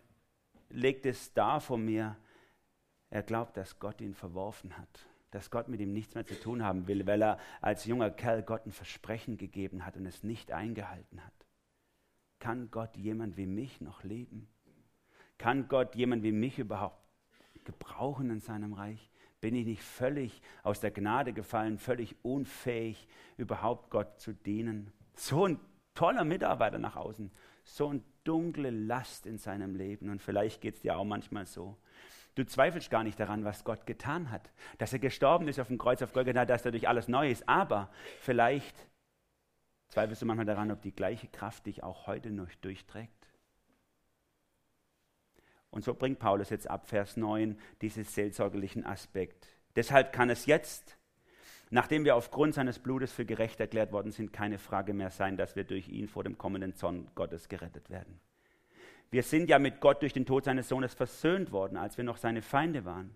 legt 0.69 1.05
es 1.05 1.33
da 1.33 1.59
vor 1.59 1.77
mir. 1.77 2.15
Er 3.09 3.23
glaubt, 3.23 3.57
dass 3.57 3.79
Gott 3.79 4.01
ihn 4.01 4.13
verworfen 4.13 4.77
hat 4.77 5.07
dass 5.35 5.51
Gott 5.51 5.67
mit 5.67 5.81
ihm 5.81 5.91
nichts 5.91 6.15
mehr 6.15 6.25
zu 6.25 6.39
tun 6.39 6.63
haben 6.63 6.87
will, 6.87 7.05
weil 7.05 7.21
er 7.21 7.37
als 7.59 7.83
junger 7.83 8.09
Kerl 8.09 8.41
Gott 8.41 8.65
ein 8.65 8.71
Versprechen 8.71 9.37
gegeben 9.37 9.85
hat 9.85 9.97
und 9.97 10.05
es 10.05 10.23
nicht 10.23 10.53
eingehalten 10.53 11.25
hat. 11.25 11.33
Kann 12.39 12.71
Gott 12.71 12.95
jemand 12.95 13.35
wie 13.35 13.45
mich 13.45 13.81
noch 13.81 14.03
leben? 14.03 14.47
Kann 15.37 15.67
Gott 15.67 15.93
jemand 15.93 16.23
wie 16.23 16.31
mich 16.31 16.57
überhaupt 16.57 17.03
gebrauchen 17.65 18.29
in 18.29 18.39
seinem 18.39 18.71
Reich? 18.71 19.09
Bin 19.45 19.53
ich 19.53 19.67
nicht 19.67 19.83
völlig 19.83 20.41
aus 20.63 20.79
der 20.79 20.89
Gnade 20.89 21.31
gefallen, 21.31 21.77
völlig 21.77 22.15
unfähig, 22.23 23.07
überhaupt 23.37 23.91
Gott 23.91 24.19
zu 24.19 24.33
dienen? 24.33 24.91
So 25.13 25.45
ein 25.45 25.59
toller 25.93 26.23
Mitarbeiter 26.23 26.79
nach 26.79 26.95
außen, 26.95 27.29
so 27.63 27.89
eine 27.89 28.01
dunkle 28.23 28.71
Last 28.71 29.27
in 29.27 29.37
seinem 29.37 29.75
Leben. 29.75 30.09
Und 30.09 30.19
vielleicht 30.19 30.61
geht 30.61 30.73
es 30.73 30.81
dir 30.81 30.97
auch 30.97 31.03
manchmal 31.03 31.45
so. 31.45 31.77
Du 32.33 32.43
zweifelst 32.43 32.89
gar 32.89 33.03
nicht 33.03 33.19
daran, 33.19 33.45
was 33.45 33.63
Gott 33.63 33.85
getan 33.85 34.31
hat. 34.31 34.51
Dass 34.79 34.93
er 34.93 34.97
gestorben 34.97 35.47
ist 35.47 35.59
auf 35.59 35.67
dem 35.67 35.77
Kreuz 35.77 36.01
auf 36.01 36.11
Golgatha, 36.11 36.45
dass 36.45 36.63
dadurch 36.63 36.87
alles 36.87 37.07
neu 37.07 37.29
ist. 37.29 37.47
Aber 37.47 37.91
vielleicht 38.21 38.75
zweifelst 39.89 40.23
du 40.23 40.25
manchmal 40.25 40.47
daran, 40.47 40.71
ob 40.71 40.81
die 40.81 40.95
gleiche 40.95 41.27
Kraft 41.27 41.67
dich 41.67 41.83
auch 41.83 42.07
heute 42.07 42.31
noch 42.31 42.49
durchträgt. 42.61 43.24
Und 45.75 45.83
so 45.83 45.93
bringt 45.93 46.19
Paulus 46.19 46.51
jetzt 46.51 46.69
ab 46.69 46.87
Vers 46.87 47.17
9 47.17 47.59
diesen 47.81 48.05
seelsorgerlichen 48.05 48.85
Aspekt. 48.85 49.49
Deshalb 49.75 50.13
kann 50.13 50.29
es 50.29 50.45
jetzt, 50.45 50.97
nachdem 51.69 52.05
wir 52.05 52.15
aufgrund 52.15 52.53
seines 52.53 52.79
Blutes 52.79 53.11
für 53.11 53.25
gerecht 53.25 53.59
erklärt 53.59 53.91
worden 53.91 54.13
sind, 54.13 54.31
keine 54.31 54.57
Frage 54.57 54.93
mehr 54.93 55.11
sein, 55.11 55.35
dass 55.35 55.57
wir 55.57 55.65
durch 55.65 55.89
ihn 55.89 56.07
vor 56.07 56.23
dem 56.23 56.37
kommenden 56.37 56.75
Zorn 56.75 57.09
Gottes 57.13 57.49
gerettet 57.49 57.89
werden. 57.89 58.21
Wir 59.11 59.21
sind 59.21 59.49
ja 59.49 59.59
mit 59.59 59.81
Gott 59.81 60.01
durch 60.01 60.13
den 60.13 60.25
Tod 60.25 60.45
seines 60.45 60.69
Sohnes 60.69 60.93
versöhnt 60.93 61.51
worden, 61.51 61.75
als 61.75 61.97
wir 61.97 62.05
noch 62.05 62.17
seine 62.17 62.41
Feinde 62.41 62.85
waren. 62.85 63.13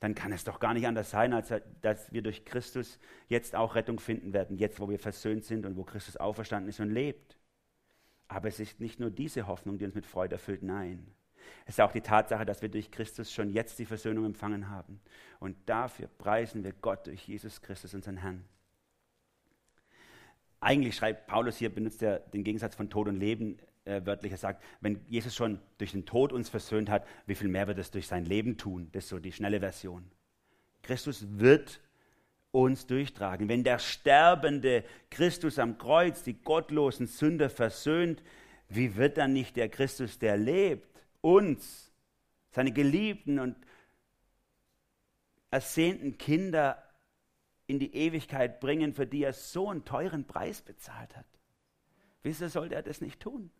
dann 0.00 0.16
kann 0.16 0.32
es 0.32 0.42
doch 0.42 0.58
gar 0.58 0.74
nicht 0.74 0.88
anders 0.88 1.10
sein, 1.10 1.32
als 1.32 1.54
dass 1.80 2.12
wir 2.12 2.22
durch 2.22 2.44
Christus 2.44 2.98
jetzt 3.28 3.54
auch 3.54 3.76
Rettung 3.76 4.00
finden 4.00 4.32
werden, 4.32 4.58
jetzt 4.58 4.80
wo 4.80 4.90
wir 4.90 4.98
versöhnt 4.98 5.44
sind 5.44 5.64
und 5.64 5.76
wo 5.76 5.84
Christus 5.84 6.16
auferstanden 6.16 6.68
ist 6.68 6.80
und 6.80 6.90
lebt. 6.90 7.38
Aber 8.26 8.48
es 8.48 8.58
ist 8.58 8.80
nicht 8.80 8.98
nur 8.98 9.10
diese 9.10 9.46
Hoffnung, 9.46 9.78
die 9.78 9.84
uns 9.84 9.94
mit 9.94 10.06
Freude 10.06 10.34
erfüllt, 10.34 10.64
nein. 10.64 11.06
Es 11.66 11.74
ist 11.74 11.80
auch 11.80 11.92
die 11.92 12.00
Tatsache, 12.00 12.44
dass 12.44 12.62
wir 12.62 12.68
durch 12.68 12.90
Christus 12.90 13.32
schon 13.32 13.50
jetzt 13.50 13.78
die 13.78 13.86
Versöhnung 13.86 14.24
empfangen 14.24 14.68
haben. 14.68 15.00
Und 15.40 15.56
dafür 15.66 16.08
preisen 16.08 16.64
wir 16.64 16.72
Gott 16.72 17.06
durch 17.06 17.26
Jesus 17.26 17.62
Christus, 17.62 17.94
unseren 17.94 18.18
Herrn. 18.18 18.44
Eigentlich 20.60 20.96
schreibt 20.96 21.26
Paulus 21.26 21.58
hier, 21.58 21.74
benutzt 21.74 22.02
er 22.02 22.20
den 22.20 22.44
Gegensatz 22.44 22.74
von 22.74 22.88
Tod 22.88 23.08
und 23.08 23.16
Leben 23.16 23.58
äh, 23.84 24.00
wörtlich. 24.04 24.32
Er 24.32 24.38
sagt, 24.38 24.62
wenn 24.80 25.00
Jesus 25.08 25.34
schon 25.34 25.60
durch 25.78 25.92
den 25.92 26.06
Tod 26.06 26.32
uns 26.32 26.48
versöhnt 26.48 26.88
hat, 26.88 27.06
wie 27.26 27.34
viel 27.34 27.48
mehr 27.48 27.66
wird 27.66 27.78
es 27.78 27.90
durch 27.90 28.06
sein 28.06 28.24
Leben 28.24 28.56
tun? 28.56 28.88
Das 28.92 29.04
ist 29.04 29.10
so 29.10 29.18
die 29.18 29.32
schnelle 29.32 29.60
Version. 29.60 30.10
Christus 30.82 31.26
wird 31.38 31.80
uns 32.50 32.86
durchtragen. 32.86 33.48
Wenn 33.48 33.64
der 33.64 33.78
sterbende 33.78 34.84
Christus 35.10 35.58
am 35.58 35.76
Kreuz 35.76 36.22
die 36.22 36.40
gottlosen 36.40 37.08
Sünder 37.08 37.50
versöhnt, 37.50 38.22
wie 38.68 38.96
wird 38.96 39.18
dann 39.18 39.32
nicht 39.32 39.56
der 39.56 39.68
Christus, 39.68 40.18
der 40.18 40.36
lebt, 40.36 40.88
uns, 41.24 41.90
seine 42.50 42.70
geliebten 42.70 43.38
und 43.38 43.56
ersehnten 45.50 46.18
Kinder 46.18 46.82
in 47.66 47.78
die 47.78 47.94
Ewigkeit 47.94 48.60
bringen, 48.60 48.94
für 48.94 49.06
die 49.06 49.22
er 49.22 49.32
so 49.32 49.70
einen 49.70 49.84
teuren 49.84 50.26
Preis 50.26 50.60
bezahlt 50.60 51.16
hat? 51.16 51.26
Wieso 52.22 52.48
sollte 52.48 52.74
er 52.74 52.82
das 52.82 53.00
nicht 53.00 53.20
tun? 53.20 53.50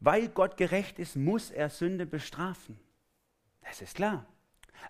Weil 0.00 0.28
Gott 0.28 0.56
gerecht 0.56 0.98
ist, 0.98 1.14
muss 1.14 1.52
er 1.52 1.70
Sünde 1.70 2.06
bestrafen. 2.06 2.76
Das 3.60 3.80
ist 3.80 3.94
klar. 3.94 4.26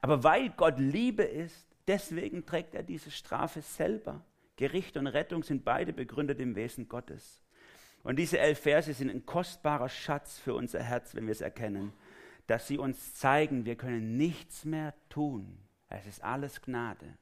Aber 0.01 0.25
weil 0.25 0.49
Gott 0.49 0.79
Liebe 0.79 1.23
ist, 1.23 1.67
deswegen 1.87 2.47
trägt 2.47 2.75
er 2.75 2.83
diese 2.83 3.11
Strafe 3.11 3.61
selber. 3.61 4.25
Gericht 4.57 4.97
und 4.97 5.07
Rettung 5.07 5.43
sind 5.43 5.65
beide 5.65 5.93
begründet 5.93 6.41
im 6.41 6.55
Wesen 6.55 6.89
Gottes. 6.89 7.43
Und 8.03 8.17
diese 8.17 8.39
elf 8.39 8.61
Verse 8.61 8.93
sind 8.93 9.11
ein 9.11 9.27
kostbarer 9.27 9.89
Schatz 9.89 10.39
für 10.39 10.55
unser 10.55 10.83
Herz, 10.83 11.15
wenn 11.15 11.27
wir 11.27 11.33
es 11.33 11.41
erkennen, 11.41 11.93
dass 12.47 12.67
sie 12.67 12.79
uns 12.79 13.15
zeigen, 13.15 13.65
wir 13.65 13.77
können 13.77 14.17
nichts 14.17 14.65
mehr 14.65 14.95
tun. 15.09 15.59
Es 15.89 16.07
ist 16.07 16.23
alles 16.23 16.61
Gnade. 16.63 17.17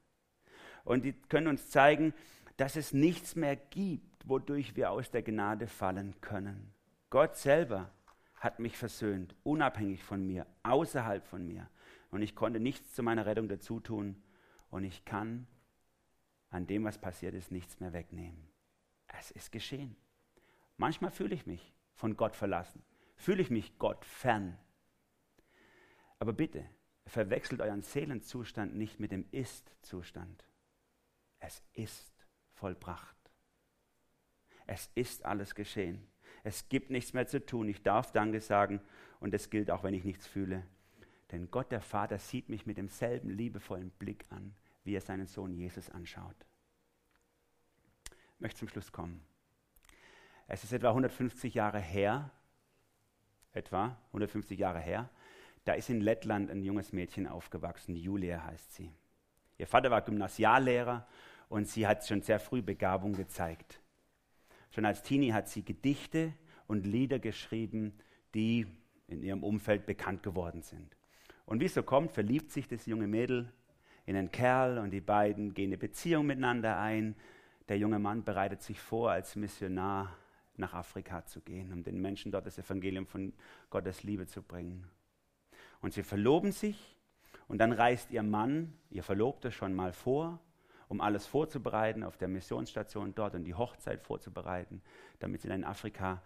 Und 0.85 1.05
die 1.05 1.13
können 1.13 1.49
uns 1.49 1.69
zeigen, 1.69 2.15
dass 2.57 2.77
es 2.77 2.93
nichts 2.93 3.37
mehr 3.37 3.57
gibt, 3.57 4.29
wodurch 4.29 4.77
wir 4.77 4.91
aus 4.91 5.11
der 5.11 5.23
Gnade 5.23 5.67
fallen 5.67 6.15
können. 6.21 6.73
Gott 7.11 7.37
selber 7.37 7.91
hat 8.35 8.59
mich 8.59 8.77
versöhnt, 8.77 9.35
unabhängig 9.43 10.03
von 10.03 10.27
mir, 10.27 10.47
außerhalb 10.63 11.27
von 11.27 11.47
mir 11.47 11.69
und 12.11 12.23
ich 12.23 12.35
konnte 12.35 12.61
nichts 12.61 12.95
zu 12.95 13.03
meiner 13.03 13.27
Rettung 13.27 13.49
dazu 13.49 13.81
tun 13.81 14.17
und 14.71 14.85
ich 14.85 15.05
kann 15.05 15.47
an 16.51 16.67
dem, 16.67 16.85
was 16.85 16.99
passiert 16.99 17.35
ist, 17.35 17.53
nichts 17.53 17.79
mehr 17.81 17.93
wegnehmen. 17.93 18.49
Es 19.07 19.31
ist 19.31 19.53
geschehen. 19.53 19.97
Manchmal 20.81 21.11
fühle 21.11 21.35
ich 21.35 21.45
mich 21.45 21.75
von 21.93 22.17
Gott 22.17 22.35
verlassen, 22.35 22.83
fühle 23.15 23.43
ich 23.43 23.51
mich 23.51 23.79
Gott 23.79 24.03
fern. 24.07 24.57
Aber 26.19 26.33
bitte, 26.33 26.65
verwechselt 27.05 27.61
euren 27.61 27.83
Seelenzustand 27.83 28.75
nicht 28.75 28.99
mit 28.99 29.13
dem 29.13 29.27
Ist-Zustand. 29.31 30.43
Es 31.39 31.63
ist 31.75 32.27
vollbracht. 32.55 33.15
Es 34.67 34.91
ist 34.95 35.27
alles 35.27 35.55
geschehen. 35.55 36.09
Es 36.45 36.71
gibt 36.71 36.89
nichts 36.89 37.13
mehr 37.13 37.27
zu 37.27 37.45
tun. 37.45 37.69
Ich 37.69 37.83
darf 37.83 38.11
Danke 38.13 38.41
sagen 38.41 38.81
und 39.19 39.35
es 39.35 39.51
gilt 39.51 39.71
auch, 39.71 39.85
wenn 39.85 39.93
ich 39.93 40.05
nichts 40.05 40.27
fühle. 40.27 40.67
Denn 41.31 41.51
Gott 41.51 41.73
der 41.73 41.83
Vater 41.83 42.19
sieht 42.19 42.49
mich 42.49 42.65
mit 42.65 42.79
demselben 42.79 43.29
liebevollen 43.29 43.91
Blick 43.91 44.25
an, 44.31 44.55
wie 44.85 44.97
er 44.97 45.03
seinen 45.03 45.27
Sohn 45.27 45.53
Jesus 45.53 45.91
anschaut. 45.91 46.47
Ich 48.37 48.41
möchte 48.41 48.61
zum 48.61 48.69
Schluss 48.69 48.93
kommen. 48.93 49.30
Es 50.53 50.65
ist 50.65 50.73
etwa 50.73 50.89
150 50.89 51.55
Jahre 51.55 51.79
her, 51.79 52.29
etwa 53.53 53.97
150 54.09 54.59
Jahre 54.59 54.81
her, 54.81 55.09
da 55.65 55.75
ist 55.75 55.91
in 55.91 56.01
Lettland 56.01 56.51
ein 56.51 56.65
junges 56.65 56.93
Mädchen 56.93 57.29
aufgewachsen, 57.29 57.95
Julia 57.95 58.43
heißt 58.43 58.75
sie. 58.75 58.91
Ihr 59.59 59.69
Vater 59.69 59.93
war 59.93 60.03
Gymnasiallehrer 60.03 61.07
und 61.49 61.69
sie 61.69 61.87
hat 61.87 62.05
schon 62.05 62.23
sehr 62.23 62.41
früh 62.41 62.63
Begabung 62.63 63.13
gezeigt. 63.13 63.81
Schon 64.73 64.85
als 64.87 65.05
Teenie 65.05 65.33
hat 65.33 65.49
sie 65.49 65.65
Gedichte 65.65 66.33
und 66.67 66.85
Lieder 66.85 67.21
geschrieben, 67.21 67.97
die 68.35 68.67
in 69.07 69.23
ihrem 69.23 69.45
Umfeld 69.45 69.87
bekannt 69.87 70.25
geworden 70.25 70.63
sind. 70.63 70.97
Und 71.47 71.61
wie 71.61 71.67
es 71.67 71.75
so 71.75 71.85
kommt, 71.85 72.11
verliebt 72.11 72.51
sich 72.51 72.67
das 72.67 72.87
junge 72.87 73.07
Mädel 73.07 73.53
in 74.05 74.17
einen 74.17 74.33
Kerl 74.33 74.79
und 74.79 74.91
die 74.91 75.01
beiden 75.01 75.55
gehen 75.55 75.69
eine 75.69 75.79
Beziehung 75.79 76.27
miteinander 76.27 76.77
ein. 76.81 77.15
Der 77.69 77.79
junge 77.79 78.01
Mann 78.01 78.25
bereitet 78.25 78.63
sich 78.63 78.81
vor, 78.81 79.13
als 79.13 79.37
Missionar 79.37 80.17
nach 80.61 80.75
Afrika 80.75 81.25
zu 81.27 81.41
gehen, 81.41 81.73
um 81.73 81.83
den 81.83 82.01
Menschen 82.01 82.31
dort 82.31 82.47
das 82.47 82.59
Evangelium 82.59 83.07
von 83.07 83.33
Gottes 83.71 84.03
Liebe 84.03 84.27
zu 84.27 84.43
bringen. 84.43 84.87
Und 85.81 85.95
sie 85.95 86.03
verloben 86.03 86.53
sich 86.53 86.97
und 87.49 87.59
dann 87.59 87.73
reist 87.73 88.11
ihr 88.11 88.23
Mann, 88.23 88.73
ihr 88.91 89.03
Verlobter, 89.03 89.51
schon 89.51 89.75
mal 89.75 89.93
vor, 89.93 90.39
um 90.89 91.01
alles 91.01 91.27
vorzubereiten 91.27 92.05
auf 92.05 92.17
der 92.17 92.29
Missionsstation 92.29 93.15
dort 93.15 93.35
und 93.35 93.45
die 93.45 93.55
Hochzeit 93.55 94.03
vorzubereiten, 94.03 94.83
damit 95.19 95.41
sie 95.41 95.49
dann 95.49 95.61
in 95.61 95.65
Afrika 95.65 96.23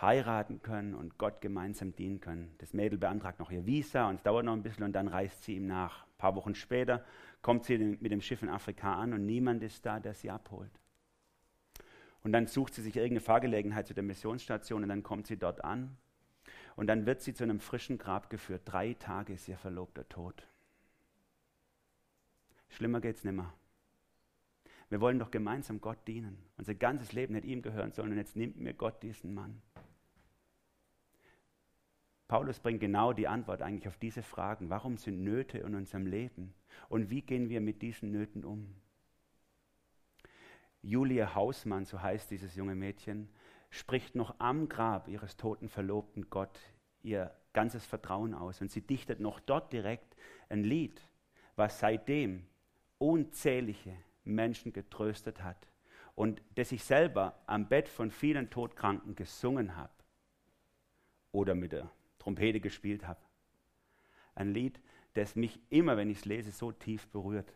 heiraten 0.00 0.62
können 0.62 0.94
und 0.94 1.18
Gott 1.18 1.40
gemeinsam 1.40 1.94
dienen 1.96 2.20
können. 2.20 2.54
Das 2.58 2.74
Mädel 2.74 2.98
beantragt 2.98 3.38
noch 3.38 3.50
ihr 3.50 3.64
Visa 3.66 4.08
und 4.08 4.16
es 4.16 4.22
dauert 4.22 4.44
noch 4.44 4.52
ein 4.52 4.62
bisschen 4.62 4.84
und 4.84 4.92
dann 4.92 5.08
reist 5.08 5.44
sie 5.44 5.56
ihm 5.56 5.66
nach. 5.66 6.04
Ein 6.04 6.18
paar 6.18 6.34
Wochen 6.36 6.54
später 6.54 7.04
kommt 7.42 7.64
sie 7.64 7.78
mit 7.78 8.12
dem 8.12 8.20
Schiff 8.20 8.42
in 8.42 8.48
Afrika 8.48 8.94
an 8.94 9.12
und 9.12 9.24
niemand 9.24 9.62
ist 9.62 9.84
da, 9.86 9.98
der 9.98 10.14
sie 10.14 10.30
abholt. 10.30 10.72
Und 12.26 12.32
dann 12.32 12.48
sucht 12.48 12.74
sie 12.74 12.82
sich 12.82 12.96
irgendeine 12.96 13.20
Fahrgelegenheit 13.20 13.86
zu 13.86 13.94
der 13.94 14.02
Missionsstation 14.02 14.82
und 14.82 14.88
dann 14.88 15.04
kommt 15.04 15.28
sie 15.28 15.36
dort 15.36 15.62
an 15.62 15.96
und 16.74 16.88
dann 16.88 17.06
wird 17.06 17.22
sie 17.22 17.34
zu 17.34 17.44
einem 17.44 17.60
frischen 17.60 17.98
Grab 17.98 18.30
geführt. 18.30 18.62
Drei 18.64 18.94
Tage 18.94 19.34
ist 19.34 19.46
ihr 19.46 19.56
Verlobter 19.56 20.08
tot. 20.08 20.48
Schlimmer 22.68 23.00
geht's 23.00 23.22
nimmer. 23.22 23.54
Wir 24.88 25.00
wollen 25.00 25.20
doch 25.20 25.30
gemeinsam 25.30 25.80
Gott 25.80 25.98
dienen. 26.08 26.36
Unser 26.56 26.74
ganzes 26.74 27.12
Leben 27.12 27.32
hätte 27.36 27.46
ihm 27.46 27.62
gehören 27.62 27.92
sollen 27.92 28.10
und 28.10 28.18
jetzt 28.18 28.34
nimmt 28.34 28.56
mir 28.56 28.74
Gott 28.74 29.04
diesen 29.04 29.32
Mann. 29.32 29.62
Paulus 32.26 32.58
bringt 32.58 32.80
genau 32.80 33.12
die 33.12 33.28
Antwort 33.28 33.62
eigentlich 33.62 33.86
auf 33.86 33.98
diese 33.98 34.24
Fragen. 34.24 34.68
Warum 34.68 34.96
sind 34.96 35.22
Nöte 35.22 35.58
in 35.58 35.76
unserem 35.76 36.08
Leben? 36.08 36.54
Und 36.88 37.08
wie 37.08 37.22
gehen 37.22 37.50
wir 37.50 37.60
mit 37.60 37.82
diesen 37.82 38.10
Nöten 38.10 38.44
um? 38.44 38.74
Julia 40.86 41.34
Hausmann, 41.34 41.84
so 41.84 42.00
heißt 42.00 42.30
dieses 42.30 42.54
junge 42.54 42.76
Mädchen, 42.76 43.28
spricht 43.70 44.14
noch 44.14 44.36
am 44.38 44.68
Grab 44.68 45.08
ihres 45.08 45.36
toten 45.36 45.68
Verlobten 45.68 46.30
Gott 46.30 46.60
ihr 47.02 47.34
ganzes 47.52 47.84
Vertrauen 47.84 48.34
aus. 48.34 48.60
Und 48.60 48.70
sie 48.70 48.82
dichtet 48.82 49.18
noch 49.18 49.40
dort 49.40 49.72
direkt 49.72 50.16
ein 50.48 50.62
Lied, 50.62 51.00
was 51.56 51.80
seitdem 51.80 52.46
unzählige 52.98 53.96
Menschen 54.22 54.72
getröstet 54.72 55.42
hat 55.42 55.66
und 56.14 56.40
das 56.54 56.70
ich 56.70 56.84
selber 56.84 57.36
am 57.46 57.68
Bett 57.68 57.88
von 57.88 58.12
vielen 58.12 58.48
Todkranken 58.48 59.16
gesungen 59.16 59.76
habe 59.76 59.92
oder 61.32 61.56
mit 61.56 61.72
der 61.72 61.90
Trompete 62.20 62.60
gespielt 62.60 63.06
habe. 63.06 63.20
Ein 64.36 64.54
Lied, 64.54 64.80
das 65.14 65.34
mich 65.34 65.58
immer, 65.68 65.96
wenn 65.96 66.10
ich 66.10 66.18
es 66.18 66.24
lese, 66.26 66.52
so 66.52 66.70
tief 66.70 67.08
berührt. 67.08 67.52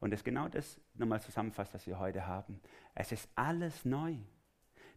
Und 0.00 0.10
das 0.10 0.24
genau 0.24 0.48
das 0.48 0.80
nochmal 0.94 1.20
zusammenfasst, 1.20 1.74
was 1.74 1.86
wir 1.86 1.98
heute 1.98 2.26
haben. 2.26 2.60
Es 2.94 3.12
ist 3.12 3.28
alles 3.34 3.84
neu 3.84 4.16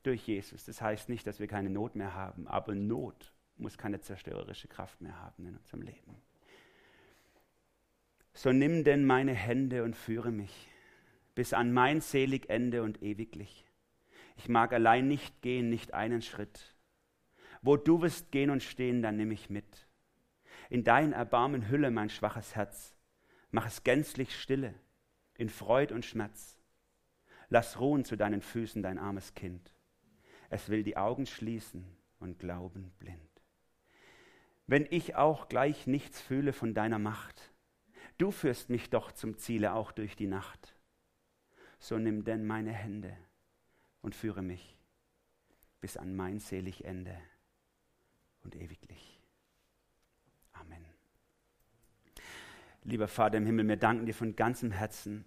durch 0.03 0.27
Jesus. 0.27 0.65
Das 0.65 0.81
heißt 0.81 1.09
nicht, 1.09 1.25
dass 1.25 1.39
wir 1.39 1.47
keine 1.47 1.69
Not 1.69 1.95
mehr 1.95 2.13
haben, 2.13 2.47
aber 2.47 2.75
Not 2.75 3.33
muss 3.57 3.77
keine 3.77 3.99
zerstörerische 3.99 4.67
Kraft 4.67 5.01
mehr 5.01 5.17
haben 5.19 5.45
in 5.45 5.57
unserem 5.57 5.81
Leben. 5.81 6.15
So 8.33 8.51
nimm 8.51 8.83
denn 8.83 9.05
meine 9.05 9.33
Hände 9.33 9.83
und 9.83 9.95
führe 9.95 10.31
mich 10.31 10.69
bis 11.35 11.53
an 11.53 11.71
mein 11.71 12.01
selig 12.01 12.49
Ende 12.49 12.83
und 12.83 13.01
ewiglich. 13.01 13.65
Ich 14.35 14.49
mag 14.49 14.73
allein 14.73 15.07
nicht 15.07 15.41
gehen, 15.41 15.69
nicht 15.69 15.93
einen 15.93 16.21
Schritt. 16.21 16.75
Wo 17.61 17.77
du 17.77 18.01
wirst 18.01 18.31
gehen 18.31 18.49
und 18.49 18.63
stehen, 18.63 19.01
dann 19.01 19.17
nimm 19.17 19.31
ich 19.31 19.49
mit. 19.49 19.87
In 20.69 20.83
dein 20.83 21.13
Erbarmen 21.13 21.69
hülle 21.69 21.91
mein 21.91 22.09
schwaches 22.09 22.55
Herz. 22.55 22.95
Mach 23.51 23.67
es 23.67 23.83
gänzlich 23.83 24.37
stille, 24.37 24.73
in 25.39 25.49
Freud 25.49 25.91
und 25.93 26.05
Schmerz. 26.05 26.59
Lass 27.49 27.79
ruhen 27.79 28.05
zu 28.05 28.15
deinen 28.15 28.41
Füßen 28.41 28.83
dein 28.83 28.99
armes 28.99 29.33
Kind. 29.33 29.73
Es 30.49 30.69
will 30.69 30.83
die 30.83 30.97
Augen 30.97 31.25
schließen 31.25 31.83
und 32.19 32.37
glauben 32.37 32.91
blind. 32.99 33.19
Wenn 34.67 34.85
ich 34.91 35.15
auch 35.15 35.49
gleich 35.49 35.87
nichts 35.87 36.21
fühle 36.21 36.53
von 36.53 36.75
deiner 36.75 36.99
Macht, 36.99 37.51
du 38.19 38.29
führst 38.29 38.69
mich 38.69 38.91
doch 38.91 39.11
zum 39.11 39.37
Ziele 39.37 39.73
auch 39.73 39.91
durch 39.91 40.15
die 40.15 40.27
Nacht 40.27 40.75
so 41.79 41.97
nimm 41.97 42.23
denn 42.23 42.45
meine 42.45 42.73
Hände 42.73 43.17
und 44.01 44.15
führe 44.15 44.41
mich 44.41 44.77
bis 45.81 45.95
an 45.97 46.15
mein 46.15 46.39
selig 46.39 46.83
Ende 46.83 47.17
und 48.43 48.55
ewiglich. 48.55 49.21
Amen. 50.51 50.85
Lieber 52.89 53.07
Vater 53.07 53.37
im 53.37 53.45
Himmel, 53.45 53.67
wir 53.67 53.77
danken 53.77 54.07
dir 54.07 54.15
von 54.15 54.35
ganzem 54.35 54.71
Herzen, 54.71 55.23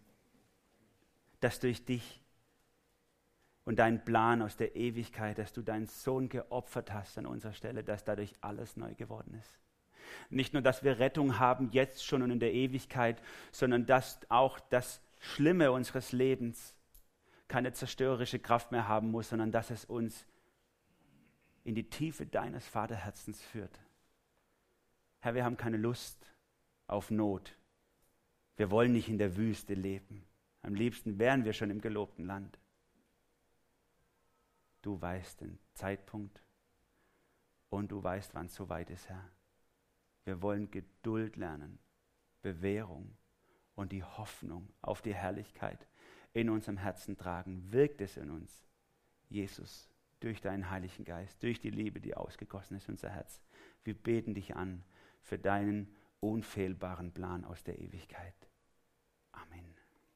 dass 1.38 1.60
durch 1.60 1.84
dich 1.84 2.20
und 3.64 3.78
deinen 3.78 4.04
Plan 4.04 4.42
aus 4.42 4.56
der 4.56 4.74
Ewigkeit, 4.74 5.38
dass 5.38 5.52
du 5.52 5.62
deinen 5.62 5.86
Sohn 5.86 6.28
geopfert 6.28 6.92
hast 6.92 7.18
an 7.18 7.26
unserer 7.26 7.52
Stelle, 7.52 7.84
dass 7.84 8.02
dadurch 8.02 8.34
alles 8.40 8.76
neu 8.76 8.94
geworden 8.94 9.34
ist. 9.38 9.60
Nicht 10.28 10.52
nur, 10.52 10.62
dass 10.62 10.82
wir 10.82 10.98
Rettung 10.98 11.38
haben 11.38 11.70
jetzt 11.70 12.04
schon 12.04 12.22
und 12.22 12.32
in 12.32 12.40
der 12.40 12.52
Ewigkeit, 12.52 13.22
sondern 13.52 13.86
dass 13.86 14.18
auch 14.28 14.58
das 14.58 15.00
Schlimme 15.20 15.70
unseres 15.70 16.10
Lebens 16.10 16.74
keine 17.46 17.72
zerstörerische 17.72 18.40
Kraft 18.40 18.72
mehr 18.72 18.88
haben 18.88 19.12
muss, 19.12 19.28
sondern 19.28 19.52
dass 19.52 19.70
es 19.70 19.84
uns 19.84 20.26
in 21.62 21.76
die 21.76 21.88
Tiefe 21.88 22.26
deines 22.26 22.66
Vaterherzens 22.66 23.40
führt. 23.40 23.78
Herr, 25.20 25.34
wir 25.34 25.44
haben 25.44 25.56
keine 25.56 25.76
Lust 25.76 26.31
auf 26.92 27.10
Not. 27.10 27.56
Wir 28.56 28.70
wollen 28.70 28.92
nicht 28.92 29.08
in 29.08 29.18
der 29.18 29.36
Wüste 29.36 29.74
leben. 29.74 30.24
Am 30.60 30.74
liebsten 30.74 31.18
wären 31.18 31.44
wir 31.44 31.52
schon 31.52 31.70
im 31.70 31.80
gelobten 31.80 32.26
Land. 32.26 32.58
Du 34.82 35.00
weißt 35.00 35.40
den 35.40 35.58
Zeitpunkt 35.74 36.42
und 37.70 37.90
du 37.90 38.02
weißt, 38.02 38.34
wann 38.34 38.46
es 38.46 38.54
soweit 38.54 38.90
ist, 38.90 39.08
Herr. 39.08 39.28
Wir 40.24 40.42
wollen 40.42 40.70
Geduld 40.70 41.36
lernen, 41.36 41.78
Bewährung 42.42 43.16
und 43.74 43.90
die 43.92 44.04
Hoffnung 44.04 44.68
auf 44.82 45.02
die 45.02 45.14
Herrlichkeit 45.14 45.88
in 46.34 46.50
unserem 46.50 46.76
Herzen 46.76 47.16
tragen. 47.16 47.72
Wirkt 47.72 48.00
es 48.00 48.16
in 48.16 48.30
uns, 48.30 48.66
Jesus, 49.28 49.88
durch 50.20 50.40
deinen 50.40 50.70
Heiligen 50.70 51.04
Geist, 51.04 51.42
durch 51.42 51.58
die 51.58 51.70
Liebe, 51.70 52.00
die 52.00 52.14
ausgegossen 52.14 52.76
ist 52.76 52.88
in 52.88 52.94
unser 52.94 53.10
Herz. 53.10 53.40
Wir 53.82 53.94
beten 53.94 54.34
dich 54.34 54.54
an 54.54 54.84
für 55.22 55.38
deinen 55.38 55.88
unfehlbaren 56.22 57.12
Plan 57.12 57.44
aus 57.44 57.62
der 57.64 57.78
Ewigkeit. 57.78 58.48
Amen. 59.32 59.71